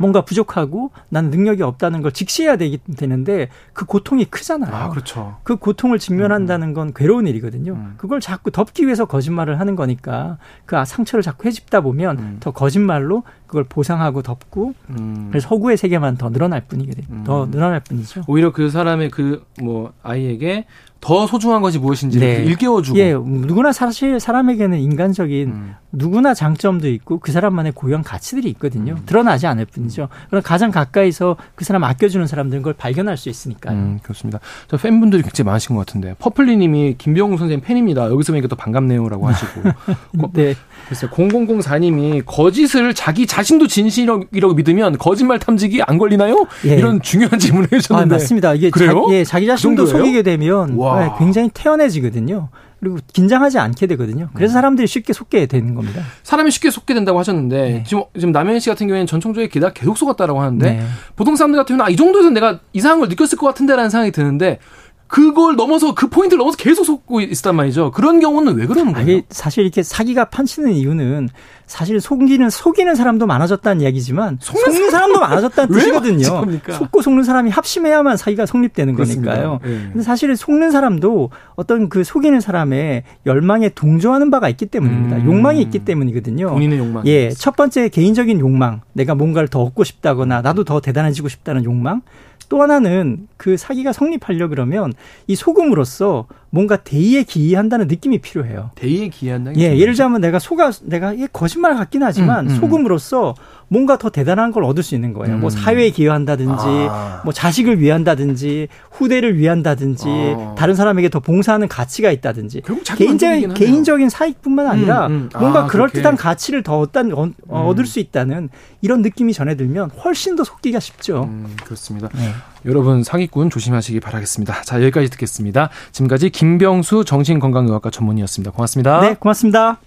[0.00, 4.72] 뭔가 부족하고 나는 능력이 없다는 걸 직시해야 되기, 되는데 그 고통이 크잖아요.
[4.72, 5.38] 아, 그렇죠.
[5.42, 7.72] 그 고통을 직면한다는 건 괴로운 일이거든요.
[7.72, 7.94] 음.
[7.96, 12.36] 그걸 자꾸 덮기 위해서 거짓말을 하는 거니까 그 상처를 자꾸 해집다 보면 음.
[12.38, 15.28] 더 거짓말로 그걸 보상하고 덮고 음.
[15.30, 17.24] 그래서 허구의 세계만 더 늘어날 뿐이게 음.
[17.24, 18.22] 더 늘어날 뿐이죠.
[18.28, 20.64] 오히려 그 사람의 그 뭐 아이에게
[21.00, 22.42] 더 소중한 것이 무엇인지 네.
[22.42, 22.98] 일깨워주고.
[22.98, 25.74] 예, 누구나 사실 사람에게는 인간적인 음.
[25.92, 28.94] 누구나 장점도 있고 그 사람만의 고유한 가치들이 있거든요.
[28.94, 29.02] 음.
[29.06, 30.08] 드러나지 않을 뿐이죠.
[30.28, 33.76] 그럼 가장 가까이서 그 사람 아껴주는 사람들은 그걸 발견할 수 있으니까요.
[33.76, 34.40] 음, 그렇습니다.
[34.66, 38.06] 저 팬분들이 굉장히 많으신 것 같은데 퍼플리님이 김병우 선생님 팬입니다.
[38.10, 39.62] 여기서 보니까 또 반갑네요라고 하시고.
[40.34, 40.56] 네.
[40.88, 46.46] 글쎄 0004님이 거짓을 자기 자 신도 진실이라고 믿으면 거짓말 탐지기 안 걸리나요?
[46.66, 46.76] 예.
[46.76, 48.14] 이런 중요한 질문을 해주셨는데.
[48.14, 48.54] 아, 맞습니다.
[48.54, 49.06] 이게 그래요?
[49.08, 52.48] 자, 예, 자기 자신도 그 속이게 되면 네, 굉장히 태연해지거든요.
[52.80, 54.28] 그리고 긴장하지 않게 되거든요.
[54.34, 54.54] 그래서 네.
[54.54, 56.02] 사람들이 쉽게 속게 되는 겁니다.
[56.22, 57.84] 사람이 쉽게 속게 된다고 하셨는데 네.
[57.84, 60.82] 지금 지금 남현 씨 같은 경우에는 전통적인 기다 계속 속았다라고 하는데 네.
[61.16, 64.60] 보통 사람들 같은 경우는 아, 이 정도에서 내가 이상한 걸 느꼈을 것 같은데라는 생각이 드는데
[65.08, 67.90] 그걸 넘어서 그 포인트를 넘어서 계속 속고 있단 말이죠.
[67.92, 69.22] 그런 경우는 왜 그러는 거예요?
[69.30, 71.30] 사실 이렇게 사기가 판치는 이유는
[71.66, 76.44] 사실 속이는 속이는 사람도 많아졌다는 이야기지만 속는, 속는 사람도 많아졌다는 뜻이거든요.
[76.72, 79.32] 속고 속는 사람이 합심해야만 사기가 성립되는 그렇습니다.
[79.32, 79.60] 거니까요.
[79.64, 79.88] 네.
[79.92, 85.16] 근데 사실 속는 사람도 어떤 그 속이는 사람의 열망에 동조하는 바가 있기 때문입니다.
[85.16, 85.26] 음.
[85.26, 86.50] 욕망이 있기 때문이거든요.
[86.50, 87.06] 본인의 욕망.
[87.06, 92.02] 예, 첫 번째 개인적인 욕망, 내가 뭔가를 더 얻고 싶다거나 나도 더 대단해지고 싶다는 욕망.
[92.48, 94.92] 또 하나는 그 사기가 성립하려 그러면
[95.26, 98.70] 이 소금으로서 뭔가 대의에 기이한다는 느낌이 필요해요.
[98.74, 102.56] 대의에 기이한다는 예, 예를 들자면 내가 속아 내가 이게 거짓말 같긴 하지만 음, 음.
[102.56, 103.34] 소금으로서
[103.68, 105.36] 뭔가 더 대단한 걸 얻을 수 있는 거예요.
[105.36, 105.40] 뭐 음.
[105.42, 107.20] 뭐 사회에 기여한다든지, 아.
[107.24, 110.54] 뭐 자식을 위한다든지, 후대를 위한다든지, 아.
[110.56, 112.62] 다른 사람에게 더 봉사하는 가치가 있다든지.
[112.96, 115.38] 개인적인 개인적인 사익뿐만 아니라 음, 음.
[115.38, 117.32] 뭔가 아, 그럴 듯한 가치를 더 얻단, 어, 음.
[117.48, 118.48] 얻을 수 있다는
[118.80, 121.24] 이런 느낌이 전해들면 훨씬 더 속기가 쉽죠.
[121.24, 122.08] 음, 그렇습니다.
[122.14, 122.30] 네.
[122.64, 124.62] 여러분 사기꾼 조심하시기 바라겠습니다.
[124.62, 125.70] 자 여기까지 듣겠습니다.
[125.92, 128.52] 지금까지 김병수 정신건강의학과 전문의였습니다.
[128.52, 129.00] 고맙습니다.
[129.00, 129.78] 네, 고맙습니다.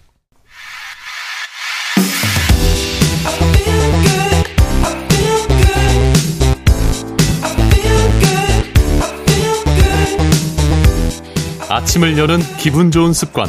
[11.70, 13.48] 아침을 여는 기분 좋은 습관.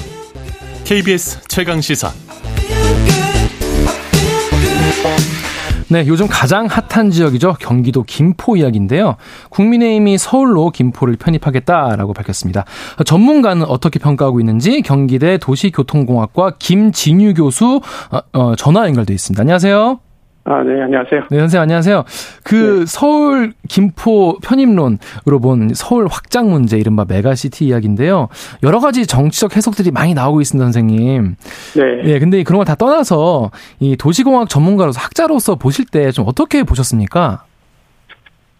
[0.84, 2.12] KBS 최강 시사.
[5.92, 7.56] 네, 요즘 가장 핫한 지역이죠.
[7.60, 9.16] 경기도 김포 이야기인데요.
[9.50, 12.64] 국민의힘이 서울로 김포를 편입하겠다라고 밝혔습니다.
[13.04, 19.38] 전문가는 어떻게 평가하고 있는지 경기대 도시교통공학과 김진유 교수 어, 어, 전화 연결돼 있습니다.
[19.38, 20.11] 안녕하세요.
[20.44, 21.20] 아, 네, 안녕하세요.
[21.30, 22.04] 네, 선생님, 안녕하세요.
[22.42, 22.84] 그 네.
[22.86, 28.28] 서울, 김포 편입론으로 본 서울 확장 문제, 이른바 메가시티 이야기인데요.
[28.64, 31.36] 여러 가지 정치적 해석들이 많이 나오고 있습니다, 선생님.
[31.76, 32.02] 네.
[32.04, 37.44] 예, 근데 그런 걸 다 떠나서 이 도시공학 전문가로서 학자로서 보실 때 좀 어떻게 보셨습니까?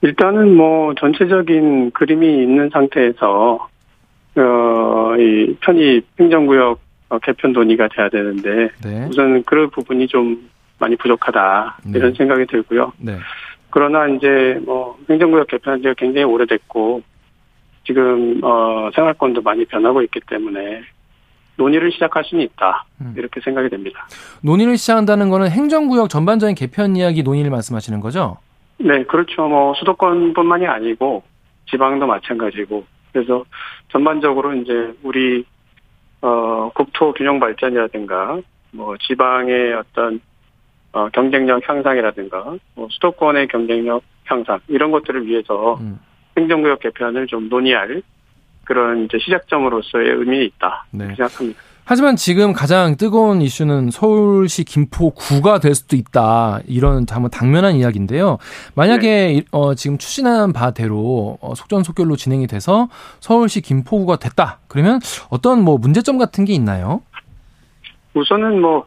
[0.02, 3.68] 일단은 뭐 전체적인 그림이 있는 상태에서,
[4.36, 6.80] 어, 이 편입 행정구역
[7.24, 9.06] 개편 논의가 돼야 되는데, 네.
[9.10, 10.48] 우선 그런 부분이 좀
[10.82, 11.98] 많이 부족하다 네.
[11.98, 12.92] 이런 생각이 들고요.
[12.98, 13.16] 네.
[13.70, 17.02] 그러나 이제 뭐 행정구역 개편한 지가 굉장히 오래됐고
[17.84, 20.82] 지금 어 생활권도 많이 변하고 있기 때문에
[21.56, 23.14] 논의를 시작할 수는 있다 음.
[23.16, 24.06] 이렇게 생각이 됩니다.
[24.42, 28.38] 논의를 시작한다는 거는 행정구역 전반적인 개편 이야기 논의를 말씀하시는 거죠?
[28.78, 29.46] 네, 그렇죠.
[29.46, 31.22] 뭐 수도권뿐만이 아니고
[31.70, 33.44] 지방도 마찬가지고 그래서
[33.92, 35.44] 전반적으로 이제 우리
[36.22, 38.40] 어 국토 균형 발전이라든가
[38.72, 40.20] 뭐 지방의 어떤
[40.92, 45.98] 어, 경쟁력 향상이라든가 뭐 수도권의 경쟁력 향상 이런 것들을 위해서 음.
[46.36, 48.02] 행정구역 개편을 좀 논의할
[48.64, 51.06] 그런 이제 시작점으로서의 의미 있다 네.
[51.06, 51.60] 생각합니다.
[51.84, 58.38] 하지만 지금 가장 뜨거운 이슈는 서울시 김포구가 될 수도 있다 이런 한번 당면한 이야기인데요.
[58.74, 59.42] 만약에 네.
[59.50, 62.88] 어, 지금 추진한 바대로 어, 속전속결로 진행이 돼서
[63.18, 65.00] 서울시 김포구가 됐다 그러면
[65.30, 67.02] 어떤 뭐 문제점 같은 게 있나요?
[68.14, 68.86] 우선은 뭐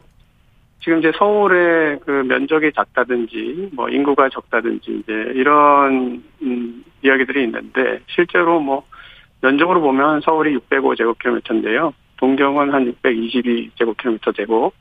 [0.86, 8.60] 지금 이제 서울의 그 면적이 작다든지 뭐 인구가 적다든지 이제 이런 음, 이야기들이 있는데 실제로
[8.60, 8.84] 뭐
[9.42, 11.92] 면적으로 보면 서울이 605제곱킬로미터인데요.
[12.18, 14.72] 동경은 한 622제곱킬로미터 되고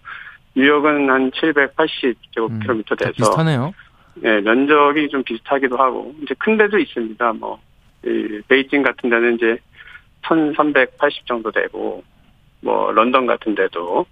[0.54, 3.74] 뉴욕은 한 780제곱킬로미터 음, 돼서 비슷하네요.
[4.14, 7.34] 네, 면적이 좀 비슷하기도 하고 이제 큰 데도 있습니다.
[7.34, 7.60] 뭐
[8.06, 9.58] 이, 베이징 같은 데는 이제
[10.22, 12.04] 1,380 정도 되고
[12.62, 14.06] 뭐 런던 같은 데도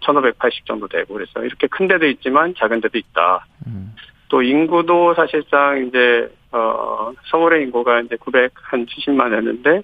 [0.00, 3.46] 1580 정도 되고 그래서 이렇게 큰 데도 있지만 작은 데도 있다.
[3.66, 3.94] 음.
[4.28, 9.82] 또 인구도 사실상 이제 어 서울의 인구가 이제 970만이었는데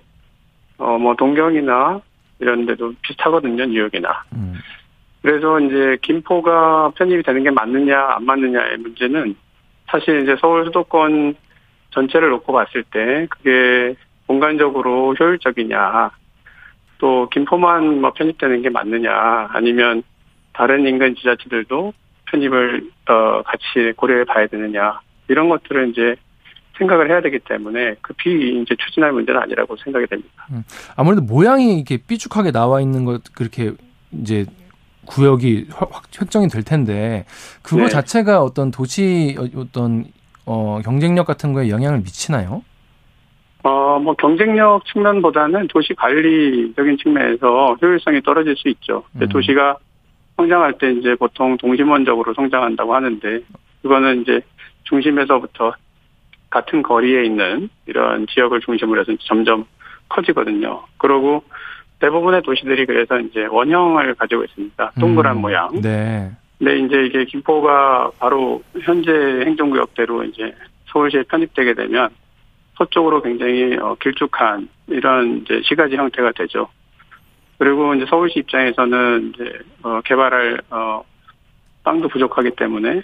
[0.78, 2.00] 어 뭐 동경이나
[2.40, 4.24] 이런 데도 비슷하거든요 뉴욕이나.
[4.34, 4.54] 음.
[5.22, 9.36] 그래서 이제 김포가 편입이 되는 게 맞느냐 안 맞느냐의 문제는
[9.86, 11.36] 사실 이제 서울 수도권
[11.90, 13.94] 전체를 놓고 봤을 때 그게
[14.26, 16.10] 공간적으로 효율적이냐
[17.02, 20.04] 또 김포만 뭐 편입되는 게 맞느냐 아니면
[20.52, 21.92] 다른 인근 지자체들도
[22.26, 26.14] 편입을 어 같이 고려해 봐야 되느냐 이런 것들을 이제
[26.78, 30.46] 생각을 해야 되기 때문에 급히 이제 추진할 문제는 아니라고 생각이 됩니다.
[30.52, 30.62] 음,
[30.94, 33.72] 아무래도 모양이 이렇게 삐죽하게 나와 있는 것 그렇게
[34.12, 34.46] 이제
[35.06, 37.24] 구역이 확 획정이 될 텐데
[37.62, 37.88] 그거 네.
[37.88, 40.04] 자체가 어떤 도시 어떤
[40.46, 42.62] 어 경쟁력 같은 거에 영향을 미치나요?
[43.62, 49.04] 어, 뭐 경쟁력 측면보다는 도시 관리적인 측면에서 효율성이 떨어질 수 있죠.
[49.20, 49.28] 음.
[49.28, 49.76] 도시가
[50.36, 53.40] 성장할 때 이제 보통 동심원적으로 성장한다고 하는데
[53.82, 54.40] 그거는 이제
[54.84, 55.74] 중심에서부터
[56.50, 59.64] 같은 거리에 있는 이런 지역을 중심으로 해서 점점
[60.08, 60.82] 커지거든요.
[60.98, 61.44] 그러고
[62.00, 64.92] 대부분의 도시들이 그래서 이제 원형을 가지고 있습니다.
[64.98, 65.80] 동그란 음, 모양.
[65.80, 66.30] 네.
[66.58, 69.10] 근데 이제 이게 김포가 바로 현재
[69.46, 70.52] 행정구역대로 이제
[70.92, 72.10] 서울시에 편입되게 되면
[72.78, 76.68] 서쪽으로 굉장히 어, 길쭉한 이런 이제 시가지 형태가 되죠.
[77.58, 81.04] 그리고 이제 서울시 입장에서는 이제 어, 개발할 어,
[81.84, 83.02] 땅도 부족하기 때문에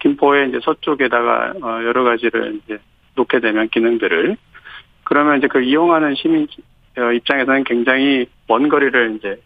[0.00, 2.78] 김포의 이제 서쪽에다가 어, 여러 가지를 이제
[3.14, 4.36] 놓게 되면 기능들을
[5.04, 6.46] 그러면 이제 그 이용하는 시민
[6.98, 9.40] 어, 입장에서는 굉장히 먼 거리를 이제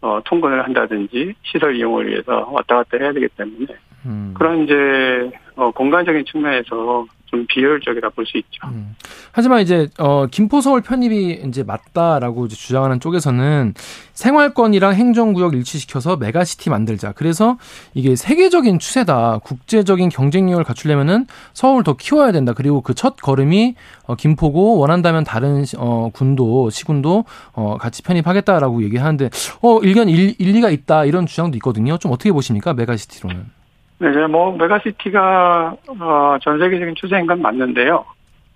[0.00, 3.66] 어, 통근을 한다든지 시설 이용을 위해서 왔다 갔다 해야 되기 때문에
[4.06, 4.34] 음.
[4.36, 8.66] 그런 이제 어, 공간적인 측면에서 좀 비효율적이라 볼 수 있죠.
[8.66, 8.94] 음.
[9.32, 13.74] 하지만 이제 어 김포 서울 편입이 이제 맞다라고 이제 주장하는 쪽에서는
[14.14, 17.12] 생활권이랑 행정구역 일치시켜서 메가시티 만들자.
[17.12, 17.56] 그래서
[17.94, 19.38] 이게 세계적인 추세다.
[19.44, 22.52] 국제적인 경쟁력을 갖추려면은 서울 더 키워야 된다.
[22.54, 23.76] 그리고 그 첫 걸음이
[24.06, 29.30] 어 김포고 원한다면 다른 어 군도 시군도 어 같이 편입하겠다라고 얘기하는데
[29.62, 31.96] 어 일견 일, 일리가 있다 이런 주장도 있거든요.
[31.98, 32.74] 좀 어떻게 보십니까?
[32.74, 33.57] 메가시티로는?
[34.00, 38.04] 네, 뭐 메가시티가 어, 전 세계적인 추세인 건 맞는데요.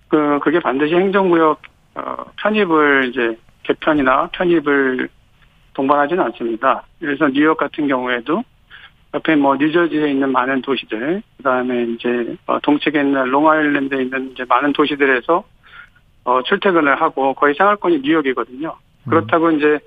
[0.07, 1.61] 그 그게 반드시 행정구역
[1.95, 5.09] 어, 편입을 이제 개편이나 편입을
[5.73, 6.83] 동반하지는 않습니다.
[6.99, 8.43] 그래서 뉴욕 같은 경우에도
[9.13, 14.73] 옆에 뭐 뉴저지에 있는 많은 도시들, 그다음에 이제 어, 동측에 있는 롱아일랜드에 있는 이제 많은
[14.73, 15.43] 도시들에서
[16.25, 18.75] 어, 출퇴근을 하고 거의 생활권이 뉴욕이거든요.
[19.05, 19.09] 음.
[19.09, 19.79] 그렇다고 이제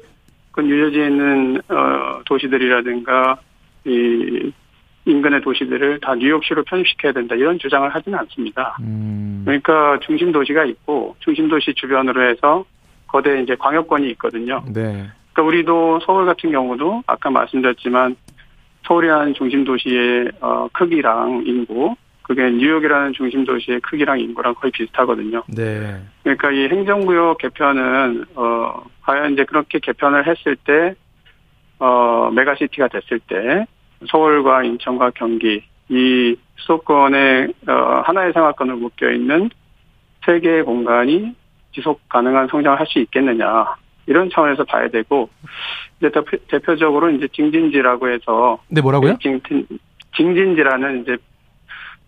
[0.53, 3.39] 그 뉴저지에 있는 어, 도시들이라든가
[3.85, 4.53] 이
[5.07, 8.77] 인근의 도시들을 다 뉴욕시로 편입시켜야 된다 이런 주장을 하지는 않습니다.
[8.81, 9.43] 음.
[9.45, 12.65] 그러니까 중심 도시가 있고 중심 도시 주변으로 해서
[13.07, 14.63] 거대 이제 광역권이 있거든요.
[14.67, 15.07] 네.
[15.33, 18.17] 그러니까 우리도 서울 같은 경우도 아까 말씀드렸지만
[18.87, 25.45] 서울이라는 중심 도시의 어, 크기랑 인구 그게 뉴욕이라는 중심 도시의 크기랑 인구랑 거의 비슷하거든요.
[25.47, 26.01] 네.
[26.25, 30.97] 그러니까 이 행정구역 개편은 어 과연 이제 그렇게 개편을 했을 때
[31.79, 33.67] 어, 메가시티가 됐을 때
[34.09, 39.51] 서울과 인천과 경기 이 수도권에 어, 하나의 생활권을 묶여 있는
[40.25, 41.35] 세 개의 공간이
[41.73, 43.67] 지속 가능한 성장을 할 수 있겠느냐
[44.07, 45.29] 이런 차원에서 봐야 되고
[45.99, 46.11] 이제
[46.49, 49.17] 대표, 적으로 이제 징진지라고 해서 네 뭐라고요?
[49.21, 49.41] 징,
[50.17, 51.17] 징진지라는 이제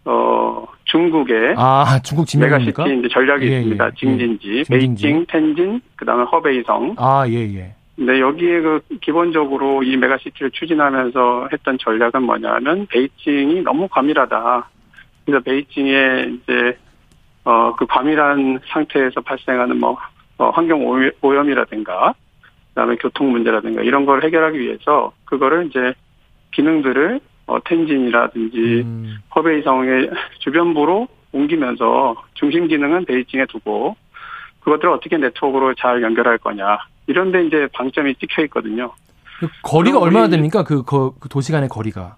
[0.05, 3.87] 어 중국의 아 중국 메가시티 이제 전략이 예, 있습니다.
[3.87, 4.63] 예, 징진지, 예.
[4.69, 6.95] 베이징, 텐진, 그다음에 허베이성.
[6.99, 7.75] 아 예 예.
[7.99, 8.05] 예.
[8.05, 14.69] 네, 여기에 그 기본적으로 이 메가시티를 추진하면서 했던 전략은 뭐냐면 베이징이 너무 과밀하다.
[15.25, 16.79] 그래서 베이징에 이제
[17.45, 19.97] 어 그 과밀한 상태에서 발생하는 뭐
[20.37, 20.85] 어, 환경
[21.23, 22.15] 오염이라든가
[22.69, 25.95] 그다음에 교통 문제라든가 이런 걸 해결하기 위해서 그거를 이제
[26.53, 29.17] 기능들을 어 텐진이라든지 음.
[29.35, 30.11] 허베이성의
[30.41, 33.97] 주변부로 옮기면서 중심 기능은 베이징에 두고
[34.61, 38.93] 그것들을 어떻게 네트워크로 잘 연결할 거냐 이런데 이제 방점이 찍혀 있거든요.
[39.41, 40.63] 그 거리가 얼마나 됩니까?
[40.63, 42.17] 그, 그, 그 도시 간의 거리가?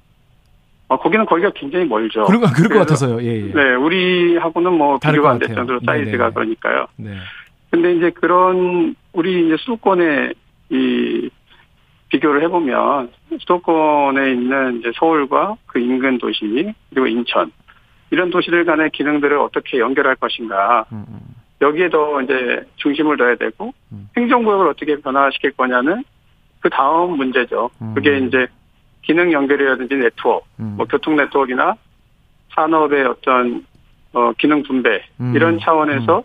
[0.88, 2.24] 어, 거기는 거리가 굉장히 멀죠.
[2.24, 3.22] 그럴 것 같아서요.
[3.22, 3.52] 예, 예.
[3.52, 6.34] 네, 우리하고는 뭐 비교가 안 될 정도로 사이즈가 네네.
[6.34, 6.86] 그러니까요.
[6.96, 7.16] 네.
[7.70, 10.32] 근데 이제 그런 우리 이제 수도권에
[10.70, 11.30] 이
[12.08, 16.40] 비교를 해보면 수도권에 있는 이제 서울과 그 인근 도시
[16.90, 17.52] 그리고 인천
[18.10, 20.86] 이런 도시들 간의 기능들을 어떻게 연결할 것인가.
[20.90, 21.20] 음, 음.
[21.60, 24.08] 여기에 더 이제 중심을 둬야 되고 음.
[24.16, 26.04] 행정구역을 어떻게 변화시킬 거냐는
[26.60, 27.70] 그 다음 문제죠.
[27.82, 27.94] 음.
[27.94, 28.46] 그게 이제
[29.02, 30.74] 기능 연결이라든지 네트워크, 음.
[30.76, 31.74] 뭐 교통 네트워크나
[32.54, 33.64] 산업의 어떤
[34.12, 35.32] 어 기능 분배 음.
[35.34, 36.22] 이런 차원에서 음.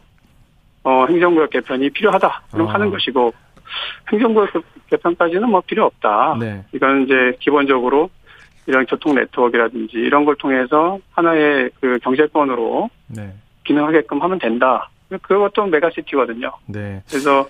[0.83, 2.71] 어 행정구역 개편이 필요하다 그럼 어.
[2.71, 3.33] 하는 것이고
[4.11, 4.47] 행정구
[4.89, 6.37] 개편까지는 뭐 필요 없다.
[6.39, 6.63] 네.
[6.73, 8.09] 이건 이제 기본적으로
[8.67, 13.33] 이런 교통 네트워크라든지 이런 걸 통해서 하나의 그 경제권으로 네.
[13.63, 14.89] 기능하게끔 하면 된다.
[15.21, 16.51] 그것도 메가시티거든요.
[16.67, 17.01] 네.
[17.09, 17.47] 그래서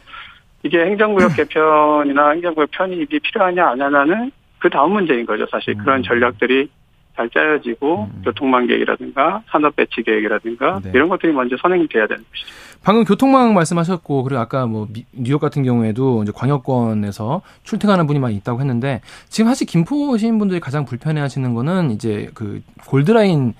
[0.63, 5.45] 이게 행정구역 개편이나 행정구역 편입이 필요하냐 안 하냐는 그 다음 문제인 거죠.
[5.51, 6.03] 사실 그런 음.
[6.03, 6.69] 전략들이
[7.15, 8.21] 잘 짜여지고 음.
[8.25, 10.91] 교통망 계획이라든가 산업 배치 계획이라든가 네.
[10.93, 12.47] 이런 것들이 먼저 선행이 돼야 되는 것이죠.
[12.83, 18.59] 방금 교통망 말씀하셨고 그리고 아까 뭐 뉴욕 같은 경우에도 이제 광역권에서 출퇴근하는 분이 많이 있다고
[18.59, 23.53] 했는데 지금 사실 김포 시민분들이 가장 불편해하시는 거는 이제 그 골드라인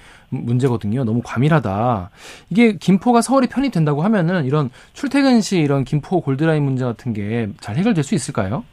[0.44, 1.04] 문제거든요.
[1.04, 2.10] 너무 과밀하다.
[2.50, 7.76] 이게 김포가 서울이 편입된다고 하면은 이런 출퇴근 시 이런 김포 골드라인 문제 같은 게 잘
[7.78, 8.64] 해결될 수 있을까요?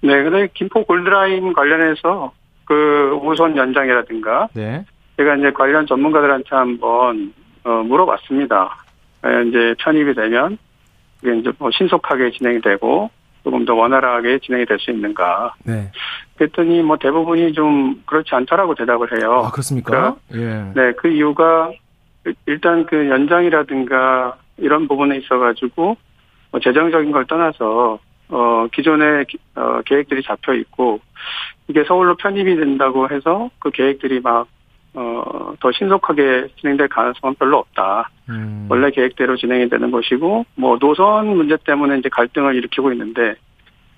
[0.00, 2.32] 네, 근데 김포 골드라인 관련해서
[2.64, 4.84] 그 우선 연장이라든가 네.
[5.16, 7.32] 제가 이제 관련 전문가들한테 한번
[7.64, 8.76] 어, 물어봤습니다.
[9.48, 10.58] 이제 편입이 되면
[11.22, 13.10] 이게 이제 뭐 신속하게 진행이 되고
[13.44, 15.54] 조금 더 원활하게 진행이 될 수 있는가.
[15.64, 15.90] 네.
[16.36, 19.42] 그랬더니 뭐 대부분이 좀 그렇지 않다라고 대답을 해요.
[19.46, 20.16] 아, 그렇습니까?
[20.34, 20.72] 예.
[20.74, 21.72] 네, 그 이유가
[22.46, 25.96] 일단 그 연장이라든가 이런 부분에 있어가지고
[26.50, 27.98] 뭐 재정적인 걸 떠나서
[28.30, 29.24] 어 기존의
[29.54, 31.00] 어, 계획들이 잡혀 있고
[31.68, 34.46] 이게 서울로 편입이 된다고 해서 그 계획들이 막
[34.94, 38.10] 어, 더 신속하게 진행될 가능성은 별로 없다.
[38.28, 38.66] 음.
[38.68, 43.34] 원래 계획대로 진행이 되는 것이고, 뭐, 노선 문제 때문에 이제 갈등을 일으키고 있는데,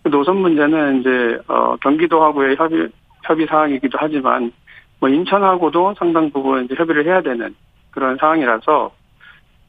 [0.02, 2.88] 그 노선 문제는 이제, 어, 경기도하고의 협의,
[3.24, 4.52] 협의 사항이기도 하지만,
[4.98, 7.54] 뭐, 인천하고도 상당 부분 이제 협의를 해야 되는
[7.90, 8.92] 그런 상황이라서,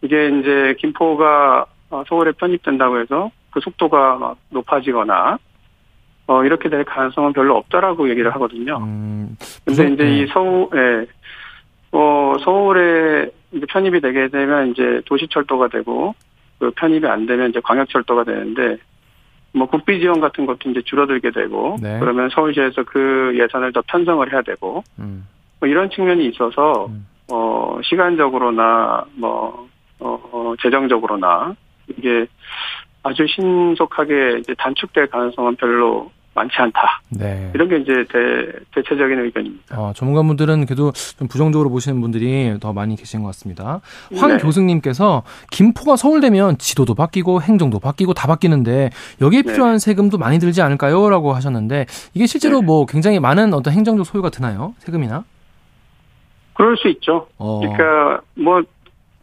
[0.01, 5.37] 이게 이제 김포가 어, 서울에 편입된다고 해서 그 속도가 막 높아지거나,
[6.31, 8.77] 어, 이렇게 될 가능성은 별로 없다라고 얘기를 하거든요.
[8.77, 9.35] 음,
[9.65, 10.27] 근데 이제 이 네.
[10.31, 11.05] 서울, 예,
[11.91, 16.15] 어, 서울에 이제 편입이 되게 되면 이제 도시철도가 되고,
[16.57, 18.77] 그 편입이 안 되면 이제 광역철도가 되는데,
[19.53, 21.99] 뭐 국비 지원 같은 것도 이제 줄어들게 되고, 네.
[21.99, 25.27] 그러면 서울시에서 그 예산을 더 편성을 해야 되고, 음.
[25.59, 27.05] 뭐 이런 측면이 있어서, 음.
[27.29, 29.67] 어, 시간적으로나, 뭐,
[29.99, 31.55] 어, 어 재정적으로나,
[31.89, 32.25] 이게
[33.03, 37.01] 아주 신속하게 이제 단축될 가능성은 별로 많지 않다.
[37.09, 37.51] 네.
[37.53, 39.77] 이런 게 이제 대, 대체적인 의견입니다.
[39.77, 43.81] 어, 전문가분들은 그래도 좀 부정적으로 보시는 분들이 더 많이 계신 것 같습니다.
[44.15, 44.37] 황 네.
[44.37, 49.51] 교수님께서 김포가 서울되면 지도도 바뀌고 행정도 바뀌고 다 바뀌는데 여기에 네.
[49.51, 49.79] 필요한 네.
[49.79, 51.09] 세금도 많이 들지 않을까요?
[51.09, 52.65] 라고 하셨는데 이게 실제로 네.
[52.65, 54.73] 뭐 굉장히 많은 어떤 행정적 소요가 드나요?
[54.79, 55.25] 세금이나?
[56.53, 57.27] 그럴 수 있죠.
[57.37, 57.59] 어.
[57.59, 58.61] 그러니까 뭐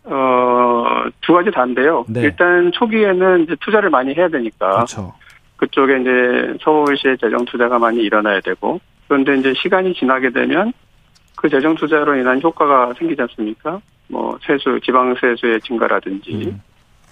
[0.05, 2.05] 어, 두 가지 다인데요.
[2.09, 2.23] 네.
[2.23, 4.71] 일단 초기에는 이제 투자를 많이 해야 되니까.
[4.71, 5.15] 그렇죠.
[5.59, 10.73] 그쪽에 이제 서울시의 재정 투자가 많이 일어나야 되고 그런데 이제 시간이 지나게 되면
[11.37, 13.81] 그 재정 투자로 인한 효과가 생기지 않습니까?
[14.09, 16.61] 뭐 세수, 지방 세수의 증가라든지 음.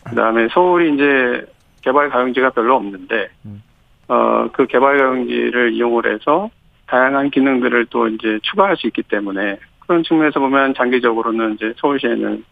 [0.05, 1.44] 그다음에 서울이 이제
[1.82, 3.62] 개발 가용지가 별로 없는데 음.
[4.09, 6.48] 어그 개발 가용지를 이용을 해서
[6.86, 12.44] 다양한 기능들을 또 이제 추가할 수 있기 때문에 그런 측면에서 보면 장기적으로는 이제 서울시에는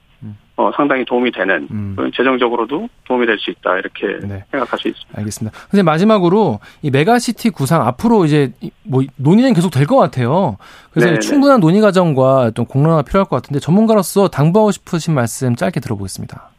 [0.57, 1.97] 어, 상당히 도움이 되는 음.
[2.17, 4.45] 재정적으로도 도움이 될 수 있다 이렇게 네.
[4.53, 5.19] 생각할 수 있습니다.
[5.19, 5.59] 알겠습니다.
[5.71, 8.53] 근데 마지막으로 이 메가시티 구상 앞으로 이제
[8.85, 10.57] 뭐 논의는 계속 될 것 같아요.
[10.93, 11.19] 그래서 네네.
[11.21, 16.51] 충분한 논의 과정과 좀 공론화가 필요할 것 같은데 전문가로서 당부하고 싶으신 말씀 짧게 들어보겠습니다.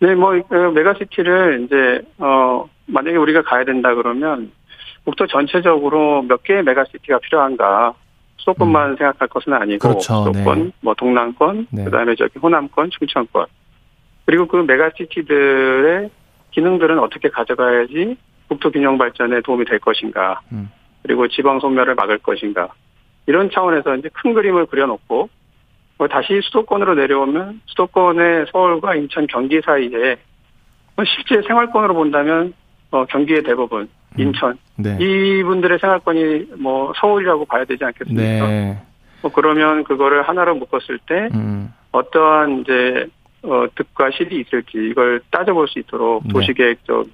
[0.00, 4.50] 네, 뭐그 메가시티를 이제 어 만약에 우리가 가야 된다 그러면
[5.04, 7.94] 국토 전체적으로 몇 개의 메가시티가 필요한가
[8.42, 8.96] 수도권만 음.
[8.96, 10.24] 생각할 것은 아니고 그렇죠.
[10.24, 10.70] 수도권, 네.
[10.80, 11.84] 뭐 동남권, 네.
[11.84, 13.46] 그다음에 저기 호남권, 충청권
[14.26, 16.10] 그리고 그 메가시티들의
[16.50, 18.16] 기능들은 어떻게 가져가야지
[18.48, 20.70] 국토 균형 발전에 도움이 될 것인가 음.
[21.02, 22.68] 그리고 지방 소멸을 막을 것인가
[23.26, 25.28] 이런 차원에서 이제 큰 그림을 그려놓고
[25.98, 30.16] 뭐 다시 수도권으로 내려오면 수도권의 서울과 인천, 경기 사이에
[30.96, 32.52] 뭐 실제 생활권으로 본다면
[32.90, 34.01] 어, 경기의 대부분 음.
[34.16, 34.96] 인천 네.
[35.00, 38.46] 이분들의 생활권이 뭐 서울이라고 봐야 되지 않겠습니까?
[38.46, 38.82] 네.
[39.22, 41.72] 뭐 그러면 그거를 하나로 묶었을 때 음.
[41.92, 43.06] 어떠한 이제
[43.42, 46.32] 어, 득과 실이 있을지 이걸 따져볼 수 있도록 네.
[46.32, 47.06] 도시계획적,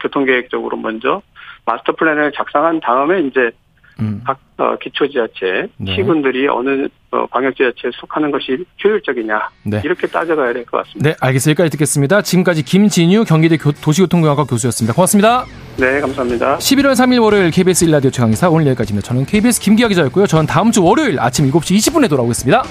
[0.00, 1.22] 교통계획적으로 먼저
[1.64, 3.50] 마스터 플랜을 작성한 다음에 이제
[4.00, 4.22] 음.
[4.26, 5.94] 각 어, 기초지자체 네.
[5.94, 9.80] 시군들이 어느 어, 광역지자체에 속하는 것이 효율적이냐 네.
[9.84, 11.10] 이렇게 따져가야 될 것 같습니다.
[11.10, 11.50] 네, 알겠습니다.
[11.62, 12.22] 여기까지 듣겠습니다.
[12.22, 14.94] 지금까지 김진유 경기대 교, 도시교통공학과 교수였습니다.
[14.94, 15.44] 고맙습니다.
[15.78, 16.58] 네, 감사합니다.
[16.58, 19.06] 11월 3일 월요일 KBS 일라디오 최강의사 오늘 여기까지입니다.
[19.08, 20.26] 저는 KBS 김기아 기자였고요.
[20.26, 22.62] 저는 다음 주 월요일 아침 7시 20분에 돌아오겠습니다.